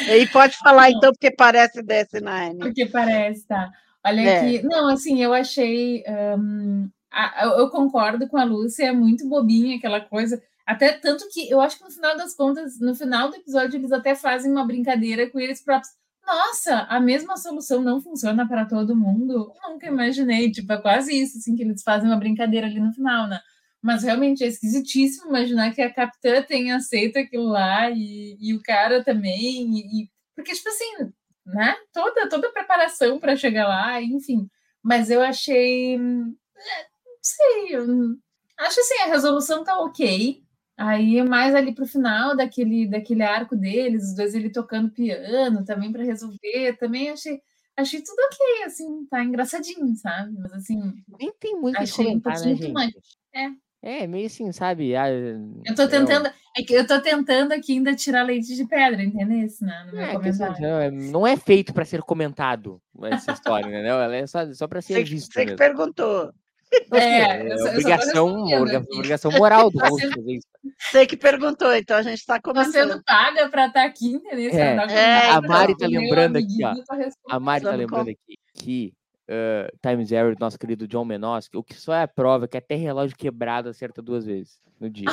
E 0.08 0.26
pode 0.28 0.56
falar 0.56 0.90
então, 0.90 1.12
porque 1.12 1.30
parece 1.30 1.82
DS9. 1.82 2.58
Porque 2.60 2.86
parece, 2.86 3.46
tá? 3.46 3.70
Olha 4.04 4.20
É. 4.20 4.38
aqui. 4.40 4.62
Não, 4.66 4.88
assim, 4.88 5.22
eu 5.22 5.32
achei. 5.32 6.02
hum, 6.38 6.88
a- 7.10 7.44
eu- 7.44 7.58
eu 7.58 7.70
concordo 7.70 8.26
com 8.28 8.36
a 8.38 8.44
Lúcia, 8.44 8.86
é 8.86 8.92
muito 8.92 9.28
bobinha 9.28 9.76
aquela 9.76 10.00
coisa. 10.00 10.42
Até 10.66 10.92
tanto 10.92 11.28
que 11.30 11.50
eu 11.50 11.60
acho 11.60 11.76
que 11.78 11.84
no 11.84 11.90
final 11.90 12.16
das 12.16 12.34
contas, 12.34 12.78
no 12.80 12.94
final 12.94 13.28
do 13.30 13.36
episódio, 13.36 13.76
eles 13.78 13.92
até 13.92 14.14
fazem 14.14 14.50
uma 14.50 14.64
brincadeira 14.66 15.28
com 15.30 15.38
eles 15.40 15.62
próprios. 15.62 15.92
Nossa, 16.24 16.82
a 16.88 17.00
mesma 17.00 17.36
solução 17.36 17.82
não 17.82 18.00
funciona 18.00 18.46
para 18.46 18.64
todo 18.64 18.94
mundo? 18.96 19.52
Nunca 19.68 19.88
imaginei. 19.88 20.50
Tipo, 20.52 20.72
é 20.72 20.80
quase 20.80 21.12
isso, 21.20 21.38
assim, 21.38 21.56
que 21.56 21.62
eles 21.64 21.82
fazem 21.82 22.08
uma 22.08 22.16
brincadeira 22.16 22.66
ali 22.68 22.78
no 22.80 22.92
final, 22.92 23.26
né? 23.26 23.40
Mas 23.82 24.04
realmente 24.04 24.44
é 24.44 24.46
esquisitíssimo 24.46 25.28
imaginar 25.28 25.74
que 25.74 25.82
a 25.82 25.92
capitã 25.92 26.40
tenha 26.42 26.76
aceito 26.76 27.18
aquilo 27.18 27.46
lá 27.46 27.90
e, 27.90 28.36
e 28.40 28.54
o 28.54 28.62
cara 28.62 29.02
também. 29.02 29.76
E, 29.76 30.04
e- 30.04 30.10
porque, 30.36 30.52
tipo 30.54 30.68
assim, 30.68 31.12
né? 31.46 31.76
Toda, 31.92 32.28
toda 32.28 32.48
a 32.48 32.52
preparação 32.52 33.18
para 33.20 33.36
chegar 33.36 33.68
lá, 33.68 34.00
enfim. 34.02 34.48
Mas 34.82 35.10
eu 35.10 35.22
achei. 35.22 35.98
hum, 35.98 36.36
é, 36.56 36.82
Não 37.06 37.18
sei. 37.22 37.86
não- 37.86 38.18
acho 38.58 38.80
assim, 38.80 38.94
a 39.02 39.06
resolução 39.06 39.64
tá 39.64 39.78
ok. 39.80 40.42
Aí 40.76 41.22
mais 41.22 41.54
ali 41.54 41.74
pro 41.74 41.86
final 41.86 42.36
daquele, 42.36 42.88
daquele 42.88 43.22
arco 43.22 43.56
deles, 43.56 44.04
os 44.10 44.16
dois 44.16 44.34
ele 44.34 44.50
tocando 44.50 44.90
piano 44.90 45.64
também 45.64 45.92
para 45.92 46.02
resolver. 46.04 46.76
Também 46.78 47.10
achei, 47.10 47.40
achei 47.76 48.02
tudo 48.02 48.18
ok, 48.32 48.64
assim, 48.64 49.06
tá 49.06 49.22
engraçadinho, 49.24 49.94
sabe? 49.96 50.32
Mas 50.38 50.52
assim, 50.54 50.80
Nem 51.18 51.32
tem 51.38 51.56
muito 51.60 51.76
achei 51.80 52.08
um 52.08 52.20
comentar, 52.20 52.40
né, 52.40 52.54
pouquinho 52.54 52.58
too 52.60 52.68
gente? 52.68 52.72
much. 52.72 53.18
É. 53.34 53.48
É, 53.82 54.06
meio 54.06 54.26
assim, 54.26 54.52
sabe? 54.52 54.94
Ah, 54.94 55.08
Eu 55.10 55.74
tô 55.74 55.82
é 55.82 55.86
um- 55.86 55.88
tentando, 55.88 56.26
é 56.56 56.62
que 56.62 56.72
eu 56.72 56.86
tô 56.86 57.00
tentando 57.02 57.52
aqui 57.52 57.72
ainda 57.72 57.94
tirar 57.96 58.22
leite 58.22 58.54
de 58.54 58.64
pedra, 58.64 59.02
entendeu? 59.02 59.48
Né, 59.60 59.84
no 59.86 59.92
meu 59.92 60.00
É, 60.00 60.06
que 60.06 60.28
assim, 60.28 60.38
comentário. 60.38 60.60
não 60.62 60.80
é- 60.80 60.90
não 60.90 61.26
é 61.26 61.36
feito 61.36 61.74
para 61.74 61.84
ser 61.84 62.00
comentado 62.02 62.80
essa 63.02 63.32
história, 63.32 63.66
entendeu? 63.66 63.96
Ela 64.00 64.14
é 64.16 64.26
só, 64.26 64.50
só 64.54 64.68
para 64.68 64.80
ser 64.80 64.94
Você, 64.94 65.04
vista. 65.04 65.32
você 65.34 65.46
que 65.46 65.56
perguntou. 65.56 66.32
Então, 66.74 66.98
assim, 66.98 67.06
É, 67.08 67.20
é 67.22 67.42
eu 67.42 67.48
eu 67.48 67.56
tô 67.58 67.70
obrigação, 67.70 68.44
obrigação 68.92 69.32
moral 69.32 69.68
do 69.70 69.78
Tá 69.84 69.88
host 69.88 70.00
sendo- 70.06 70.14
fazer 70.14 70.32
isso. 70.32 70.46
Você 70.78 71.06
que 71.06 71.16
perguntou, 71.16 71.74
então 71.74 71.96
a 71.96 72.02
gente 72.02 72.18
está 72.20 72.40
Tô 72.40 72.50
começando. 72.52 72.92
sendo 72.92 73.02
paga 73.04 73.48
para 73.50 73.66
estar 73.66 73.84
aqui, 73.84 74.06
entendeu? 74.14 74.50
Você 74.50 74.60
É. 74.60 74.74
não 74.76 74.84
É, 74.84 75.28
a 75.30 75.40
Mari 75.42 75.72
não. 75.72 75.78
tá 75.78 75.88
Meu 75.88 76.00
lembrando 76.00 76.36
aqui, 76.36 76.64
ó. 76.64 76.74
tá. 76.74 77.10
A 77.30 77.40
Mari 77.40 77.64
tá 77.64 77.74
lembrando 77.74 78.08
aqui 78.10 78.38
que 78.54 78.92
uh, 79.28 79.78
Time 79.80 80.04
Zero, 80.04 80.34
do 80.34 80.40
nosso 80.40 80.58
querido 80.58 80.86
John 80.86 81.04
Menosky, 81.04 81.56
o 81.56 81.62
que 81.62 81.74
só 81.74 81.94
é 81.94 82.02
a 82.02 82.08
prova 82.08 82.48
que 82.48 82.56
até 82.56 82.74
relógio 82.74 83.16
quebrado 83.16 83.68
acerta 83.68 84.02
duas 84.02 84.24
vezes 84.24 84.60
no 84.80 84.88
dia. 84.90 85.08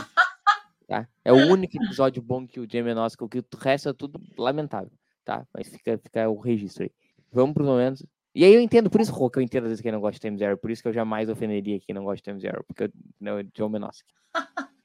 tá? 0.88 1.08
É 1.24 1.32
o 1.32 1.36
único 1.36 1.78
episódio 1.78 2.22
bom 2.22 2.48
que 2.48 2.60
o 2.60 2.68
John 2.68 2.84
Menosky, 2.84 3.24
o 3.24 3.30
que 3.30 3.40
o 3.40 3.46
resto 3.60 3.90
é 3.90 3.94
tudo 3.94 4.22
lamentável, 4.38 4.92
tá? 5.24 5.46
Mas 5.54 5.68
fica, 5.68 5.98
fica 5.98 6.30
o 6.30 6.40
registro 6.40 6.84
aí. 6.84 6.92
Vamos 7.32 7.54
pros 7.54 7.68
momentos. 7.68 8.06
E 8.34 8.44
aí 8.44 8.54
eu 8.54 8.62
entendo, 8.62 8.90
por 8.90 9.02
isso, 9.02 9.12
Rô, 9.12 9.30
que 9.30 9.40
eu 9.40 9.44
entendo 9.44 9.64
às 9.64 9.70
vezes 9.70 9.82
quem 9.82 9.92
não 9.92 10.00
gosta 10.00 10.14
de 10.14 10.22
Time 10.22 10.38
Zero, 10.38 10.58
por 10.58 10.72
isso 10.72 10.82
que 10.82 10.88
eu 10.88 10.94
jamais 10.94 11.30
ofenderia 11.30 11.80
quem 11.80 11.96
não 11.96 12.04
gosta 12.04 12.18
de 12.18 12.24
Time 12.24 12.40
Zero, 12.40 12.64
porque 12.68 12.84
eu, 12.84 12.90
não, 13.20 13.40
é 13.40 13.44
John 13.56 13.70
Menosky. 13.70 14.08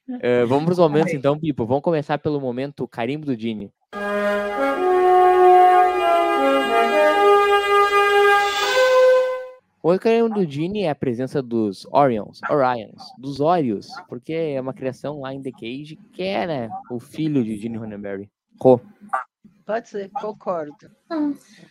Uh, 0.08 0.46
vamos 0.48 0.64
pros 0.64 0.78
momentos 0.78 1.12
então, 1.12 1.38
Pipo. 1.38 1.66
Vamos 1.66 1.82
começar 1.82 2.18
pelo 2.18 2.40
momento 2.40 2.88
carimbo 2.88 3.26
do 3.26 3.38
Gini. 3.38 3.70
O 9.84 9.98
carimbo 9.98 10.30
do 10.34 10.50
Gini 10.50 10.84
é 10.84 10.88
a 10.88 10.94
presença 10.94 11.42
dos 11.42 11.86
Orions, 11.92 12.40
Orions, 12.48 13.02
dos 13.18 13.38
Órios, 13.38 13.86
porque 14.08 14.32
é 14.32 14.58
uma 14.58 14.72
criação 14.72 15.20
lá 15.20 15.34
em 15.34 15.42
The 15.42 15.50
Cage 15.50 15.98
que 16.10 16.22
é, 16.22 16.46
né, 16.46 16.70
o 16.90 16.98
filho 16.98 17.44
de 17.44 17.54
Gene 17.58 17.76
Roddenberry. 17.76 18.30
Pode 19.66 19.90
ser, 19.90 20.10
concordo. 20.10 20.74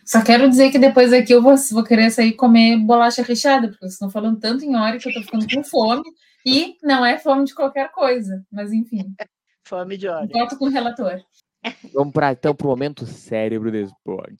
Só 0.04 0.22
quero 0.22 0.48
dizer 0.48 0.70
que 0.70 0.78
depois 0.78 1.12
aqui 1.12 1.32
eu 1.32 1.42
vou, 1.42 1.56
vou 1.72 1.82
querer 1.82 2.08
sair 2.12 2.34
comer 2.34 2.78
bolacha 2.78 3.20
recheada, 3.20 3.66
porque 3.66 3.80
vocês 3.80 3.94
estão 3.94 4.08
falando 4.08 4.38
tanto 4.38 4.64
em 4.64 4.76
hora 4.76 4.96
que 4.96 5.08
eu 5.08 5.12
tô 5.12 5.20
ficando 5.20 5.48
com 5.52 5.64
fome. 5.64 6.04
E 6.46 6.76
não 6.84 7.04
é 7.04 7.18
fome 7.18 7.44
de 7.46 7.52
qualquer 7.52 7.90
coisa. 7.90 8.44
Mas 8.48 8.72
enfim, 8.72 9.12
Fome 9.66 9.96
de 9.96 10.06
hora. 10.06 10.28
volto 10.32 10.56
com 10.56 10.66
o 10.66 10.70
relator. 10.70 11.20
vamos 11.92 12.12
pra, 12.12 12.30
então 12.30 12.54
pro 12.54 12.68
momento 12.68 13.06
cérebro 13.06 13.72
do 13.72 13.78
Spock. 13.78 14.36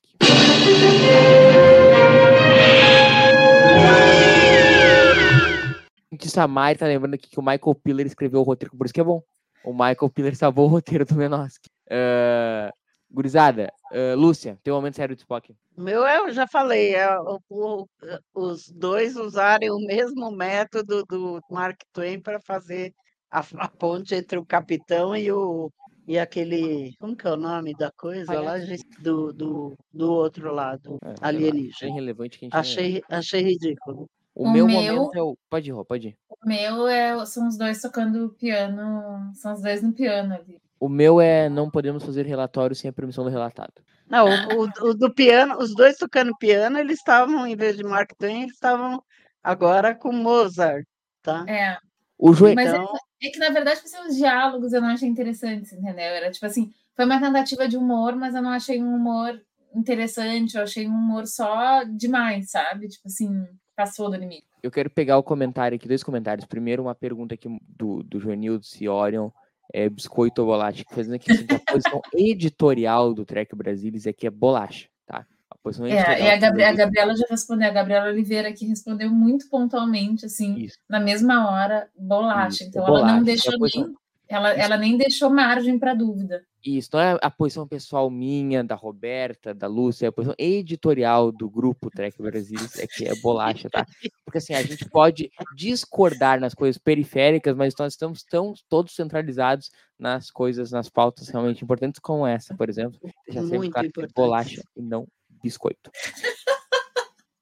Que 6.18 6.28
Samai 6.28 6.76
tá 6.76 6.86
lembrando 6.86 7.14
aqui 7.14 7.28
que 7.28 7.38
o 7.38 7.42
Michael 7.42 7.74
Piller 7.82 8.06
escreveu 8.06 8.40
o 8.40 8.44
roteiro, 8.44 8.76
por 8.76 8.84
isso 8.86 8.94
que 8.94 9.00
é 9.00 9.04
bom. 9.04 9.22
O 9.64 9.72
Michael 9.72 10.10
Piller 10.12 10.36
salvou 10.36 10.66
o 10.66 10.68
roteiro 10.68 11.04
do 11.04 11.14
Menosky. 11.14 11.68
Uh, 11.86 12.72
gurizada, 13.10 13.72
uh, 13.92 14.16
Lúcia, 14.18 14.58
tem 14.62 14.72
um 14.72 14.76
momento 14.76 14.96
sério 14.96 15.14
do 15.14 15.18
Spock. 15.18 15.54
Meu 15.76 16.04
é, 16.06 16.18
eu 16.18 16.32
já 16.32 16.46
falei, 16.46 16.94
é, 16.94 17.18
o- 17.20 17.40
o- 17.48 17.86
os 18.34 18.68
dois 18.68 19.16
usarem 19.16 19.70
o 19.70 19.78
mesmo 19.86 20.30
método 20.30 21.04
do 21.08 21.40
Mark 21.50 21.80
Twain 21.92 22.20
para 22.20 22.40
fazer 22.40 22.92
a, 23.30 23.44
a 23.58 23.68
ponte 23.68 24.14
entre 24.14 24.38
o 24.38 24.44
capitão 24.44 25.16
e 25.16 25.30
o 25.32 25.70
e 26.06 26.18
aquele, 26.18 26.94
como 26.98 27.16
que 27.16 27.26
é 27.26 27.30
o 27.32 27.36
nome 27.36 27.72
da 27.74 27.90
coisa 27.92 28.38
lá, 28.38 28.58
gente? 28.60 28.84
do, 29.00 29.32
do, 29.32 29.74
do 29.90 30.12
outro 30.12 30.52
lado, 30.52 30.98
É, 31.02 31.08
Achei 31.12 31.26
alienígena. 31.48 31.94
relevante 31.94 32.38
que 32.38 32.44
a 32.44 32.46
gente 32.46 32.52
não- 32.52 32.60
Achei, 32.60 33.02
achei 33.08 33.40
ridículo. 33.42 34.06
O, 34.34 34.44
O 34.48 34.50
meu, 34.50 34.66
meu- 34.66 34.82
momento 34.96 35.14
é 35.14 35.22
o. 35.22 35.38
Pode 35.48 35.68
ir, 35.68 35.72
Rô, 35.72 35.84
pode 35.84 36.08
ir. 36.08 36.16
O 36.28 36.46
meu 36.48 36.88
é, 36.88 37.24
são 37.26 37.46
os 37.48 37.56
dois 37.56 37.80
tocando 37.80 38.30
piano, 38.30 39.30
são 39.34 39.52
os 39.54 39.62
dois 39.62 39.80
no 39.82 39.92
piano 39.92 40.34
ali. 40.34 40.60
O 40.80 40.88
meu 40.88 41.20
é 41.20 41.48
não 41.48 41.70
podemos 41.70 42.02
fazer 42.04 42.26
relatório 42.26 42.74
sem 42.74 42.88
a 42.90 42.92
permissão 42.92 43.24
do 43.24 43.30
relatado. 43.30 43.72
Não, 44.08 44.26
o, 44.58 44.62
o- 44.88 44.94
do 44.94 45.12
piano, 45.14 45.56
os 45.58 45.74
dois 45.74 45.96
tocando 45.96 46.36
piano, 46.36 46.78
eles 46.78 46.98
estavam, 46.98 47.46
em 47.46 47.56
vez 47.56 47.76
de 47.76 47.84
Mark 47.84 48.10
Twain, 48.18 48.42
eles 48.42 48.54
estavam 48.54 49.02
agora 49.42 49.94
com 49.94 50.12
Mozart, 50.12 50.84
tá? 51.22 51.44
É, 51.48 51.78
O 52.18 52.32
Joe, 52.34 52.54
mas 52.54 52.72
é, 52.72 52.76
Então- 52.76 52.94
é 53.22 53.28
que 53.30 53.38
na 53.38 53.48
verdade 53.50 53.80
os 54.08 54.16
diálogos 54.16 54.72
eu 54.72 54.80
não 54.82 54.88
achei 54.88 55.08
interessantes, 55.08 55.72
entendeu? 55.72 56.04
Era 56.04 56.30
tipo 56.30 56.44
assim, 56.44 56.70
foi 56.94 57.04
uma 57.06 57.20
tentativa 57.20 57.66
de 57.66 57.76
humor, 57.76 58.14
mas 58.14 58.34
eu 58.34 58.42
não 58.42 58.50
achei 58.50 58.82
um 58.82 58.94
humor 58.94 59.40
interessante, 59.74 60.56
eu 60.56 60.62
achei 60.62 60.86
um 60.86 60.92
humor 60.94 61.26
só 61.26 61.82
demais, 61.84 62.50
sabe? 62.50 62.88
Tipo 62.88 63.06
assim, 63.08 63.46
passou 63.76 64.10
do 64.10 64.16
limite. 64.16 64.44
eu 64.62 64.70
quero 64.70 64.88
pegar 64.90 65.18
o 65.18 65.22
comentário 65.22 65.76
aqui, 65.76 65.86
dois 65.88 66.02
comentários. 66.02 66.46
Primeiro, 66.46 66.82
uma 66.82 66.94
pergunta 66.94 67.34
aqui 67.34 67.48
do, 67.68 68.02
do 68.02 68.18
Joanildo 68.20 68.64
se 68.64 68.88
Orion 68.88 69.30
é 69.72 69.88
biscoito 69.88 70.40
ou 70.42 70.48
bolacha, 70.48 70.84
que 70.84 70.94
fazendo 70.94 71.14
aqui 71.14 71.32
assim, 71.32 71.46
a 71.50 71.72
posição 71.72 72.00
editorial 72.14 73.12
do 73.14 73.24
Trek 73.24 73.54
Brasilis 73.56 74.06
é 74.06 74.12
que 74.12 74.26
é 74.26 74.30
bolacha, 74.30 74.88
tá? 75.06 75.26
A 75.50 75.56
posição 75.58 75.86
É, 75.86 75.90
e 75.90 75.94
editorial 75.94 76.30
a, 76.30 76.34
do 76.36 76.40
Gabri- 76.40 76.64
a 76.64 76.72
Gabriela 76.74 77.16
já 77.16 77.26
respondeu, 77.30 77.68
a 77.68 77.72
Gabriela 77.72 78.06
Oliveira 78.08 78.52
que 78.52 78.66
respondeu 78.66 79.10
muito 79.10 79.48
pontualmente, 79.48 80.26
assim, 80.26 80.56
Isso. 80.58 80.76
na 80.88 81.00
mesma 81.00 81.50
hora, 81.50 81.88
bolacha. 81.96 82.48
Isso, 82.62 82.64
então 82.64 82.82
ela 82.86 82.98
bolacha, 82.98 83.16
não 83.16 83.24
que 83.24 83.30
é 83.30 83.32
a 83.32 83.34
deixou 83.34 83.58
posição- 83.58 83.86
nem, 83.86 83.96
ela, 84.28 84.50
ela 84.52 84.76
nem 84.76 84.96
deixou 84.96 85.30
margem 85.30 85.78
para 85.78 85.94
dúvida. 85.94 86.44
Isso, 86.64 86.88
não 86.94 87.00
é 87.00 87.18
a 87.20 87.30
posição 87.30 87.68
pessoal 87.68 88.10
minha, 88.10 88.64
da 88.64 88.74
Roberta, 88.74 89.52
da 89.52 89.66
Lúcia, 89.66 90.06
é 90.06 90.08
a 90.08 90.12
posição 90.12 90.34
editorial 90.38 91.30
do 91.30 91.48
grupo 91.48 91.90
Trek 91.90 92.16
Brasilis 92.22 92.78
é 92.78 92.86
que 92.86 93.06
é 93.06 93.14
bolacha, 93.20 93.68
tá? 93.68 93.86
Porque 94.24 94.38
assim, 94.38 94.54
a 94.54 94.62
gente 94.62 94.88
pode 94.88 95.30
discordar 95.54 96.40
nas 96.40 96.54
coisas 96.54 96.78
periféricas, 96.78 97.54
mas 97.54 97.74
nós 97.78 97.92
estamos 97.92 98.22
tão 98.22 98.54
todos 98.66 98.94
centralizados 98.94 99.70
nas 99.98 100.30
coisas, 100.30 100.70
nas 100.70 100.88
pautas 100.88 101.28
realmente 101.28 101.62
importantes, 101.62 102.00
como 102.00 102.26
essa, 102.26 102.56
por 102.56 102.70
exemplo. 102.70 102.98
Deixa 103.26 103.42
sempre 103.42 103.58
Muito 103.58 103.72
claro 103.72 103.92
que 103.92 104.00
é 104.00 104.08
bolacha 104.14 104.62
e 104.74 104.80
não 104.80 105.06
biscoito. 105.42 105.90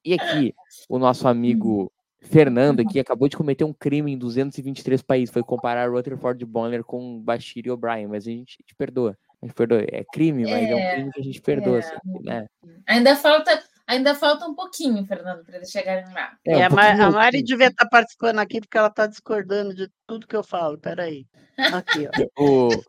E 0.05 0.15
aqui, 0.15 0.53
o 0.89 0.99
nosso 0.99 1.29
amigo 1.29 1.93
Fernando 2.23 2.81
aqui 2.81 2.99
acabou 3.01 3.29
de 3.29 3.37
cometer 3.37 3.65
um 3.65 3.73
crime 3.73 4.13
em 4.13 4.19
223 4.19 5.03
países. 5.03 5.33
Foi 5.33 5.43
comparar 5.43 5.91
Rutherford 5.91 6.45
Bonner 6.47 6.83
com 6.85 7.21
Bashir 7.21 7.67
e 7.67 7.71
O'Brien, 7.71 8.07
mas 8.07 8.27
a 8.27 8.31
gente, 8.31 8.57
a 8.59 8.63
gente 8.63 8.75
perdoa. 8.75 9.19
A 9.43 9.47
gente 9.47 9.55
perdoa. 9.55 9.83
É 9.91 10.05
crime, 10.13 10.45
mas 10.45 10.69
é, 10.71 10.75
um 10.75 10.79
É, 10.79 10.95
crime 10.95 11.13
que 11.13 11.21
a 11.21 11.25
gente 11.25 11.41
perdoa. 11.43 11.77
é. 11.77 11.81
assim, 11.81 11.99
né? 12.23 12.47
Ainda 12.87 13.17
falta, 13.17 13.63
ainda 13.87 14.15
falta 14.15 14.47
um 14.47 14.55
pouquinho, 14.55 15.05
Fernando, 15.05 15.45
para 15.45 15.57
eles 15.57 15.71
chegarem 15.71 16.05
lá. 16.15 16.33
É, 16.47 16.53
E 16.53 16.57
um 16.57 16.65
a, 16.65 16.71
Ma- 16.71 16.77
pouquinho 16.87 17.05
a 17.07 17.11
Mari 17.11 17.43
devia 17.43 17.67
estar 17.67 17.89
participando 17.89 18.39
aqui 18.39 18.61
porque 18.61 18.79
ela 18.79 18.89
está 18.89 19.07
discordando 19.07 19.75
de 19.75 19.91
tudo 20.07 20.27
que 20.27 20.37
eu 20.37 20.45
falo. 20.45 20.79
Peraí. 20.79 21.27
Aqui, 21.59 22.07
ó. 22.09 22.11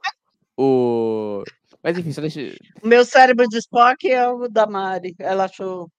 O, 0.57 1.39
o... 1.39 1.43
Mas 1.81 1.97
enfim, 1.97 2.11
só 2.13 2.21
deixa. 2.21 2.39
O 2.81 2.87
meu 2.87 3.03
cérebro 3.03 3.47
de 3.49 3.57
Spock 3.57 4.09
é 4.09 4.27
o 4.29 4.47
da 4.47 4.65
Mari. 4.67 5.15
Ela 5.19 5.45
achou 5.45 5.89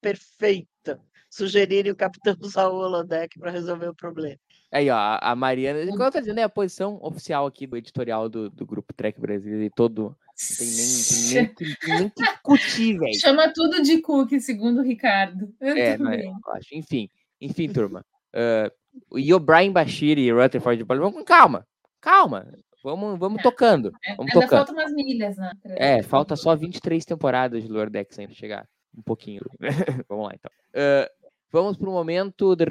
perfeita. 0.84 1.00
Sugerirem 1.30 1.90
o 1.90 1.96
capitão 1.96 2.36
usar 2.40 2.68
o 2.68 2.76
holodeck 2.76 3.38
para 3.38 3.50
resolver 3.50 3.88
o 3.88 3.94
problema. 3.94 4.38
Aí, 4.72 4.90
ó, 4.90 5.18
a 5.20 5.34
Mariana. 5.36 5.86
Como 5.86 6.02
eu 6.02 6.10
tô 6.10 6.18
dizendo, 6.20 6.38
é 6.40 6.42
a 6.42 6.48
posição 6.48 6.98
oficial 7.00 7.46
aqui 7.46 7.66
do 7.66 7.76
editorial 7.76 8.28
do, 8.28 8.50
do 8.50 8.66
grupo 8.66 8.92
Trek 8.92 9.20
Brasil 9.20 9.62
e 9.62 9.70
todo. 9.70 10.16
Não 10.36 10.56
tem 10.58 10.66
nem, 10.66 10.76
tem 11.04 11.34
nem, 11.34 11.54
que- 11.54 11.80
tem 11.86 11.98
nem 12.00 12.08
que 12.10 12.22
discutir, 12.22 12.98
velho. 12.98 13.20
Chama 13.20 13.52
tudo 13.52 13.80
de 13.82 14.00
cookie, 14.00 14.40
segundo 14.40 14.80
o 14.80 14.82
Ricardo. 14.82 15.52
É, 15.60 15.96
não 15.96 16.10
é, 16.10 16.24
acho. 16.56 16.74
Enfim, 16.74 17.08
enfim, 17.40 17.68
turma. 17.72 18.04
Ah, 18.32 18.70
e 19.16 19.32
o 19.32 19.38
Brian 19.40 19.72
Bashir 19.72 20.18
e 20.18 20.30
Rutherford 20.32 20.82
Bonner, 20.84 21.02
vamos 21.02 21.18
com 21.18 21.24
calma. 21.24 21.64
Calma. 22.00 22.46
Vamos, 22.82 23.18
vamos 23.18 23.42
tocando. 23.42 23.90
É, 24.04 24.14
Vamos 24.14 24.32
Ainda 24.34 24.46
tocando. 24.46 24.58
faltam 24.58 24.74
umas 24.74 24.92
milhas, 24.92 25.36
né? 25.38 25.52
É, 25.64 26.02
falta 26.02 26.36
só 26.36 26.54
23 26.54 27.02
temporadas 27.04 27.62
de 27.62 27.68
Lower 27.70 27.88
Decks 27.88 28.18
ainda 28.18 28.34
chegar. 28.34 28.68
Um 28.96 29.02
pouquinho. 29.02 29.42
vamos 30.08 30.26
lá, 30.26 30.32
então. 30.34 30.50
Ah, 30.74 31.10
vamos 31.50 31.76
pro 31.76 31.90
momento 31.90 32.54
de 32.54 32.64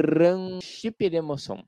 chip 0.61 1.09
de 1.09 1.17
emoção. 1.17 1.63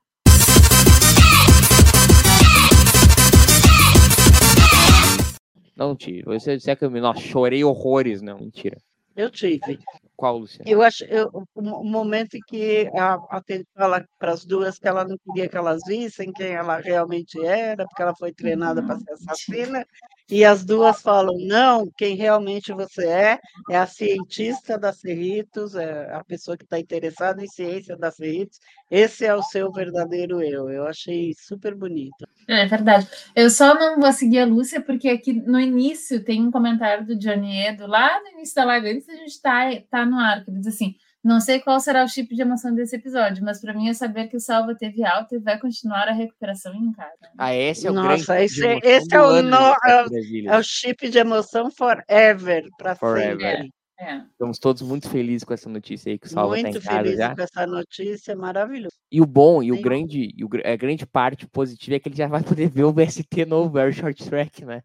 Não 5.76 5.94
tive. 5.94 6.22
Você 6.22 6.56
disser 6.56 6.76
que 6.76 6.84
eu 6.84 6.90
me. 6.90 7.00
Nossa, 7.00 7.20
chorei 7.20 7.62
horrores. 7.62 8.22
Não, 8.22 8.38
mentira. 8.38 8.78
Eu 9.14 9.30
tive. 9.30 9.78
Qual, 10.16 10.38
Luciano? 10.38 10.70
Eu 10.70 10.82
acho 10.82 11.04
eu, 11.04 11.28
o 11.54 11.62
mo- 11.62 11.80
o 11.80 11.84
momento 11.84 12.36
em 12.36 12.40
que 12.40 12.88
a, 12.94 13.14
a 13.30 13.42
Tene 13.42 13.66
fala 13.74 14.04
para 14.18 14.32
as 14.32 14.44
duas 14.44 14.78
que 14.78 14.88
ela 14.88 15.04
não 15.04 15.16
queria 15.18 15.48
que 15.48 15.56
elas 15.56 15.82
vissem 15.86 16.32
quem 16.32 16.52
ela 16.52 16.78
realmente 16.78 17.38
era, 17.44 17.86
porque 17.86 18.02
ela 18.02 18.14
foi 18.16 18.32
treinada 18.32 18.82
para 18.82 18.98
ser 18.98 19.12
assassina, 19.12 19.86
e 20.28 20.44
as 20.44 20.64
duas 20.64 21.02
falam: 21.02 21.36
não, 21.46 21.90
quem 21.96 22.16
realmente 22.16 22.72
você 22.72 23.06
é 23.06 23.38
é 23.70 23.76
a 23.76 23.86
cientista 23.86 24.78
da 24.78 24.92
Cerritos, 24.92 25.74
é 25.74 26.12
a 26.12 26.24
pessoa 26.24 26.56
que 26.56 26.64
está 26.64 26.78
interessada 26.78 27.44
em 27.44 27.48
ciência 27.48 27.96
da 27.96 28.10
Cerritos, 28.10 28.58
esse 28.90 29.24
é 29.24 29.34
o 29.34 29.42
seu 29.42 29.70
verdadeiro 29.70 30.42
eu. 30.42 30.70
Eu 30.70 30.86
achei 30.86 31.32
super 31.36 31.74
bonito. 31.74 32.26
É 32.48 32.64
verdade. 32.64 33.08
Eu 33.34 33.50
só 33.50 33.74
não 33.74 34.00
vou 34.00 34.12
seguir 34.12 34.38
a 34.38 34.46
Lúcia, 34.46 34.80
porque 34.80 35.08
aqui 35.08 35.32
no 35.32 35.58
início 35.58 36.22
tem 36.22 36.46
um 36.46 36.50
comentário 36.50 37.04
do 37.04 37.16
Johnny 37.16 37.66
Edo, 37.66 37.88
lá 37.88 38.20
no 38.22 38.28
início 38.28 38.54
da 38.54 38.64
live, 38.64 38.88
antes 38.90 39.06
da 39.06 39.14
gente 39.14 39.28
estar 39.28 39.80
tá 39.90 40.05
no 40.06 40.18
ar, 40.18 40.44
que 40.44 40.50
ele 40.50 40.58
diz 40.58 40.68
assim: 40.68 40.94
não 41.22 41.40
sei 41.40 41.58
qual 41.60 41.80
será 41.80 42.04
o 42.04 42.08
chip 42.08 42.34
de 42.34 42.40
emoção 42.42 42.74
desse 42.74 42.94
episódio, 42.96 43.44
mas 43.44 43.60
para 43.60 43.74
mim 43.74 43.88
é 43.88 43.94
saber 43.94 44.28
que 44.28 44.36
o 44.36 44.40
Salva 44.40 44.74
teve 44.76 45.04
alta 45.04 45.34
e 45.34 45.38
vai 45.40 45.58
continuar 45.58 46.08
a 46.08 46.12
recuperação 46.12 46.72
em 46.74 46.92
casa. 46.92 47.12
Ah, 47.36 47.52
esse 47.54 47.86
é 47.86 47.90
o 47.90 47.94
Nossa, 47.94 48.34
grande. 48.34 48.44
esse- 48.44 48.64
emoção 48.64 48.80
esse 48.90 49.14
é 49.14 49.20
o 49.22 49.42
nó- 49.42 49.74
Trek 49.74 50.08
Brasilis. 50.10 50.50
É 50.52 50.58
o 50.58 50.62
chip 50.62 51.08
de 51.10 51.18
emoção 51.18 51.70
forever, 51.70 52.64
para 52.78 52.94
sempre. 52.94 53.70
É. 53.98 54.18
Estamos 54.30 54.58
todos 54.58 54.82
muito 54.82 55.08
felizes 55.08 55.42
com 55.42 55.54
essa 55.54 55.70
notícia 55.70 56.12
aí 56.12 56.18
que 56.18 56.26
o 56.26 56.30
Salva 56.30 56.54
está 56.58 56.68
em 56.68 56.72
Muito 56.72 56.84
casa 56.84 56.96
feliz 57.02 57.16
já. 57.16 57.34
com 57.34 57.40
essa 57.42 57.66
notícia, 57.66 58.36
maravilhoso. 58.36 58.94
E 59.10 59.22
o 59.22 59.26
bom 59.26 59.62
e 59.62 59.72
o 59.72 59.80
grande, 59.80 60.28
e 60.36 60.44
o, 60.44 60.50
a 60.70 60.76
grande 60.76 61.06
parte 61.06 61.46
positiva 61.48 61.96
é 61.96 61.98
que 61.98 62.10
ele 62.10 62.16
já 62.16 62.26
vai 62.28 62.42
poder 62.42 62.68
ver 62.68 62.84
o 62.84 62.92
VST 62.92 63.46
novo, 63.46 63.70
Very 63.70 63.94
Short 63.94 64.22
Track, 64.28 64.66
né? 64.66 64.82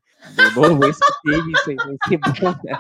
O 0.56 0.62
novo 0.62 0.86
esse 0.88 1.00
que 1.02 1.30
teve, 1.30 1.52
isso 1.52 1.70
aí 1.72 1.76
vai 1.76 1.98
ser 2.08 2.18
bom, 2.42 2.52
né? 2.64 2.78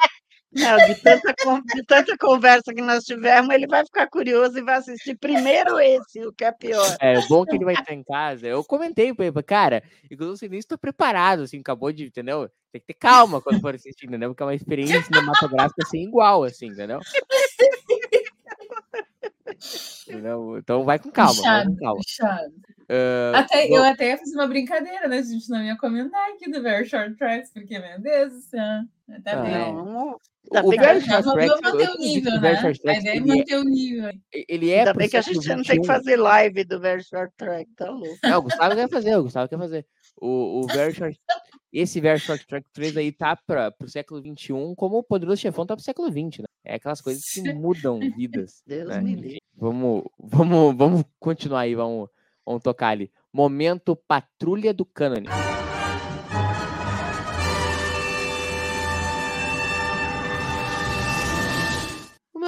Não, 0.53 0.77
de, 0.85 0.95
tanta, 0.95 1.33
de 1.73 1.83
tanta 1.83 2.17
conversa 2.17 2.73
que 2.73 2.81
nós 2.81 3.05
tivemos, 3.05 3.53
ele 3.53 3.67
vai 3.67 3.85
ficar 3.85 4.07
curioso 4.07 4.57
e 4.57 4.61
vai 4.63 4.75
assistir 4.75 5.15
primeiro 5.15 5.79
esse, 5.79 6.25
o 6.25 6.33
que 6.33 6.43
é 6.43 6.51
pior. 6.51 6.97
É 6.99 7.17
o 7.17 7.27
bom 7.29 7.45
que 7.45 7.55
ele 7.55 7.63
vai 7.63 7.73
estar 7.73 7.93
em 7.93 8.03
casa. 8.03 8.47
Eu 8.47 8.63
comentei 8.63 9.13
pra 9.13 9.25
ele, 9.25 9.43
cara, 9.43 9.81
inclusive 10.09 10.37
você 10.37 10.49
nem 10.49 10.59
estou 10.59 10.77
preparado, 10.77 11.43
assim, 11.43 11.59
acabou 11.59 11.91
de, 11.93 12.05
entendeu? 12.05 12.49
Tem 12.71 12.81
que 12.81 12.87
ter 12.87 12.93
calma 12.95 13.41
quando 13.41 13.61
for 13.61 13.75
assistir, 13.75 14.07
entendeu? 14.07 14.29
Porque 14.29 14.43
é 14.43 14.45
uma 14.45 14.55
experiência 14.55 15.01
cinematográfica 15.03 15.85
sem 15.85 16.03
igual, 16.03 16.43
assim, 16.43 16.67
entendeu? 16.67 16.99
Entendeu? 20.07 20.57
Então 20.57 20.83
vai 20.83 20.97
com 20.97 21.11
calma, 21.11 21.41
vai 21.41 21.65
com 21.65 21.75
Puxado, 21.75 21.79
calma. 21.79 21.97
puxado. 21.97 22.53
Ah, 22.89 23.39
Até, 23.39 23.67
bom, 23.69 23.77
eu 23.77 23.83
até 23.83 24.09
ia 24.09 24.17
fazer 24.17 24.35
uma 24.35 24.47
brincadeira, 24.47 25.07
né? 25.07 25.19
A 25.19 25.21
gente 25.21 25.49
não 25.49 25.63
ia 25.63 25.77
comentar 25.77 26.29
aqui 26.31 26.49
do 26.49 26.61
Very 26.61 26.85
Short 26.85 27.15
Tracks, 27.15 27.51
porque, 27.53 27.79
meu 27.79 27.99
Deus 28.01 28.33
do 28.33 28.39
céu. 28.41 28.81
Tá 29.23 29.31
Ah, 29.33 29.41
bem. 29.43 29.53
é. 29.53 29.71
Não, 29.71 29.85
não- 29.85 30.17
o 30.51 30.55
ainda 30.57 30.61
bem 30.63 30.71
que 30.71 30.77
Very 30.85 30.97
a 30.97 31.01
Short 31.01 31.23
Vamos, 31.23 31.33
Track, 31.33 31.61
vamos 31.61 31.61
manter 31.79 31.89
o 31.89 31.97
nível, 31.99 32.31
né? 32.41 32.49
A 32.49 32.71
ideia 32.71 32.97
é 33.13 33.15
ele 33.17 33.31
é- 33.31 33.35
manter 33.35 33.57
o 33.57 33.63
nível. 33.63 34.11
ele 34.33 34.69
é 34.71 34.79
Ainda 34.79 34.93
bem 34.93 35.09
que 35.09 35.17
a 35.17 35.21
gente 35.21 35.47
não 35.49 35.63
tem 35.63 35.81
que 35.81 35.87
fazer 35.87 36.15
live 36.17 36.63
do 36.63 36.79
Very 36.79 37.03
Short 37.03 37.33
Track, 37.37 37.69
tá 37.75 37.89
louco. 37.89 38.17
Não, 38.23 38.39
o 38.39 38.41
Gustavo 38.41 38.75
quer 38.75 38.89
fazer, 38.89 39.15
o 39.17 39.23
Gustavo 39.23 39.49
quer 39.49 39.57
fazer. 39.57 39.85
O, 40.19 40.61
o 40.61 40.67
Very 40.67 40.93
Short, 40.93 41.19
esse 41.71 41.99
Very 42.01 42.19
Short 42.19 42.45
Track 42.47 42.67
3 42.73 42.97
aí 42.97 43.11
tá 43.11 43.35
para 43.35 43.73
o 43.81 43.87
século 43.87 44.19
XXI, 44.21 44.53
como 44.75 44.97
o 44.97 45.03
Poderoso 45.03 45.41
Chefão 45.41 45.65
tá 45.65 45.75
pro 45.75 45.83
século 45.85 46.09
XX, 46.09 46.39
né? 46.39 46.45
É 46.65 46.75
aquelas 46.75 47.01
coisas 47.01 47.23
que 47.23 47.41
mudam 47.53 47.99
vidas. 47.99 48.61
Deus 48.67 48.89
né? 48.89 48.99
me 49.01 49.15
livre. 49.15 49.41
Vamos, 49.55 50.03
vamos, 50.19 50.75
vamos 50.75 51.03
continuar 51.19 51.61
aí, 51.61 51.75
vamos, 51.75 52.09
vamos 52.45 52.61
tocar 52.63 52.89
ali. 52.89 53.11
Momento 53.31 53.95
Patrulha 53.95 54.73
do 54.73 54.85
Cânone. 54.85 55.27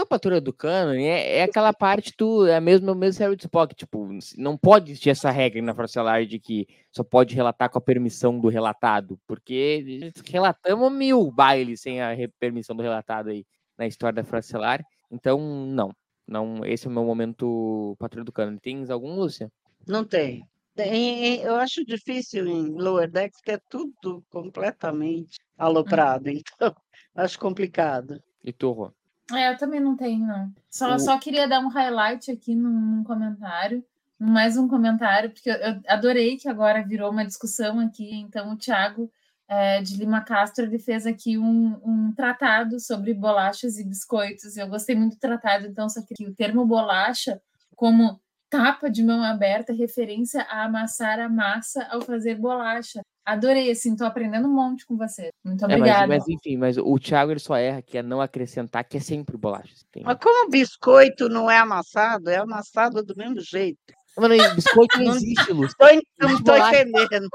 Patrulha 0.06 0.42
do 0.42 0.54
Cânone 0.54 1.04
é, 1.06 1.38
é 1.38 1.44
aquela 1.44 1.74
parte 1.74 2.14
do. 2.18 2.46
É 2.48 2.60
mesmo 2.60 2.92
o 2.92 2.96
mesmo 2.96 3.24
Harry 3.24 3.36
Spock. 3.40 3.74
Tipo, 3.76 4.08
não 4.38 4.58
pode 4.58 4.92
existir 4.92 5.10
essa 5.10 5.32
regra 5.32 5.62
na 5.62 5.74
Forcelar 5.76 6.26
de 6.26 6.40
que 6.40 6.68
só 6.92 7.04
pode 7.04 7.36
relatar 7.36 7.70
com 7.70 7.78
a 7.78 7.82
permissão 7.82 8.40
do 8.40 8.48
relatado. 8.48 9.20
Porque 9.28 10.12
relatamos 10.26 10.92
mil 10.92 11.32
bailes 11.32 11.82
sem 11.82 12.02
a 12.02 12.16
permissão 12.40 12.76
do 12.76 12.84
relatado 12.84 13.30
aí 13.30 13.46
na 13.78 13.86
história 13.88 14.16
da 14.16 14.24
Forcelar. 14.24 14.84
Então, 15.12 15.40
não. 15.68 15.92
Não, 16.28 16.66
esse 16.66 16.88
é 16.88 16.90
o 16.90 16.94
meu 16.94 17.04
momento 17.04 17.96
Patrulha 18.00 18.24
do 18.24 18.32
Cânone. 18.32 18.60
Tens 18.60 18.90
algum, 18.90 19.14
Lúcia? 19.16 19.52
Não 19.88 20.06
tem. 20.06 20.44
Tem- 20.76 21.42
Eu 21.42 21.56
acho 21.56 21.86
difícil 21.86 22.48
em 22.48 22.70
Lower 22.72 23.12
Decks, 23.12 23.40
que 23.42 23.52
é 23.52 23.60
tudo 23.70 24.24
completamente 24.30 25.38
aloprado, 25.58 26.30
então 26.30 26.74
acho 27.16 27.38
complicado. 27.40 28.20
E 28.44 28.52
tu, 28.52 28.72
Rô? 28.72 28.92
É, 29.32 29.52
eu 29.52 29.58
também 29.58 29.80
não 29.80 29.96
tenho, 29.96 30.26
não. 30.26 30.52
Só, 30.70 30.96
O- 30.96 31.00
só 31.00 31.18
queria 31.20 31.48
dar 31.48 31.60
um 31.60 31.70
highlight 31.70 32.30
aqui 32.32 32.56
num, 32.56 32.70
num 32.70 33.04
comentário, 33.04 33.84
mais 34.20 34.58
um 34.58 34.68
comentário, 34.68 35.30
porque 35.32 35.50
eu, 35.50 35.56
eu 35.56 35.82
adorei 35.88 36.38
que 36.38 36.50
agora 36.50 36.84
virou 36.84 37.10
uma 37.12 37.26
discussão 37.26 37.80
aqui. 37.80 38.16
Então, 38.16 38.52
o 38.54 38.58
Thiago 38.58 39.10
eh, 39.48 39.82
de 39.82 39.96
Lima 39.98 40.22
Castro 40.22 40.66
ele 40.66 40.78
fez 40.80 41.06
aqui 41.06 41.38
um, 41.38 41.80
um 41.84 42.14
tratado 42.14 42.80
sobre 42.80 43.14
bolachas 43.14 43.78
e 43.78 43.84
biscoitos. 43.86 44.58
Eu 44.58 44.68
gostei 44.68 44.96
muito 44.96 45.16
do 45.16 45.20
tratado, 45.20 45.68
então, 45.68 45.88
só 45.90 46.02
que 46.02 46.26
o 46.26 46.34
termo 46.36 46.66
bolacha, 46.66 47.42
como 47.76 48.20
tapa 48.50 48.90
de 48.90 49.04
mão 49.04 49.24
aberta, 49.24 49.74
referência 49.74 50.44
a 50.44 50.66
amassar 50.66 51.20
a 51.20 51.28
massa 51.30 51.86
ao 51.90 52.02
fazer 52.02 52.36
bolacha. 52.36 53.02
Adorei, 53.26 53.72
assim, 53.72 53.96
tô 53.96 54.04
aprendendo 54.04 54.48
um 54.48 54.54
monte 54.54 54.86
com 54.86 54.98
você. 54.98 55.32
Muito 55.44 55.64
É, 55.64 55.68
mas, 55.68 55.78
obrigada. 55.78 56.08
mas 56.08 56.28
enfim, 56.28 56.58
mas 56.58 56.78
o 56.78 57.00
Thiago 57.00 57.32
ele 57.32 57.40
só 57.40 57.56
erra 57.56 57.82
que 57.82 57.98
é 57.98 58.04
não 58.04 58.20
acrescentar 58.20 58.84
que 58.84 58.98
é 58.98 59.00
sempre 59.00 59.38
bolacha. 59.38 59.74
Tem... 59.92 60.04
Mas 60.04 60.18
como 60.22 60.48
o 60.48 60.50
biscoito 60.50 61.30
não 61.30 61.50
é 61.50 61.58
amassado, 61.58 62.30
é 62.30 62.38
amassado 62.38 63.02
do 63.02 63.16
mesmo 63.16 63.40
jeito. 63.40 63.80
Mano, 64.18 64.36
biscoito 64.54 65.00
não 65.02 65.16
existe. 65.16 65.48
Tô, 65.78 65.88
en- 65.88 66.02
não 66.20 66.40
bolacha. 66.42 66.82
entendendo. 66.82 67.28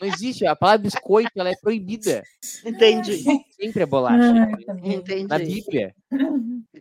Não 0.00 0.08
existe. 0.08 0.44
A 0.46 0.56
palavra 0.56 0.82
biscoito 0.82 1.30
ela 1.36 1.50
é 1.50 1.56
proibida. 1.60 2.22
Entendi, 2.64 3.22
Sempre 3.52 3.82
é 3.82 3.86
bolacha. 3.86 4.32
Tá 4.66 4.74
bom. 4.74 4.80
Na 4.88 4.94
entendi. 4.94 5.44
Bíblia. 5.60 5.94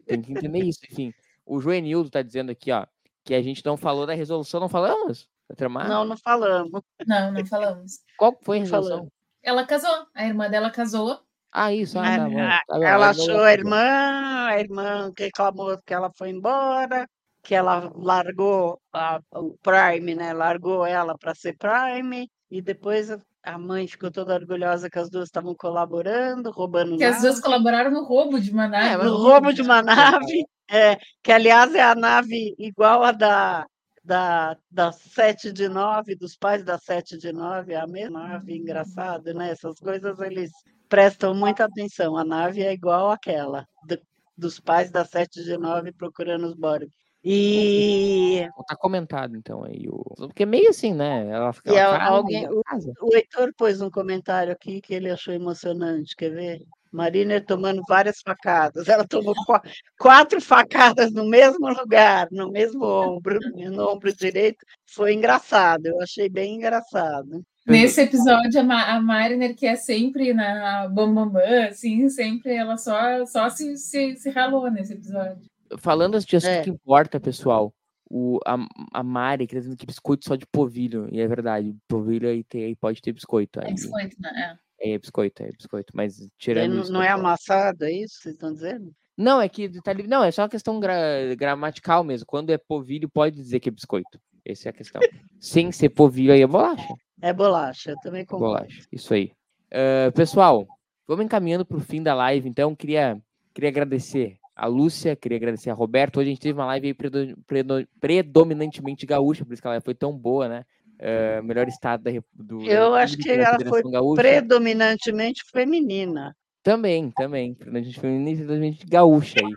Tem 0.07 0.21
que 0.21 0.31
entender 0.31 0.63
isso. 0.63 0.79
Enfim, 0.89 1.13
o 1.45 1.59
Joenildo 1.59 2.09
tá 2.09 2.21
dizendo 2.23 2.51
aqui, 2.51 2.71
ó, 2.71 2.85
que 3.23 3.35
a 3.35 3.41
gente 3.41 3.63
não 3.65 3.77
falou 3.77 4.07
da 4.07 4.13
resolução. 4.15 4.59
Não 4.59 4.69
falamos? 4.69 5.27
Tramar? 5.55 5.87
Não, 5.87 6.03
não 6.05 6.17
falamos. 6.17 6.81
Não, 7.05 7.31
não 7.31 7.45
falamos. 7.45 7.99
Qual 8.17 8.37
foi 8.43 8.57
a 8.57 8.59
resolução? 8.61 9.07
Ela 9.43 9.65
casou, 9.65 10.07
a 10.15 10.25
irmã 10.25 10.49
dela 10.49 10.71
casou. 10.71 11.19
Ah, 11.51 11.71
isso. 11.71 11.97
Ah, 11.99 12.03
Ah, 12.03 12.17
tá 12.17 12.25
bom. 12.29 12.35
Tá 12.35 12.61
bom, 12.67 12.83
ela 12.83 12.97
não- 13.05 13.09
achou 13.11 13.39
a 13.43 13.53
irmã, 13.53 14.45
a 14.47 14.59
irmã 14.59 15.11
reclamou 15.17 15.77
que 15.85 15.93
ela 15.93 16.11
foi 16.17 16.29
embora, 16.29 17.07
que 17.43 17.53
ela 17.53 17.91
largou 17.95 18.79
a- 18.91 19.19
o 19.35 19.55
Prime, 19.61 20.15
né? 20.15 20.33
Largou 20.33 20.85
ela 20.85 21.15
para 21.17 21.35
ser 21.35 21.55
Prime, 21.57 22.27
e 22.49 22.61
depois 22.61 23.11
a- 23.11 23.19
a 23.43 23.57
mãe 23.57 23.87
ficou 23.87 24.09
toda 24.11 24.33
orgulhosa 24.33 24.89
que 24.89 24.97
as 24.99 25.09
duas 25.09 25.25
estavam 25.25 25.53
colaborando, 25.55 26.49
roubando 26.51 26.97
Que 26.97 27.03
as 27.03 27.21
duas 27.21 27.35
nave, 27.35 27.41
colaboraram 27.43 27.91
no 27.91 28.03
roubo 28.03 28.39
de 28.39 28.49
uma 28.51 28.67
nave. 28.67 28.93
É, 28.95 28.97
no 29.05 29.15
roubo 29.15 29.53
de 29.53 29.61
uma 29.61 29.81
nave, 29.83 30.43
é, 30.69 30.97
que 31.23 31.31
aliás 31.31 31.73
é 31.75 31.83
a 31.83 31.93
nave 31.95 32.55
igual 32.57 33.03
a 33.03 33.11
da, 33.11 33.65
da, 34.05 34.55
da 34.69 34.91
7 34.91 35.51
de 35.51 35.67
9, 35.67 36.15
dos 36.15 36.37
pais 36.37 36.63
da 36.63 36.77
7 36.77 37.17
de 37.17 37.31
9, 37.33 37.73
é 37.73 37.77
a 37.77 37.87
mesma 37.87 38.27
nave, 38.27 38.55
engraçado, 38.55 39.33
né? 39.33 39.49
Essas 39.51 39.79
coisas 39.79 40.19
eles 40.19 40.51
prestam 40.87 41.33
muita 41.33 41.65
atenção. 41.65 42.15
A 42.15 42.23
nave 42.23 42.61
é 42.61 42.71
igual 42.71 43.09
àquela, 43.09 43.65
do- 43.87 43.99
dos 44.37 44.59
pais 44.59 44.91
da 44.91 45.03
7 45.03 45.43
de 45.43 45.57
9 45.57 45.91
procurando 45.91 46.45
os 46.45 46.53
Borg. 46.53 46.87
E 47.27 48.47
Tá 48.67 48.75
comentado, 48.75 49.35
então, 49.35 49.63
aí. 49.63 49.87
O... 49.89 50.03
Porque 50.27 50.43
é 50.43 50.45
meio 50.45 50.69
assim, 50.69 50.93
né? 50.93 51.27
Ela 51.27 51.51
fica. 51.53 51.71
E 51.71 51.75
ela 51.75 51.97
casa, 51.97 52.11
alguém- 52.11 52.47
casa. 52.65 52.93
o 53.01 53.15
Heitor 53.15 53.51
pôs 53.57 53.81
um 53.81 53.89
comentário 53.89 54.53
aqui 54.53 54.79
que 54.79 54.93
ele 54.93 55.09
achou 55.09 55.33
emocionante, 55.33 56.15
quer 56.15 56.29
ver? 56.29 56.61
Marina 56.95 57.41
tomando 57.41 57.81
várias 57.87 58.21
facadas. 58.21 58.87
Ela 58.87 59.05
tomou 59.07 59.33
qua- 59.45 59.61
quatro 59.99 60.39
facadas 60.41 61.11
no 61.11 61.25
mesmo 61.25 61.67
lugar, 61.69 62.27
no 62.31 62.49
mesmo 62.51 62.83
ombro, 62.85 63.39
no 63.53 63.89
ombro 63.91 64.15
direito. 64.15 64.65
Foi 64.87 65.13
engraçado, 65.13 65.85
eu 65.87 66.01
achei 66.01 66.29
bem 66.29 66.55
engraçado. 66.55 67.43
Nesse 67.67 68.01
episódio, 68.01 68.59
a, 68.59 68.63
Ma 68.63 68.83
a 68.95 69.01
Mariner, 69.01 69.55
que 69.55 69.65
é 69.65 69.75
sempre 69.75 70.33
na 70.33 70.87
Bambambam, 70.87 71.41
assim, 71.67 72.07
sempre 72.09 72.53
ela 72.53 72.77
só, 72.77 73.25
só 73.25 73.49
se, 73.49 73.75
se, 73.77 74.15
se 74.15 74.29
ralou 74.29 74.69
nesse 74.69 74.93
episódio. 74.93 75.37
Falando 75.79 76.19
de 76.19 76.35
assunto 76.35 76.49
É. 76.51 76.61
que 76.61 76.69
importa, 76.69 77.19
pessoal. 77.19 77.73
O, 78.07 78.39
a, 78.45 78.55
a 78.93 79.01
Mari 79.01 79.47
quer 79.47 79.57
dizendo 79.57 79.75
que 79.75 79.85
biscoito 79.87 80.25
só 80.25 80.35
de 80.35 80.45
polvilho. 80.45 81.09
E 81.11 81.19
é 81.19 81.27
verdade. 81.27 81.75
Polvilho 81.87 82.29
aí, 82.29 82.43
tem, 82.43 82.65
aí 82.65 82.75
pode 82.75 83.01
ter 83.01 83.11
biscoito. 83.11 83.59
Aí, 83.59 83.71
É 83.71 83.73
biscoito, 83.73 84.15
né? 84.21 84.29
é, 84.53 84.64
é 84.79 84.97
biscoito, 84.97 85.43
é 85.43 85.49
biscoito. 85.51 85.91
Mas 85.95 86.17
tirando 86.37 86.73
não, 86.73 86.81
isso. 86.83 86.91
não 86.91 87.01
é 87.03 87.09
amassado, 87.09 87.85
é 87.85 87.91
isso 87.91 88.15
que 88.17 88.23
vocês 88.23 88.35
estão 88.35 88.53
dizendo? 88.53 88.91
Não, 89.17 89.41
é 89.41 89.47
que 89.47 89.69
tá 89.81 89.93
li- 89.93 90.07
Não, 90.07 90.23
é 90.23 90.31
só 90.31 90.41
uma 90.43 90.49
questão 90.49 90.79
gra- 90.79 91.33
gramatical 91.37 92.03
mesmo. 92.03 92.25
Quando 92.25 92.49
é 92.51 92.57
polvilho, 92.57 93.09
pode 93.09 93.35
dizer 93.35 93.59
que 93.59 93.69
é 93.69 93.71
biscoito. 93.71 94.19
Essa 94.45 94.67
é 94.67 94.71
a 94.71 94.73
questão. 94.73 95.01
Sem 95.39 95.71
ser 95.71 95.89
polvilho 95.89 96.33
aí 96.33 96.41
é 96.41 96.47
bolacha. 96.47 96.93
É 97.21 97.31
bolacha, 97.33 97.91
eu 97.91 97.95
também 98.03 98.25
concordo. 98.25 98.57
Bolacha. 98.57 98.85
Isso 98.91 99.13
aí. 99.13 99.31
Ah, 99.71 100.11
pessoal, 100.13 100.67
vamos 101.07 101.25
encaminhando 101.25 101.65
para 101.65 101.77
o 101.77 101.81
fim 101.81 102.03
da 102.03 102.13
live. 102.13 102.47
Então, 102.47 102.75
queria, 102.75 103.17
queria 103.53 103.69
agradecer 103.69 104.37
a 104.55 104.67
Lúcia, 104.67 105.15
queria 105.15 105.37
agradecer 105.37 105.69
a 105.69 105.73
Roberto. 105.73 106.17
Hoje 106.19 106.29
a 106.29 106.31
gente 106.31 106.41
teve 106.41 106.59
uma 106.59 106.65
live 106.67 106.87
aí 106.87 106.93
predo- 106.93 107.37
predo- 107.47 107.87
predominantemente 107.99 109.05
gaúcha, 109.05 109.43
por 109.45 109.53
isso 109.53 109.61
que 109.61 109.67
ela 109.67 109.81
foi 109.81 109.95
tão 109.95 110.11
boa, 110.17 110.47
né? 110.47 110.65
Ah, 110.99 111.41
melhor 111.41 111.67
estado 111.67 112.03
da, 112.03 112.11
do, 112.33 112.59
da 112.59 112.65
Eu 112.65 112.93
acho 112.93 113.17
que 113.17 113.29
ela 113.29 113.57
foi 113.67 113.83
Gaúcha. 113.83 114.21
Predominantemente 114.21 115.43
feminina. 115.51 116.35
Também, 116.63 117.11
também. 117.11 117.53
Predominantemente 117.53 117.99
feminina 117.99 118.29
e 118.29 118.35
predominantemente 118.35 118.85
gaúcha 118.87 119.35
aí. 119.39 119.53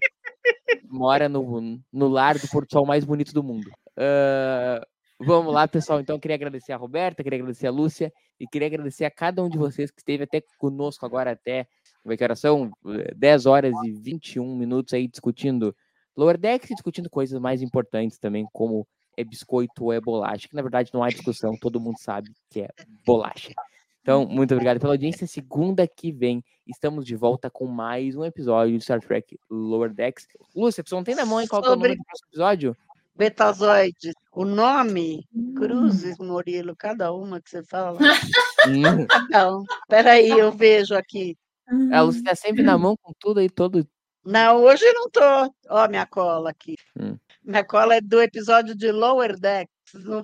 Mora 0.84 1.28
no, 1.28 1.80
no 1.92 2.08
lar 2.08 2.38
do 2.38 2.48
Porto 2.48 2.72
Sol 2.72 2.86
mais 2.86 3.04
bonito 3.04 3.32
do 3.32 3.42
mundo. 3.42 3.70
Ah, 3.96 4.84
vamos 5.18 5.52
lá, 5.52 5.66
pessoal. 5.66 6.00
Então, 6.00 6.16
eu 6.16 6.20
queria 6.20 6.34
agradecer 6.34 6.72
a 6.72 6.76
Roberta, 6.76 7.22
queria 7.22 7.38
agradecer 7.38 7.66
a 7.66 7.70
Lúcia 7.70 8.12
e 8.38 8.46
queria 8.46 8.68
agradecer 8.68 9.04
a 9.04 9.10
cada 9.10 9.42
um 9.42 9.48
de 9.48 9.58
vocês 9.58 9.90
que 9.90 10.00
esteve 10.00 10.24
até 10.24 10.42
conosco 10.58 11.04
agora 11.04 11.32
até. 11.32 11.66
Como 12.02 12.12
é 12.12 12.16
que 12.16 12.24
horas 12.24 12.40
são? 12.40 12.70
Eh, 12.86 13.14
10 13.16 13.46
horas 13.46 13.74
e 13.84 13.92
21 13.92 14.56
minutos 14.56 14.94
aí 14.94 15.08
discutindo 15.08 15.74
Lower 16.16 16.38
Decks 16.38 16.70
e 16.70 16.74
discutindo 16.74 17.10
coisas 17.10 17.38
mais 17.40 17.60
importantes 17.60 18.18
também, 18.18 18.46
como 18.52 18.86
é 19.18 19.24
biscoito 19.24 19.84
ou 19.84 19.92
é 19.92 20.00
bolacha, 20.00 20.46
que 20.48 20.54
na 20.54 20.62
verdade 20.62 20.90
não 20.94 21.02
há 21.02 21.08
discussão, 21.08 21.56
todo 21.58 21.80
mundo 21.80 21.98
sabe 21.98 22.30
que 22.50 22.60
é 22.62 22.68
bolacha. 23.04 23.52
Então, 24.00 24.24
muito 24.26 24.54
obrigado 24.54 24.78
pela 24.80 24.94
audiência. 24.94 25.26
Segunda 25.26 25.86
que 25.86 26.10
vem, 26.12 26.42
estamos 26.66 27.04
de 27.04 27.14
volta 27.16 27.50
com 27.50 27.66
mais 27.66 28.16
um 28.16 28.24
episódio 28.24 28.78
de 28.78 28.82
Star 28.84 29.00
Trek 29.00 29.36
Lower 29.50 29.92
Decks. 29.92 30.26
Lúcia, 30.54 30.82
você 30.86 30.94
não 30.94 31.04
tem 31.04 31.14
na 31.14 31.26
mão 31.26 31.38
aí 31.38 31.48
qual 31.48 31.60
que 31.60 31.68
é 31.68 31.72
o 31.72 31.74
nome 31.76 31.88
Sobre- 31.88 31.98
do 31.98 32.04
próximo 32.04 32.28
episódio? 32.30 32.76
Betazoides. 33.14 34.14
O 34.32 34.44
nome, 34.44 35.26
Cruzes, 35.56 36.16
Murilo, 36.18 36.76
cada 36.76 37.12
uma 37.12 37.40
que 37.40 37.50
você 37.50 37.62
fala. 37.64 37.98
Hum, 38.68 39.06
Não, 39.30 39.64
peraí, 39.88 40.30
eu 40.30 40.52
vejo 40.52 40.94
aqui. 40.94 41.36
a 41.92 42.00
Lúcia 42.02 42.22
tá 42.22 42.34
sempre 42.36 42.62
na 42.62 42.78
mão 42.78 42.96
com 43.02 43.12
tudo 43.18 43.40
aí, 43.40 43.50
todo. 43.50 43.84
Não, 44.24 44.62
hoje 44.62 44.84
eu 44.84 44.94
não 44.94 45.10
tô. 45.10 45.20
Ó, 45.68 45.88
minha 45.88 46.06
cola 46.06 46.50
aqui. 46.50 46.76
Hum. 46.98 47.16
Minha 47.48 47.64
cola 47.64 47.94
é 47.94 48.00
do 48.02 48.20
episódio 48.20 48.76
de 48.76 48.92
Lower 48.92 49.34
Decks, 49.38 49.72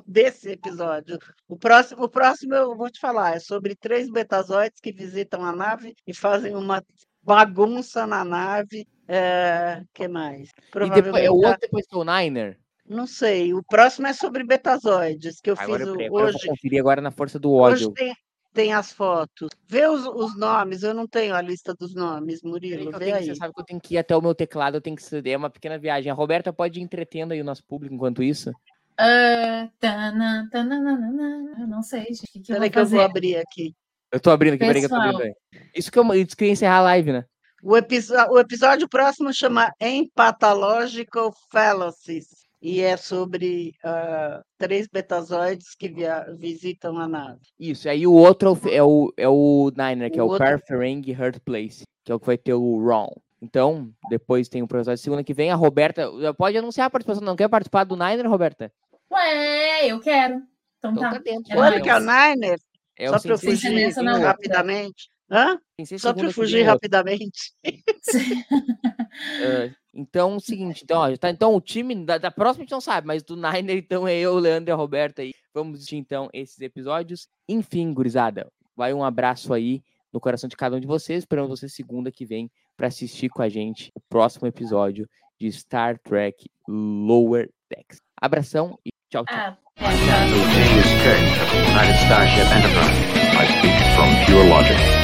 desse 0.07 0.51
episódio. 0.51 1.19
O 1.49 1.57
próximo, 1.57 2.05
o 2.05 2.09
próximo 2.09 2.55
eu 2.55 2.77
vou 2.77 2.91
te 2.91 3.01
falar, 3.01 3.37
é 3.37 3.41
sobre 3.41 3.75
três 3.75 4.11
betazoides 4.11 4.79
que 4.79 4.93
visitam 4.93 5.43
a 5.43 5.51
nave 5.57 5.97
e 6.07 6.13
fazem 6.15 6.55
uma 6.55 6.85
bagunça 7.23 8.07
na 8.07 8.27
nave. 8.27 8.87
É, 9.09 9.83
que 9.95 10.07
mais? 10.07 10.51
E 10.51 10.53
depois, 10.53 10.71
Provavelmente. 10.71 11.25
é 11.27 11.31
o 11.31 11.37
outro 11.37 11.61
depois 11.63 11.87
que 11.87 11.95
é 11.95 11.99
o 11.99 12.05
Niner. 12.05 12.59
Não 12.87 13.07
sei. 13.07 13.55
O 13.55 13.63
próximo 13.63 14.07
é 14.07 14.13
sobre 14.13 14.45
betazoides, 14.45 15.41
que 15.41 15.49
eu 15.49 15.55
Agora 15.59 15.79
fiz 15.79 15.89
eu, 15.89 15.95
agora 15.95 16.05
eu 16.05 16.13
hoje. 16.13 16.39
vou 16.47 16.55
conferir 16.55 16.79
agora 16.79 17.01
na 17.01 17.11
força 17.11 17.39
do 17.39 17.51
Hoje 17.53 17.87
ódio. 17.87 17.95
tem, 17.95 18.15
tem 18.55 18.73
as 18.73 18.93
fotos. 18.93 19.49
Vê 19.69 19.87
os, 19.89 20.07
os 20.07 20.39
nomes, 20.39 20.83
eu 20.83 20.95
não 20.95 21.07
tenho 21.07 21.35
a 21.35 21.43
lista 21.43 21.75
dos 21.75 21.95
nomes, 21.95 22.41
Murilo. 22.43 22.93
Vê 22.93 22.99
tenho 22.99 23.17
aí. 23.17 23.27
Você 23.27 23.35
sabe 23.35 23.53
que 23.53 23.61
eu 23.61 23.65
tenho 23.65 23.81
que 23.81 23.95
ir 23.95 23.99
até 23.99 24.17
o 24.17 24.23
meu 24.23 24.35
teclado, 24.35 24.77
eu 24.77 24.81
tenho 24.81 24.97
que 24.97 25.03
ser- 25.03 25.27
é 25.27 25.37
uma 25.37 25.51
pequena 25.51 25.77
viagem. 25.77 26.11
A 26.11 26.15
Roberta 26.15 26.53
pode 26.53 26.79
ir 26.79 26.83
entretendo 26.83 27.33
aí 27.33 27.41
o 27.41 27.45
nosso 27.45 27.65
público 27.65 27.95
enquanto 27.95 28.23
isso. 28.23 28.53
Ah, 28.97 29.69
tana, 29.81 30.49
tananana, 30.53 31.57
eu 31.61 31.67
não 31.67 31.83
sei, 31.83 32.05
gente. 32.05 32.23
O 32.23 32.33
que, 32.33 32.41
que 32.41 32.53
eu 32.53 32.55
Peraí 32.57 32.69
vou 32.69 32.71
que 32.71 32.79
eu 32.79 32.87
vou 32.87 33.01
abrir 33.01 33.37
aqui. 33.37 33.75
Eu 34.13 34.21
tô 34.21 34.31
abrindo 34.31 34.55
aqui, 34.55 34.65
peraí 34.65 34.81
que 34.81 34.87
eu 34.87 34.89
tô 34.89 34.95
abrindo 34.95 35.23
aí. 35.23 35.35
Isso 35.75 35.91
que 35.91 35.99
eu, 35.99 36.15
isso 36.15 36.37
que 36.37 36.45
eu 36.45 36.47
ia 36.47 36.53
encerrar 36.53 36.77
a 36.79 36.83
live, 36.83 37.13
né? 37.13 37.25
O, 37.61 37.77
episo- 37.77 38.15
o 38.31 38.39
episódio 38.39 38.89
próximo 38.89 39.33
chama 39.35 39.73
Empathological 39.81 41.33
Fallacies 41.51 42.44
e 42.67 42.81
é 42.81 42.97
sobre 42.97 43.75
ah, 43.85 44.43
três 44.57 44.87
betazoides 44.89 45.75
que 45.75 45.89
via- 45.89 46.27
visitam 46.39 46.99
a 46.99 47.07
nave. 47.07 47.41
Isso, 47.61 47.87
aí 47.89 48.07
o 48.07 48.13
outro 48.15 48.49
é 48.49 48.53
o, 48.53 48.73
é 48.77 48.83
o, 48.83 49.13
é 49.19 49.29
o 49.29 49.71
Niner, 49.77 50.11
que 50.11 50.19
é 50.19 50.23
O 50.23 50.27
o 50.27 50.31
outro- 50.31 50.47
Parfereng 50.47 51.03
Hurt 51.13 51.39
Place, 51.45 51.85
que 52.03 52.11
é 52.11 52.15
o 52.15 52.19
que 52.19 52.27
vai 52.27 52.39
ter 52.39 52.55
o 52.55 52.83
Ron. 52.83 53.13
Então, 53.43 53.91
depois 54.09 54.49
tem 54.49 54.63
o 54.63 54.65
episódio 54.65 54.97
segunda 54.97 55.23
que 55.23 55.35
vem. 55.35 55.51
A 55.51 55.55
Roberta 55.55 56.09
pode 56.39 56.57
anunciar 56.57 56.87
a 56.87 56.91
participação. 56.91 57.23
Não 57.23 57.37
quer 57.37 57.47
participar 57.49 57.85
do 57.85 57.95
Niner, 57.95 58.27
Roberta? 58.27 58.73
Ué, 59.13 59.87
eu 59.87 60.01
quero. 60.01 60.37
Então 60.79 60.93
Então 60.93 61.03
tá. 61.03 61.11
tá 61.13 61.19
dentro. 61.19 61.53
É 61.53 61.55
Quando 61.55 61.71
nóis. 61.73 61.83
que 61.83 61.89
é 61.91 61.97
o 61.97 62.01
Niner? 62.01 62.59
É 62.99 63.09
Só 63.09 63.17
o 63.17 63.21
para 63.23 63.33
eu 63.33 63.39
fugir 63.39 63.95
o 63.99 64.19
rapidamente. 64.21 65.11
Hã? 65.31 65.59
Só 65.99 66.13
para 66.13 66.33
fugir 66.33 66.63
rapidamente. 66.63 67.53
Ah, 67.65 67.65
então, 69.95 70.33
é 70.33 70.37
o 70.37 70.41
seguinte, 70.41 70.83
então, 70.85 71.01
ó, 71.01 71.17
tá, 71.17 71.31
então 71.31 71.55
o 71.55 71.61
time 71.61 71.95
da, 72.05 72.19
da 72.19 72.31
próxima 72.31 72.63
a 72.63 72.65
gente 72.65 72.73
não 72.73 72.81
sabe, 72.81 73.07
mas 73.07 73.23
do 73.23 73.37
Niner, 73.37 73.79
então 73.79 74.07
é 74.07 74.17
eu, 74.17 74.35
o 74.35 74.39
Leandro 74.39 74.71
e 74.71 74.73
a 74.73 74.77
Roberta 74.77 75.23
aí. 75.23 75.33
Vamos 75.53 75.79
assistir 75.79 75.97
então 75.97 76.29
esses 76.33 76.61
episódios. 76.61 77.29
Enfim, 77.49 77.93
gurizada, 77.93 78.51
vai 78.77 78.93
um 78.93 79.05
abraço 79.05 79.53
aí 79.53 79.83
no 80.13 80.21
coração 80.21 80.49
de 80.49 80.57
cada 80.57 80.77
um 80.77 80.81
de 80.81 80.87
vocês. 80.87 81.21
Esperamos 81.21 81.51
vocês 81.51 81.75
segunda 81.75 82.13
que 82.13 82.25
vem 82.25 82.51
para 82.77 82.89
assistir 82.89 83.29
com 83.29 83.43
a 83.43 83.49
gente 83.49 83.91
o 83.95 84.01
próximo 84.01 84.47
episódio 84.47 85.09
de 85.41 85.51
Star 85.51 85.99
Trek 85.99 86.49
Lower 86.69 87.51
Decks. 87.71 88.01
Abração 88.21 88.79
e 88.85 88.91
tchau, 89.11 89.25
tchau. 89.25 89.37
Ah, 89.37 89.57
é, 89.77 89.81
Captain 89.81 90.45
James 90.55 90.87
Kirk 91.03 91.25
of 91.43 91.51
the 91.51 91.59
United 91.71 91.97
Starship 92.05 92.49
Enterprise. 92.53 93.15
I 93.37 93.47
speak 93.59 93.77
from 93.97 94.11
pure 94.27 94.47
logic. 94.49 95.04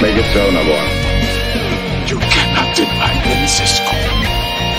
Make 0.00 0.16
it 0.16 0.26
so, 0.32 0.50
number 0.50 0.72
one. 0.72 0.90
You 2.08 2.18
cannot 2.18 2.76
deny 2.76 3.14
me, 3.24 3.46
Cisco. 3.46 3.92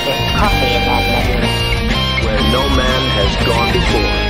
There's 0.06 0.32
coffee 0.38 0.74
in 0.78 0.84
that 0.86 1.04
letter. 1.14 1.42
Where 2.26 2.42
no 2.52 2.64
man 2.76 3.02
has 3.18 3.46
gone 3.46 3.72
before. 3.74 4.25